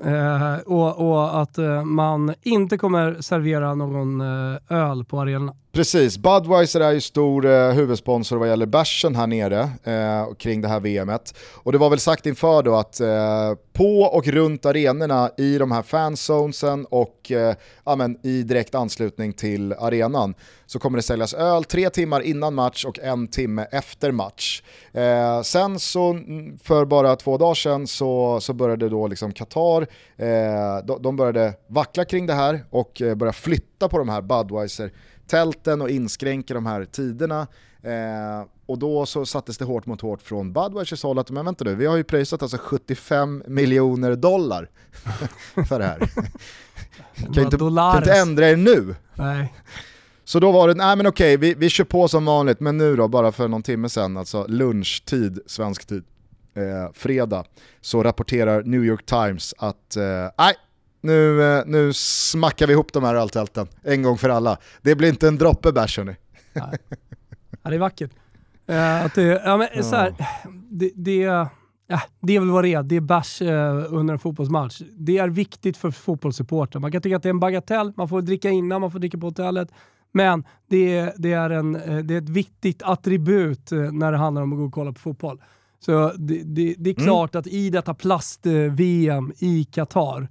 Eh, 0.06 0.58
och, 0.66 1.10
och, 1.10 1.42
att 1.42 1.58
eh, 1.58 1.84
man 1.84 2.34
inte 2.42 2.78
kommer 2.78 3.22
servera 3.22 3.76
någon 3.76 4.22
eh, 4.22 4.58
öl 4.70 5.06
på 5.06 5.22
arenan. 5.22 5.56
Precis, 5.72 6.18
Budweiser 6.18 6.80
är 6.80 6.92
ju 6.92 7.02
stor 7.02 7.46
eh, 7.46 7.72
huvudsponsor 7.72 8.38
vad 8.38 8.50
gäller 8.50 8.66
bärsen 8.66 9.16
här 9.16 9.28
nere 9.28 9.70
eh, 9.84 10.34
kring 10.34 10.62
det 10.62 10.68
här 10.68 10.80
VMet. 10.80 11.34
Och 11.54 11.72
det 11.72 11.78
var 11.78 11.90
väl 11.90 12.00
sagt 12.00 12.26
inför 12.26 12.64
då 12.64 12.76
att 12.76 13.00
eh, 13.00 13.54
på 13.74 14.02
och 14.02 14.28
runt 14.28 14.66
arenorna 14.66 15.32
i 15.38 15.58
de 15.58 15.72
här 15.72 15.82
fanzonesen 15.82 16.86
och 16.86 17.32
eh, 17.32 17.56
ja, 17.86 18.10
i 18.24 18.44
direkt 18.44 18.76
anslutning 18.76 19.34
till 19.34 19.74
arenan 19.74 20.34
så 20.66 20.80
kommer 20.80 20.98
det 20.98 21.02
säljas 21.02 21.34
öl 21.34 21.64
tre 21.64 21.90
timmar 21.90 22.22
innan 22.22 22.54
match 22.54 22.86
och 22.86 23.00
en 23.00 23.28
timme 23.28 23.68
efter 23.72 24.12
match. 24.12 24.64
Eh, 24.94 25.42
sen 25.42 25.80
så 25.80 26.20
för 26.64 26.86
bara 26.86 27.16
två 27.16 27.38
dagar 27.38 27.54
sedan 27.54 27.88
så, 27.88 28.40
så 28.42 28.54
började 28.54 28.90
då 28.90 29.08
liksom 29.08 29.32
Qatar, 29.32 29.82
eh, 30.18 30.86
de, 30.86 31.02
de 31.02 31.16
började 31.16 31.54
vackla 31.68 32.06
kring 32.06 32.26
det 32.26 32.34
här 32.34 32.66
och 32.70 33.02
eh, 33.02 33.16
börja 33.16 33.34
flytta 33.34 33.90
på 33.90 33.98
de 33.98 34.10
här 34.10 34.22
Budweiser 34.22 34.92
tälten 35.30 35.82
och 35.82 35.90
inskränker 35.90 36.56
de 36.56 36.66
här 36.66 36.86
tiderna. 36.86 37.48
Eh, 37.84 38.48
och 38.66 38.80
då 38.80 39.06
så 39.06 39.26
sattes 39.26 39.58
det 39.58 39.66
hårt 39.66 39.86
mot 39.86 40.02
hårt 40.02 40.22
från 40.22 40.54
Budweisers 40.54 41.04
håll 41.04 41.20
att 41.20 41.32
men 41.32 41.46
vänta 41.46 41.64
nu, 41.64 41.76
vi 41.76 41.86
har 41.86 41.98
ju 41.98 42.04
pröjsat 42.04 42.42
alltså 42.42 42.58
75 42.58 43.44
miljoner 43.48 44.16
dollar 44.16 44.70
för 45.68 45.80
det 45.80 45.86
här. 45.86 46.00
kan 47.34 47.44
inte, 47.44 47.58
kan 47.58 47.98
inte 47.98 48.14
ändra 48.14 48.50
er 48.50 48.56
nu. 48.56 48.96
Nej. 49.16 49.54
Så 50.24 50.40
då 50.40 50.52
var 50.52 50.68
det, 50.68 50.74
nej 50.74 50.96
men 50.96 51.08
okej, 51.08 51.38
vi, 51.38 51.54
vi 51.54 51.70
kör 51.70 51.84
på 51.84 52.08
som 52.08 52.26
vanligt, 52.26 52.60
men 52.60 52.78
nu 52.78 52.96
då, 52.96 53.08
bara 53.08 53.32
för 53.32 53.48
någon 53.48 53.64
timme 53.64 53.90
sedan, 53.90 54.18
alltså 54.18 54.46
lunchtid, 54.48 55.40
svensk 55.46 55.86
tid, 55.86 56.04
eh, 56.54 56.92
fredag, 56.94 57.44
så 57.82 58.04
rapporterar 58.04 58.64
New 58.64 58.86
York 58.86 59.06
Times 59.06 59.56
att, 59.58 59.96
eh, 59.96 60.04
nej, 60.38 60.56
nu, 61.02 61.44
eh, 61.44 61.64
nu 61.66 61.94
smackar 61.94 62.68
vi 62.68 62.74
ihop 62.74 62.94
de 62.94 63.04
här 63.04 63.16
öltälten 63.16 63.68
en 63.84 64.04
gång 64.04 64.18
för 64.18 64.30
alla. 64.30 64.58
Det 64.82 64.96
blir 64.96 65.10
inte 65.10 65.28
en 65.28 65.38
droppe 65.38 65.72
bärs 65.72 65.98
hörni. 65.98 66.16
Ja, 66.54 66.72
det 67.64 67.76
är 67.76 67.80
vackert. 67.80 68.12
Uh, 68.70 69.06
att 69.06 69.16
det, 69.16 69.42
ja, 69.46 69.58
men, 69.58 69.68
ja. 69.76 69.84
Så 69.84 69.96
här, 69.96 70.16
det, 70.70 70.92
det, 70.96 71.16
ja, 71.88 72.02
det 72.20 72.36
är 72.36 72.40
väl 72.40 72.50
vad 72.50 72.64
det 72.64 72.74
är. 72.74 72.84
Det 72.84 72.96
är 72.96 73.02
bärs 73.02 73.42
uh, 73.42 73.50
under 73.90 74.14
en 74.14 74.20
fotbollsmatch. 74.20 74.82
Det 74.98 75.18
är 75.18 75.30
viktigt 75.30 75.78
för 75.78 75.92
fotbollssupportrar. 75.92 76.82
Man 76.82 76.92
kan 76.92 77.02
tycka 77.02 77.16
att 77.16 77.24
det 77.24 77.30
är 77.30 77.34
en 77.34 77.40
bagatell, 77.40 77.94
man 77.96 78.10
får 78.10 78.22
dricka 78.22 78.50
innan, 78.50 78.82
man 78.82 78.92
får 78.92 79.00
dricka 79.00 79.18
på 79.18 79.28
hotellet. 79.28 79.72
Men 80.12 80.44
det, 80.70 81.14
det, 81.18 81.34
är, 81.34 81.50
en, 81.50 81.74
det 82.04 82.14
är 82.14 82.18
ett 82.18 82.30
viktigt 82.30 82.84
attribut 82.84 83.72
när 83.72 84.12
det 84.12 84.18
handlar 84.18 84.42
om 84.42 84.54
att 84.54 84.60
gå 84.60 84.66
och 84.66 84.74
kolla 84.74 84.92
på 84.92 85.00
fotboll. 85.00 85.42
Så 85.80 86.12
det, 86.18 86.44
det, 86.44 86.76
det 86.78 86.90
är 86.90 86.94
mm. 86.94 87.06
klart 87.06 87.36
mm. 87.36 87.40
att 87.40 87.48
i 87.48 87.70
detta 87.70 87.94
plast-VM 87.94 89.34
i 89.40 89.64
Qatar 89.64 90.22
Eh, 90.22 90.28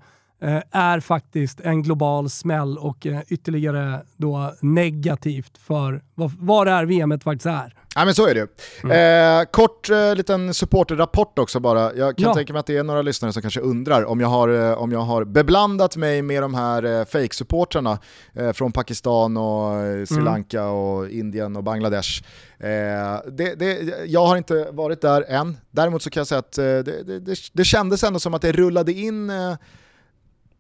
är 0.71 1.01
faktiskt 1.01 1.61
en 1.61 1.83
global 1.83 2.31
smäll 2.31 2.79
och 2.79 3.07
eh, 3.07 3.21
ytterligare 3.29 4.01
då 4.17 4.55
negativt 4.61 5.59
för 5.59 6.03
vad, 6.15 6.33
vad 6.39 6.67
det 6.67 6.71
här 6.71 6.85
VMet 6.85 7.25
faktiskt 7.25 7.47
är. 7.47 7.75
Ja 7.95 8.05
men 8.05 8.15
så 8.15 8.27
är 8.27 8.35
det 8.35 8.49
mm. 8.85 9.41
eh, 9.41 9.45
Kort 9.51 9.91
eh, 9.91 10.15
liten 10.15 10.55
supporterrapport 10.55 11.39
också 11.39 11.61
bara. 11.61 11.95
Jag 11.95 12.17
kan 12.17 12.29
ja. 12.29 12.35
tänka 12.35 12.53
mig 12.53 12.61
att 12.61 12.67
det 12.67 12.77
är 12.77 12.83
några 12.83 13.03
lyssnare 13.03 13.33
som 13.33 13.43
kanske 13.43 13.61
undrar 13.61 14.05
om 14.05 14.21
jag 14.21 14.29
har, 14.29 14.49
eh, 14.49 14.83
om 14.83 14.93
jag 14.93 15.01
har 15.01 15.25
beblandat 15.25 15.97
mig 15.97 16.23
med 16.23 16.43
de 16.43 16.55
här 16.55 16.83
eh, 16.83 17.05
fake-supportrarna 17.05 17.99
eh, 18.35 18.53
från 18.53 18.73
Pakistan 18.73 19.37
och 19.37 19.75
eh, 19.75 20.05
Sri 20.05 20.15
mm. 20.15 20.25
Lanka 20.25 20.61
mm. 20.61 20.73
och 20.73 21.09
Indien 21.09 21.57
och 21.57 21.65
Bangladesh. 21.65 22.23
Eh, 22.59 22.69
det, 23.33 23.55
det, 23.55 23.79
jag 24.07 24.27
har 24.27 24.37
inte 24.37 24.69
varit 24.73 25.01
där 25.01 25.25
än. 25.29 25.57
Däremot 25.71 26.03
så 26.03 26.11
kan 26.11 26.21
jag 26.21 26.27
säga 26.27 26.39
att 26.39 26.53
det, 26.53 26.83
det, 26.83 27.35
det, 27.53 27.65
kändes 27.65 28.05
ändå 28.05 28.19
som 28.19 28.35
att 28.35 28.43
det 28.43 28.53
rullade 28.53 28.93
in 28.93 29.31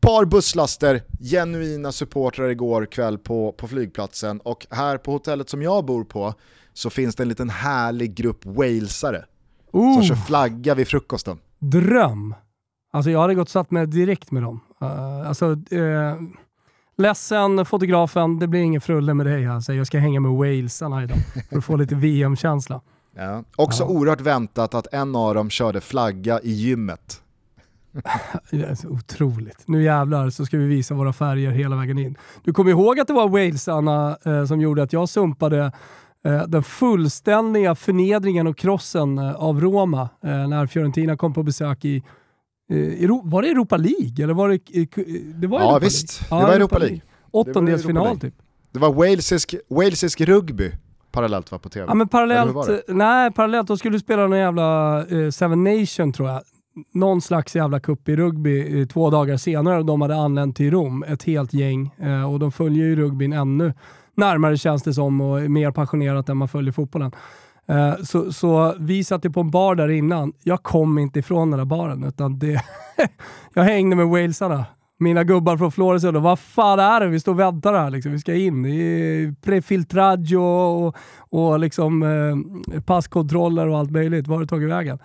par 0.00 0.24
busslaster 0.24 1.02
genuina 1.20 1.92
supportrar 1.92 2.48
igår 2.48 2.86
kväll 2.86 3.18
på, 3.18 3.52
på 3.52 3.68
flygplatsen 3.68 4.40
och 4.40 4.66
här 4.70 4.98
på 4.98 5.12
hotellet 5.12 5.48
som 5.48 5.62
jag 5.62 5.84
bor 5.84 6.04
på 6.04 6.34
så 6.72 6.90
finns 6.90 7.16
det 7.16 7.22
en 7.22 7.28
liten 7.28 7.50
härlig 7.50 8.14
grupp 8.14 8.46
walesare 8.46 9.24
uh. 9.74 9.94
som 9.94 10.02
kör 10.02 10.14
flagga 10.14 10.74
vid 10.74 10.88
frukosten. 10.88 11.38
Dröm! 11.58 12.34
Alltså 12.92 13.10
jag 13.10 13.20
hade 13.20 13.34
gått 13.34 13.48
och 13.48 13.52
satt 13.52 13.70
mig 13.70 13.86
direkt 13.86 14.30
med 14.30 14.42
dem. 14.42 14.60
Uh, 14.82 15.28
alltså, 15.28 15.46
uh, 15.72 16.14
ledsen 16.96 17.64
fotografen, 17.64 18.38
det 18.38 18.46
blir 18.46 18.60
ingen 18.60 18.80
frulle 18.80 19.14
med 19.14 19.26
dig. 19.26 19.46
Alltså. 19.46 19.72
Jag 19.72 19.86
ska 19.86 19.98
hänga 19.98 20.20
med 20.20 20.30
walesarna 20.30 21.02
idag 21.02 21.18
för 21.50 21.58
att 21.58 21.64
få 21.64 21.76
lite 21.76 21.94
VM-känsla. 21.94 22.80
Ja. 23.16 23.44
Också 23.56 23.82
ja. 23.82 23.88
oerhört 23.88 24.20
väntat 24.20 24.74
att 24.74 24.86
en 24.92 25.16
av 25.16 25.34
dem 25.34 25.50
körde 25.50 25.80
flagga 25.80 26.40
i 26.40 26.50
gymmet. 26.50 27.22
otroligt. 28.88 29.68
Nu 29.68 29.82
jävlar 29.82 30.30
så 30.30 30.46
ska 30.46 30.58
vi 30.58 30.66
visa 30.66 30.94
våra 30.94 31.12
färger 31.12 31.50
hela 31.50 31.76
vägen 31.76 31.98
in. 31.98 32.16
Du 32.44 32.52
kommer 32.52 32.70
ihåg 32.70 33.00
att 33.00 33.06
det 33.06 33.12
var 33.12 33.28
walesarna 33.28 34.18
eh, 34.24 34.44
som 34.44 34.60
gjorde 34.60 34.82
att 34.82 34.92
jag 34.92 35.08
sumpade 35.08 35.72
eh, 36.24 36.42
den 36.46 36.62
fullständiga 36.62 37.74
förnedringen 37.74 38.46
och 38.46 38.58
krossen 38.58 39.18
eh, 39.18 39.34
av 39.34 39.60
Roma 39.60 40.02
eh, 40.02 40.48
när 40.48 40.66
Fiorentina 40.66 41.16
kom 41.16 41.34
på 41.34 41.42
besök 41.42 41.84
i 41.84 41.96
eh, 42.70 43.10
var 43.24 43.42
det 43.42 43.48
Europa 43.48 43.76
League? 43.76 44.24
Eller 44.24 44.34
var 44.34 44.48
det, 44.48 44.58
det 45.40 45.46
var 45.46 45.60
ja 45.60 45.66
Europa 45.66 45.78
visst, 45.84 46.30
League. 46.30 46.46
det 46.46 46.50
var 46.50 46.56
Europa 46.56 46.78
League. 46.78 47.00
Åttondelsfinal 47.30 48.20
typ. 48.20 48.34
Det 48.72 48.78
var 48.78 48.92
walesisk, 48.92 49.54
walesisk 49.68 50.20
rugby 50.20 50.72
parallellt 51.10 51.52
var 51.52 51.58
på 51.58 51.68
tv. 51.68 51.86
Ja 51.88 51.94
men 51.94 52.08
parallellt, 52.08 52.68
nej 52.88 53.32
parallellt, 53.32 53.68
då 53.68 53.76
skulle 53.76 53.94
du 53.94 54.00
spela 54.00 54.26
någon 54.26 54.38
jävla 54.38 54.98
eh, 55.06 55.30
Seven 55.30 55.64
Nation 55.64 56.12
tror 56.12 56.28
jag 56.28 56.42
någon 56.92 57.20
slags 57.20 57.56
jävla 57.56 57.80
kupp 57.80 58.08
i 58.08 58.16
rugby 58.16 58.80
eh, 58.80 58.86
två 58.86 59.10
dagar 59.10 59.36
senare 59.36 59.78
och 59.78 59.86
de 59.86 60.00
hade 60.00 60.16
anlänt 60.16 60.56
till 60.56 60.70
Rom, 60.70 61.02
ett 61.02 61.22
helt 61.22 61.52
gäng. 61.52 61.94
Eh, 61.98 62.32
och 62.32 62.38
de 62.38 62.52
följer 62.52 62.84
ju 62.84 62.96
rugbyn 62.96 63.32
ännu 63.32 63.72
närmare 64.18 64.56
känns 64.56 64.82
det 64.82 64.94
som 64.94 65.20
och 65.20 65.40
är 65.40 65.48
mer 65.48 65.70
passionerat 65.70 66.28
än 66.28 66.36
man 66.36 66.48
följer 66.48 66.72
fotbollen. 66.72 67.12
Eh, 67.68 67.94
så, 68.02 68.32
så 68.32 68.74
vi 68.78 69.04
satt 69.04 69.32
på 69.32 69.40
en 69.40 69.50
bar 69.50 69.74
där 69.74 69.88
innan. 69.88 70.32
Jag 70.42 70.62
kom 70.62 70.98
inte 70.98 71.18
ifrån 71.18 71.50
den 71.50 71.58
där 71.58 71.64
baren 71.64 72.04
utan 72.04 72.38
det 72.38 72.62
jag 73.54 73.62
hängde 73.62 73.96
med 73.96 74.08
walesarna. 74.08 74.64
Mina 75.00 75.24
gubbar 75.24 75.56
från 75.56 75.72
Flores 75.72 76.04
och 76.04 76.14
vad 76.14 76.38
fan 76.38 76.78
är 76.78 77.00
det? 77.00 77.06
Vi 77.06 77.20
står 77.20 77.32
och 77.32 77.40
väntar 77.40 77.74
här 77.74 77.90
liksom. 77.90 78.12
Vi 78.12 78.18
ska 78.18 78.34
in. 78.34 78.62
Det 78.62 78.70
är 78.70 79.34
prefiltraggio 79.42 80.38
och, 80.38 80.96
och 81.18 81.58
liksom, 81.58 82.02
eh, 82.02 82.80
passkontroller 82.80 83.68
och 83.68 83.78
allt 83.78 83.90
möjligt. 83.90 84.26
Var 84.26 84.36
har 84.36 84.40
du 84.40 84.46
tagit 84.46 84.70
vägen? 84.70 84.98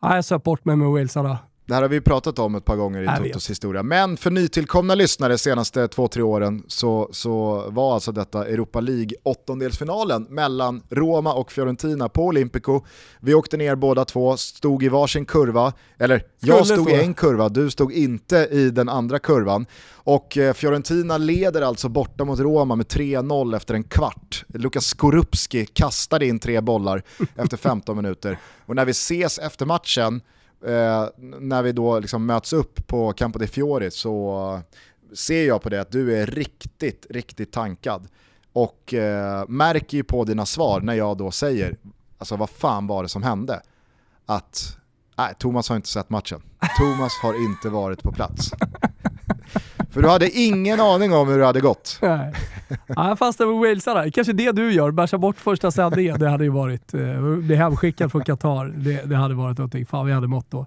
Jag 0.00 0.24
söp 0.24 0.42
bort 0.42 0.64
mig 0.64 0.76
med 0.76 0.88
walesarna. 0.88 1.38
Det 1.66 1.74
här 1.74 1.82
har 1.82 1.88
vi 1.88 2.00
pratat 2.00 2.38
om 2.38 2.54
ett 2.54 2.64
par 2.64 2.76
gånger 2.76 3.02
i 3.02 3.28
Totos 3.28 3.50
historia. 3.50 3.82
Men 3.82 4.16
för 4.16 4.30
nytillkomna 4.30 4.94
lyssnare 4.94 5.32
de 5.32 5.38
senaste 5.38 5.88
två, 5.88 6.08
tre 6.08 6.22
åren 6.22 6.62
så, 6.68 7.08
så 7.12 7.64
var 7.70 7.94
alltså 7.94 8.12
detta 8.12 8.46
Europa 8.46 8.80
League 8.80 9.10
åttondelsfinalen 9.22 10.22
mellan 10.22 10.82
Roma 10.90 11.32
och 11.32 11.52
Fiorentina 11.52 12.08
på 12.08 12.24
Olympico. 12.24 12.84
Vi 13.20 13.34
åkte 13.34 13.56
ner 13.56 13.74
båda 13.74 14.04
två, 14.04 14.36
stod 14.36 14.82
i 14.82 14.88
varsin 14.88 15.24
kurva, 15.26 15.72
eller 15.98 16.18
Skulle 16.18 16.52
jag 16.56 16.66
stod 16.66 16.84
få. 16.84 16.90
i 16.90 17.00
en 17.00 17.14
kurva, 17.14 17.48
du 17.48 17.70
stod 17.70 17.92
inte 17.92 18.36
i 18.36 18.70
den 18.70 18.88
andra 18.88 19.18
kurvan. 19.18 19.66
Och 19.92 20.36
eh, 20.38 20.54
Fiorentina 20.54 21.18
leder 21.18 21.62
alltså 21.62 21.88
borta 21.88 22.24
mot 22.24 22.40
Roma 22.40 22.76
med 22.76 22.86
3-0 22.86 23.56
efter 23.56 23.74
en 23.74 23.84
kvart. 23.84 24.44
Lukas 24.48 24.86
Skorupski 24.86 25.66
kastade 25.66 26.26
in 26.26 26.38
tre 26.38 26.60
bollar 26.60 27.02
efter 27.36 27.56
15 27.56 27.96
minuter. 27.96 28.38
Och 28.66 28.74
när 28.76 28.84
vi 28.84 28.90
ses 28.90 29.38
efter 29.38 29.66
matchen 29.66 30.20
eh, 30.64 31.08
när 31.40 31.62
vi 31.62 31.72
då 31.72 31.98
liksom 31.98 32.26
möts 32.26 32.52
upp 32.52 32.86
på 32.86 33.12
Campo 33.12 33.38
de 33.38 33.46
Fiori 33.46 33.90
så 33.90 34.60
ser 35.14 35.46
jag 35.46 35.62
på 35.62 35.68
det 35.68 35.80
att 35.80 35.92
du 35.92 36.16
är 36.16 36.26
riktigt, 36.26 37.06
riktigt 37.10 37.52
tankad. 37.52 38.08
Och 38.52 38.94
eh, 38.94 39.44
märker 39.48 39.96
ju 39.96 40.04
på 40.04 40.24
dina 40.24 40.46
svar 40.46 40.80
när 40.80 40.94
jag 40.94 41.16
då 41.16 41.30
säger, 41.30 41.76
alltså 42.18 42.36
vad 42.36 42.50
fan 42.50 42.86
var 42.86 43.02
det 43.02 43.08
som 43.08 43.22
hände? 43.22 43.62
Att, 44.26 44.76
nej, 45.16 45.34
Thomas 45.38 45.68
har 45.68 45.76
inte 45.76 45.88
sett 45.88 46.10
matchen. 46.10 46.42
Thomas 46.78 47.12
har 47.22 47.44
inte 47.44 47.68
varit 47.68 48.02
på 48.02 48.12
plats. 48.12 48.50
För 49.96 50.02
du 50.02 50.08
hade 50.08 50.30
ingen 50.30 50.80
aning 50.80 51.12
om 51.12 51.28
hur 51.28 51.38
det 51.38 51.46
hade 51.46 51.60
gått. 51.60 51.98
Nej. 52.02 52.32
Ja, 52.86 53.08
jag 53.08 53.18
fastnade 53.18 53.52
med 53.52 53.60
walesarna. 53.60 54.10
Kanske 54.10 54.32
det 54.32 54.52
du 54.52 54.72
gör, 54.72 54.90
bärsa 54.90 55.18
bort 55.18 55.36
första 55.36 55.70
sändningen. 55.70 56.18
Det 56.18 56.28
hade 56.28 56.44
ju 56.44 56.50
varit, 56.50 56.94
eh, 56.94 57.20
bli 57.22 57.54
hemskickad 57.54 58.12
från 58.12 58.24
Qatar. 58.24 58.64
Det, 58.76 59.02
det 59.04 59.16
hade 59.16 59.34
varit 59.34 59.58
någonting. 59.58 59.86
Fan 59.86 60.06
vi 60.06 60.12
hade 60.12 60.26
mått 60.26 60.50
då. 60.50 60.66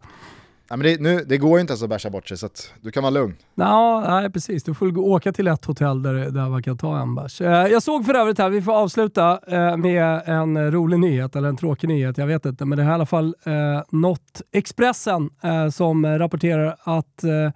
Ja, 0.69 0.75
men 0.75 0.79
det, 0.79 1.01
nu, 1.01 1.23
det 1.27 1.37
går 1.37 1.57
ju 1.57 1.61
inte 1.61 1.71
ens 1.71 1.83
att 1.83 1.89
bärsa 1.89 2.09
bort 2.09 2.27
sig 2.27 2.37
så 2.37 2.45
att 2.45 2.73
du 2.81 2.91
kan 2.91 3.03
vara 3.03 3.11
lugn. 3.11 3.35
Nå, 3.55 4.03
nej, 4.07 4.29
precis. 4.29 4.63
Du 4.63 4.73
får 4.73 4.97
åka 4.97 5.31
till 5.31 5.47
ett 5.47 5.65
hotell 5.65 6.03
där, 6.03 6.13
där 6.13 6.49
man 6.49 6.63
kan 6.63 6.77
ta 6.77 6.99
en 7.01 7.15
bärs. 7.15 7.41
Eh, 7.41 7.67
jag 7.67 7.83
såg 7.83 8.05
för 8.05 8.13
övrigt 8.13 8.37
här, 8.37 8.49
vi 8.49 8.61
får 8.61 8.73
avsluta 8.73 9.39
eh, 9.47 9.77
med 9.77 10.21
en 10.25 10.71
rolig 10.71 10.99
nyhet, 10.99 11.35
eller 11.35 11.49
en 11.49 11.57
tråkig 11.57 11.87
nyhet, 11.87 12.17
jag 12.17 12.27
vet 12.27 12.45
inte. 12.45 12.65
Men 12.65 12.77
det 12.77 12.83
är 12.83 12.89
i 12.89 12.93
alla 12.93 13.05
fall 13.05 13.35
eh, 13.43 13.53
något 13.89 14.41
Expressen 14.51 15.29
eh, 15.43 15.69
som 15.69 16.05
rapporterar 16.19 16.75
att 16.83 17.23
eh, 17.23 17.51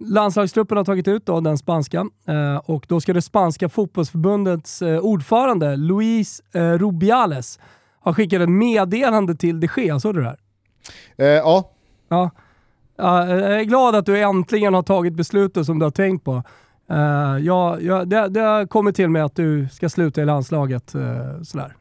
landslagstruppen 0.00 0.76
har 0.76 0.84
tagit 0.84 1.08
ut 1.08 1.26
då, 1.26 1.40
den 1.40 1.58
spanska 1.58 2.06
eh, 2.28 2.56
och 2.56 2.84
då 2.88 3.00
ska 3.00 3.12
det 3.12 3.22
spanska 3.22 3.68
fotbollsförbundets 3.68 4.82
eh, 4.82 4.98
ordförande 4.98 5.76
Luis 5.76 6.42
eh, 6.52 6.72
Rubiales 6.72 7.58
ha 8.00 8.14
skickat 8.14 8.42
ett 8.42 8.48
meddelande 8.48 9.34
till 9.34 9.60
de 9.60 9.68
Gea. 9.76 10.00
Såg 10.00 10.14
du 10.14 10.20
det 10.20 10.26
här? 10.26 10.38
Eh, 11.16 11.26
ja. 11.26 11.70
Ja. 12.08 12.30
Ja, 13.00 13.28
jag 13.28 13.60
är 13.60 13.64
glad 13.64 13.94
att 13.94 14.06
du 14.06 14.22
äntligen 14.22 14.74
har 14.74 14.82
tagit 14.82 15.12
beslutet 15.12 15.66
som 15.66 15.78
du 15.78 15.86
har 15.86 15.90
tänkt 15.90 16.24
på. 16.24 16.42
Ja, 17.40 17.78
det, 18.06 18.28
det 18.28 18.40
har 18.40 18.66
kommit 18.66 18.96
till 18.96 19.08
mig 19.08 19.22
att 19.22 19.36
du 19.36 19.68
ska 19.72 19.88
sluta 19.88 20.22
i 20.22 20.24
landslaget. 20.24 20.94
Sådär. 21.42 21.76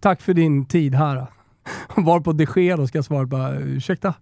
Tack 0.00 0.22
för 0.22 0.34
din 0.34 0.66
tid 0.66 0.94
här. 0.94 1.26
Var 1.96 2.20
på 2.20 2.32
de 2.32 2.46
Gea 2.56 2.86
ska 2.86 2.98
jag 2.98 3.04
svara 3.04 3.26
bara, 3.26 3.54
ursäkta? 3.54 4.14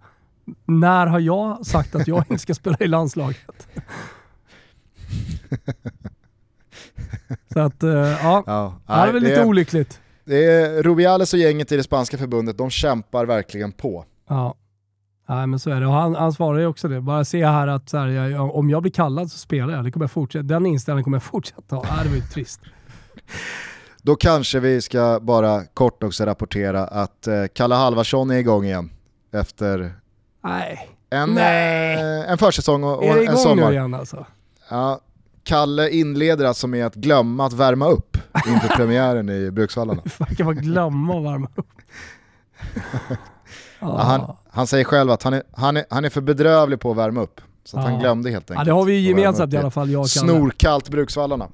När 0.65 1.07
har 1.07 1.21
jag 1.21 1.67
sagt 1.67 1.95
att 1.95 2.09
jag 2.09 2.25
inte 2.31 2.43
ska 2.43 2.55
spela 2.55 2.77
i 2.81 2.89
landslaget? 2.89 3.69
Så 7.53 7.61
att, 7.61 7.85
uh, 7.85 7.91
ja, 7.91 8.43
ja 8.47 8.81
det 8.87 8.93
är 8.93 9.13
väl 9.13 9.23
lite 9.23 9.41
det, 9.41 9.45
olyckligt. 9.45 10.01
Det 10.25 10.45
är 10.45 10.83
Rubiales 10.83 11.33
och 11.33 11.39
gänget 11.39 11.73
i 11.73 11.77
det 11.77 11.83
spanska 11.83 12.19
förbundet, 12.19 12.59
de 12.59 12.71
kämpar 12.71 13.27
verkligen 13.27 13.73
på. 13.73 14.05
Ja. 14.29 14.55
Nej 15.29 15.47
men 15.47 15.59
så 15.59 15.71
är 15.71 15.81
det. 15.81 15.87
Och 15.87 15.93
han, 15.93 16.15
han 16.15 16.33
svarar 16.33 16.59
ju 16.59 16.67
också 16.67 16.89
det. 16.89 17.01
Bara 17.01 17.25
se 17.25 17.47
här 17.47 17.69
att 17.69 17.89
så 17.89 17.99
här, 17.99 18.07
jag, 18.07 18.55
om 18.55 18.71
jag 18.71 18.83
blir 18.83 18.93
kallad 18.93 19.31
så 19.31 19.39
spelar 19.39 19.75
jag. 19.75 19.85
Det 19.85 19.91
kommer 19.91 20.05
jag 20.05 20.11
fortsätta. 20.11 20.43
Den 20.43 20.67
inställningen 20.67 21.05
kommer 21.05 21.17
jag 21.17 21.23
fortsätta 21.23 21.77
ha. 21.77 21.83
Nej, 21.83 22.05
det 22.05 22.09
var 22.09 22.17
ju 22.17 22.23
trist. 22.23 22.61
Då 24.03 24.17
kanske 24.17 24.61
vi 24.61 24.83
ska 24.83 25.21
bara 25.23 25.65
kort 25.65 26.03
också 26.03 26.25
rapportera 26.25 26.87
att 26.87 27.27
eh, 27.27 27.45
Kalle 27.55 27.75
Halvarsson 27.75 28.31
är 28.31 28.37
igång 28.37 28.65
igen 28.65 28.91
efter 29.33 29.95
Nej. 30.45 30.89
En, 31.11 31.35
Nej. 31.35 31.95
Eh, 31.95 32.31
en 32.31 32.39
försäsong 32.39 32.85
och, 32.85 32.99
och 32.99 33.05
är 33.05 33.17
det 33.17 33.27
en 33.27 33.37
sommar. 33.37 33.67
Nu 33.67 33.73
igen 33.73 33.95
alltså? 33.95 34.27
Ja, 34.71 35.01
Kalle 35.45 35.91
inleder 35.91 36.45
alltså 36.45 36.67
med 36.67 36.87
att 36.87 36.95
glömma 36.95 37.47
att 37.47 37.53
värma 37.53 37.89
upp 37.89 38.17
inför 38.47 38.69
premiären 38.77 39.29
i 39.29 39.51
Bruksvallarna. 39.51 40.03
Hur 40.29 40.37
kan 40.37 40.47
man 40.47 40.57
glömma 40.57 41.19
att 41.19 41.25
värma 41.25 41.49
upp? 41.55 41.67
Ja, 43.81 43.99
han, 44.03 44.37
han 44.51 44.67
säger 44.67 44.85
själv 44.85 45.11
att 45.11 45.23
han 45.23 45.35
är, 45.35 45.43
han, 45.53 45.77
är, 45.77 45.85
han 45.91 46.05
är 46.05 46.11
för 46.11 46.21
bedrövlig 46.21 46.81
på 46.81 46.91
att 46.91 46.97
värma 46.97 47.23
upp. 47.23 47.41
Så 47.65 47.77
ja. 47.77 47.81
han 47.81 47.99
glömde 47.99 48.31
helt 48.31 48.51
enkelt. 48.51 48.59
Ja, 48.67 48.73
det 48.73 48.79
har 48.79 48.85
vi 48.85 48.93
ju 48.93 49.01
gemensamt 49.01 49.55
i 49.55 49.57
alla 49.57 49.71
fall, 49.71 49.91
jag 49.91 50.01
och 50.01 50.11
Snorkallt 50.11 50.89
Bruksvallarna. 50.89 51.49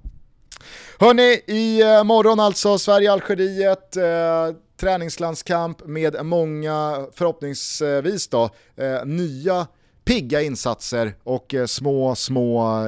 Hörni, 0.98 1.42
i 1.46 1.82
eh, 1.82 2.04
morgon 2.04 2.40
alltså, 2.40 2.78
Sverige-Algeriet, 2.78 3.96
eh, 3.96 4.02
träningslandskamp 4.80 5.86
med 5.86 6.26
många, 6.26 7.06
förhoppningsvis 7.12 8.28
då, 8.28 8.50
eh, 8.76 9.04
nya 9.04 9.66
pigga 10.10 10.42
insatser 10.42 11.14
och 11.22 11.54
eh, 11.54 11.66
små, 11.66 12.14
små 12.14 12.78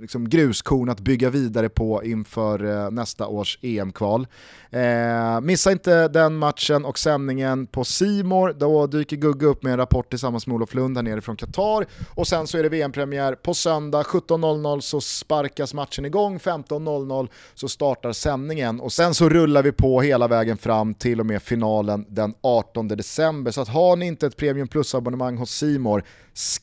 liksom, 0.00 0.28
gruskorn 0.28 0.88
att 0.88 1.00
bygga 1.00 1.30
vidare 1.30 1.68
på 1.68 2.04
inför 2.04 2.64
eh, 2.64 2.90
nästa 2.90 3.26
års 3.26 3.58
EM-kval. 3.62 4.26
Eh, 4.70 5.40
missa 5.40 5.72
inte 5.72 6.08
den 6.08 6.36
matchen 6.36 6.84
och 6.84 6.98
sändningen 6.98 7.66
på 7.66 7.84
Simor. 7.84 8.52
Då 8.58 8.86
dyker 8.86 9.16
Gugge 9.16 9.46
upp 9.46 9.62
med 9.62 9.72
en 9.72 9.78
rapport 9.78 10.10
tillsammans 10.10 10.46
med 10.46 10.54
Olof 10.54 10.74
Lund 10.74 10.96
här 10.96 11.02
nere 11.02 11.20
från 11.20 11.36
Qatar. 11.36 11.86
Och 12.14 12.28
sen 12.28 12.46
så 12.46 12.58
är 12.58 12.62
det 12.62 12.68
VM-premiär 12.68 13.34
på 13.34 13.54
söndag. 13.54 14.02
17.00 14.02 14.80
så 14.80 15.00
sparkas 15.00 15.74
matchen 15.74 16.04
igång, 16.04 16.38
15.00 16.38 17.28
så 17.54 17.68
startar 17.68 18.12
sändningen. 18.12 18.80
Och 18.80 18.92
sen 18.92 19.14
så 19.14 19.28
rullar 19.28 19.62
vi 19.62 19.72
på 19.72 20.00
hela 20.00 20.28
vägen 20.28 20.56
fram 20.56 20.94
till 20.94 21.20
och 21.20 21.26
med 21.26 21.42
finalen 21.42 22.06
den 22.08 22.34
18 22.40 22.88
december. 22.88 23.50
Så 23.50 23.60
att 23.60 23.68
har 23.68 23.96
ni 23.96 24.06
inte 24.06 24.26
ett 24.26 24.36
Premium 24.36 24.68
Plus-abonnemang 24.68 25.36
hos 25.36 25.50
Simor 25.50 26.04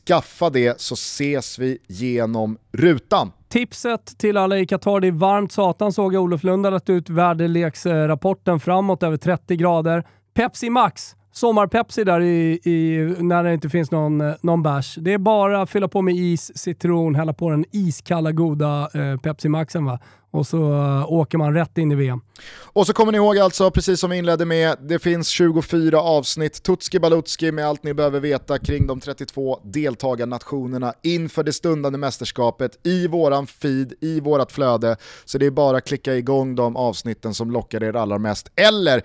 skaffa 0.05 0.49
det 0.49 0.81
så 0.81 0.93
ses 0.93 1.59
vi 1.59 1.77
genom 1.87 2.57
rutan. 2.71 3.31
Tipset 3.49 4.17
till 4.17 4.37
alla 4.37 4.57
i 4.57 4.65
Qatar, 4.65 4.99
det 4.99 5.07
är 5.07 5.11
varmt 5.11 5.51
satan 5.51 5.93
såg 5.93 6.13
jag 6.13 6.23
Olof 6.23 6.43
Lund 6.43 6.63
lagt 6.63 6.89
ut 6.89 7.09
väderleksrapporten 7.09 8.59
framåt 8.59 9.03
över 9.03 9.17
30 9.17 9.55
grader. 9.55 10.07
Pepsi 10.33 10.69
Max, 10.69 11.15
sommar-Pepsi 11.31 12.03
där 12.03 12.21
i, 12.21 12.59
i, 12.63 13.15
när 13.19 13.43
det 13.43 13.53
inte 13.53 13.69
finns 13.69 13.91
någon, 13.91 14.21
eh, 14.21 14.33
någon 14.41 14.63
bärs. 14.63 14.95
Det 14.99 15.13
är 15.13 15.17
bara 15.17 15.61
att 15.61 15.69
fylla 15.69 15.87
på 15.87 16.01
med 16.01 16.15
is, 16.15 16.57
citron, 16.57 17.15
hälla 17.15 17.33
på 17.33 17.49
den 17.49 17.65
iskalla 17.71 18.31
goda 18.31 18.89
eh, 18.93 19.17
Pepsi 19.17 19.49
Maxen 19.49 19.85
va 19.85 19.99
och 20.31 20.47
så 20.47 20.57
uh, 20.57 21.11
åker 21.11 21.37
man 21.37 21.53
rätt 21.53 21.77
in 21.77 21.91
i 21.91 21.95
VM. 21.95 22.21
Och 22.63 22.87
så 22.87 22.93
kommer 22.93 23.11
ni 23.11 23.15
ihåg 23.15 23.37
alltså, 23.37 23.71
precis 23.71 23.99
som 23.99 24.09
vi 24.09 24.17
inledde 24.17 24.45
med, 24.45 24.77
det 24.81 24.99
finns 24.99 25.27
24 25.27 26.01
avsnitt, 26.01 26.63
Tutski 26.63 26.99
Balutski 26.99 27.51
med 27.51 27.65
allt 27.65 27.83
ni 27.83 27.93
behöver 27.93 28.19
veta 28.19 28.57
kring 28.59 28.87
de 28.87 28.99
32 28.99 29.59
deltagarnationerna 29.63 30.93
inför 31.03 31.43
det 31.43 31.53
stundande 31.53 31.97
mästerskapet 31.97 32.79
i 32.83 33.07
våran 33.07 33.47
feed, 33.47 33.93
i 34.01 34.19
vårat 34.19 34.51
flöde. 34.51 34.97
Så 35.25 35.37
det 35.37 35.45
är 35.45 35.51
bara 35.51 35.77
att 35.77 35.87
klicka 35.87 36.15
igång 36.15 36.55
de 36.55 36.75
avsnitten 36.75 37.33
som 37.33 37.51
lockar 37.51 37.83
er 37.83 37.95
allra 37.95 38.17
mest. 38.17 38.51
Eller 38.55 39.01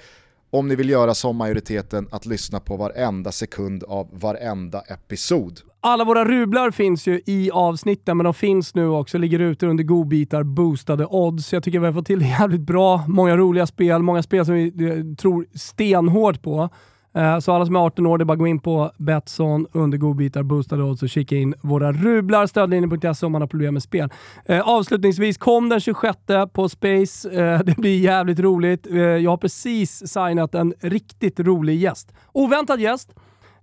om 0.59 0.68
ni 0.68 0.76
vill 0.76 0.90
göra 0.90 1.14
som 1.14 1.36
majoriteten, 1.36 2.09
att 2.11 2.26
lyssna 2.26 2.61
på 2.61 2.76
varenda 2.76 3.32
sekund 3.32 3.84
av 3.84 4.09
varenda 4.12 4.80
episod. 4.80 5.61
Alla 5.80 6.04
våra 6.04 6.24
rublar 6.24 6.70
finns 6.70 7.09
ju 7.09 7.20
i 7.26 7.50
avsnitten, 7.50 8.16
men 8.16 8.24
de 8.24 8.34
finns 8.34 8.74
nu 8.74 8.88
också, 8.88 9.18
ligger 9.18 9.38
ute 9.38 9.66
under 9.66 9.84
godbitar, 9.84 10.42
boostade 10.42 11.07
odds. 11.07 11.52
Jag 11.52 11.62
tycker 11.62 11.80
vi 11.80 11.86
har 11.86 11.92
fått 11.92 12.07
till 12.07 12.22
jävligt 12.40 12.61
bra, 12.61 13.04
många 13.09 13.36
roliga 13.36 13.66
spel, 13.66 14.02
många 14.02 14.22
spel 14.22 14.46
som 14.46 14.54
vi 14.54 14.66
eh, 14.66 15.16
tror 15.16 15.46
stenhårt 15.54 16.42
på. 16.42 16.70
Eh, 17.16 17.38
så 17.38 17.52
alla 17.52 17.66
som 17.66 17.76
är 17.76 17.80
18 17.80 18.06
år, 18.06 18.18
det 18.18 18.22
är 18.22 18.24
bara 18.24 18.32
att 18.32 18.38
gå 18.38 18.46
in 18.46 18.58
på 18.58 18.90
Betsson 18.96 19.66
under 19.72 19.98
godbitar, 19.98 20.42
boostade 20.42 20.82
odds 20.82 21.02
och 21.02 21.08
kika 21.08 21.36
in 21.36 21.54
våra 21.60 21.92
rublar. 21.92 22.46
Stödlinjen.se 22.46 23.26
om 23.26 23.32
man 23.32 23.42
har 23.42 23.48
problem 23.48 23.74
med 23.74 23.82
spel. 23.82 24.08
Eh, 24.44 24.68
avslutningsvis, 24.68 25.38
kom 25.38 25.68
den 25.68 25.80
26 25.80 26.18
på 26.52 26.68
Space. 26.68 27.30
Eh, 27.30 27.60
det 27.64 27.76
blir 27.76 28.00
jävligt 28.00 28.40
roligt. 28.40 28.86
Eh, 28.86 28.98
jag 28.98 29.30
har 29.30 29.36
precis 29.36 30.12
signat 30.12 30.54
en 30.54 30.74
riktigt 30.80 31.40
rolig 31.40 31.76
gäst. 31.76 32.12
Oväntad 32.32 32.80
gäst. 32.80 33.14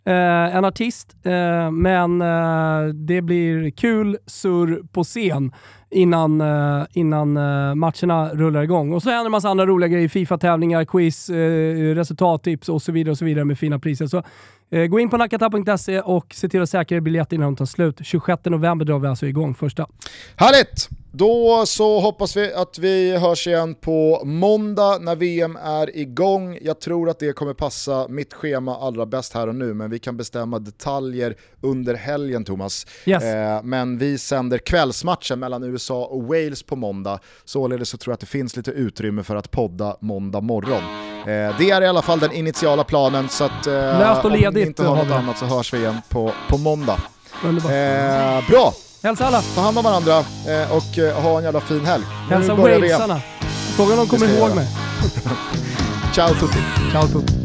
Eh, 0.06 0.56
en 0.56 0.66
artist, 0.66 1.16
eh, 1.24 1.72
men 1.72 2.22
eh, 2.22 2.94
det 2.94 3.22
blir 3.22 3.72
kul 3.72 4.18
surr 4.26 4.82
på 4.92 5.04
scen 5.04 5.52
innan, 5.92 6.42
eh, 6.42 6.86
innan 6.94 7.38
eh, 7.38 7.76
matcherna 7.76 8.30
rullar 8.34 8.64
igång. 8.64 8.94
Och 8.94 9.04
så 9.04 9.10
händer 9.10 9.26
en 9.26 9.32
massa 9.32 9.50
andra 9.50 9.66
roliga 9.66 9.88
grejer. 9.88 10.08
Fifa-tävlingar, 10.08 10.86
quiz, 10.86 11.30
eh, 11.30 11.96
resultattips 11.96 12.70
och 12.70 12.82
så 12.82 12.92
vidare 12.92 13.12
och 13.12 13.18
så 13.18 13.26
vidare 13.26 13.46
med 13.46 13.60
fina 13.60 13.80
priser. 13.80 14.08
Så 14.08 14.24
eh, 14.72 14.86
gå 14.86 15.00
in 15.00 15.10
på 15.10 15.18
nakata.se 15.18 16.00
och 16.00 16.34
se 16.34 16.50
till 16.50 16.62
att 16.62 16.70
säkra 16.70 16.98
er 16.98 17.02
biljett 17.02 17.34
innan 17.34 17.46
de 17.46 17.56
tar 17.56 17.66
slut. 17.66 18.00
26 18.04 18.46
november 18.46 18.86
drar 18.86 19.00
vi 19.00 19.08
alltså 19.08 19.26
igång 19.28 19.56
första. 19.56 19.88
Härligt! 20.36 20.90
Då 21.16 21.66
så 21.66 22.00
hoppas 22.00 22.38
vi 22.38 22.54
att 22.54 22.78
vi 22.78 23.18
hörs 23.18 23.48
igen 23.48 23.76
på 23.76 24.22
måndag 24.26 24.98
när 25.02 25.16
VM 25.16 25.58
är 25.64 25.98
igång. 25.98 26.58
Jag 26.62 26.80
tror 26.80 27.10
att 27.10 27.20
det 27.20 27.34
kommer 27.34 27.54
passa 27.54 28.08
mitt 28.10 28.34
schema 28.34 28.78
allra 28.78 29.06
bäst 29.06 29.34
här 29.34 29.48
och 29.48 29.56
nu, 29.56 29.74
men 29.74 29.90
vi 29.90 30.00
kan 30.00 30.18
bestämma 30.18 30.60
detaljer 30.60 31.36
under 31.62 31.94
helgen 31.94 32.46
Thomas. 32.46 32.88
Yes. 33.06 33.24
Eh, 33.24 33.64
men 33.64 33.98
vi 33.98 34.18
sänder 34.18 34.58
kvällsmatchen 34.58 35.40
mellan 35.40 35.64
USA 35.64 36.06
och 36.06 36.24
Wales 36.24 36.64
på 36.64 36.76
måndag, 36.76 37.20
således 37.46 37.90
så 37.90 37.98
tror 37.98 38.12
jag 38.12 38.14
att 38.14 38.20
det 38.20 38.26
finns 38.26 38.56
lite 38.56 38.72
utrymme 38.72 39.24
för 39.24 39.36
att 39.36 39.52
podda 39.52 39.98
måndag 40.00 40.42
morgon. 40.42 40.84
Eh, 41.20 41.58
det 41.58 41.72
är 41.72 41.82
i 41.82 41.88
alla 41.88 42.02
fall 42.02 42.20
den 42.20 42.32
initiala 42.32 42.84
planen, 42.84 43.30
så 43.30 43.44
att 43.44 43.68
eh, 43.68 44.26
om 44.26 44.32
ni 44.54 44.62
inte 44.62 44.84
har 44.84 44.96
något 44.96 45.12
annat 45.12 45.38
så 45.38 45.46
hörs 45.46 45.74
vi 45.74 45.78
igen 45.78 46.02
på, 46.10 46.32
på 46.50 46.58
måndag. 46.58 46.98
Eh, 47.44 48.50
bra! 48.50 48.74
Hälsa 49.04 49.26
alla! 49.28 49.42
Ta 49.42 49.62
hand 49.62 49.78
om 49.78 49.84
varandra 49.84 50.18
eh, 50.20 50.76
och 50.76 50.98
eh, 50.98 51.22
ha 51.22 51.38
en 51.38 51.44
jävla 51.44 51.62
fin 51.62 51.86
helg. 51.86 52.04
Hälsa 52.30 52.56
walesarna. 52.56 53.22
Frågan 53.76 54.00
om 54.00 54.08
de 54.08 54.10
kommer 54.10 54.38
ihåg 54.38 54.56
mig. 54.56 54.68
Ciao 56.14 56.30
tutti. 56.30 56.60
Ciao 56.92 57.08
tutti. 57.08 57.43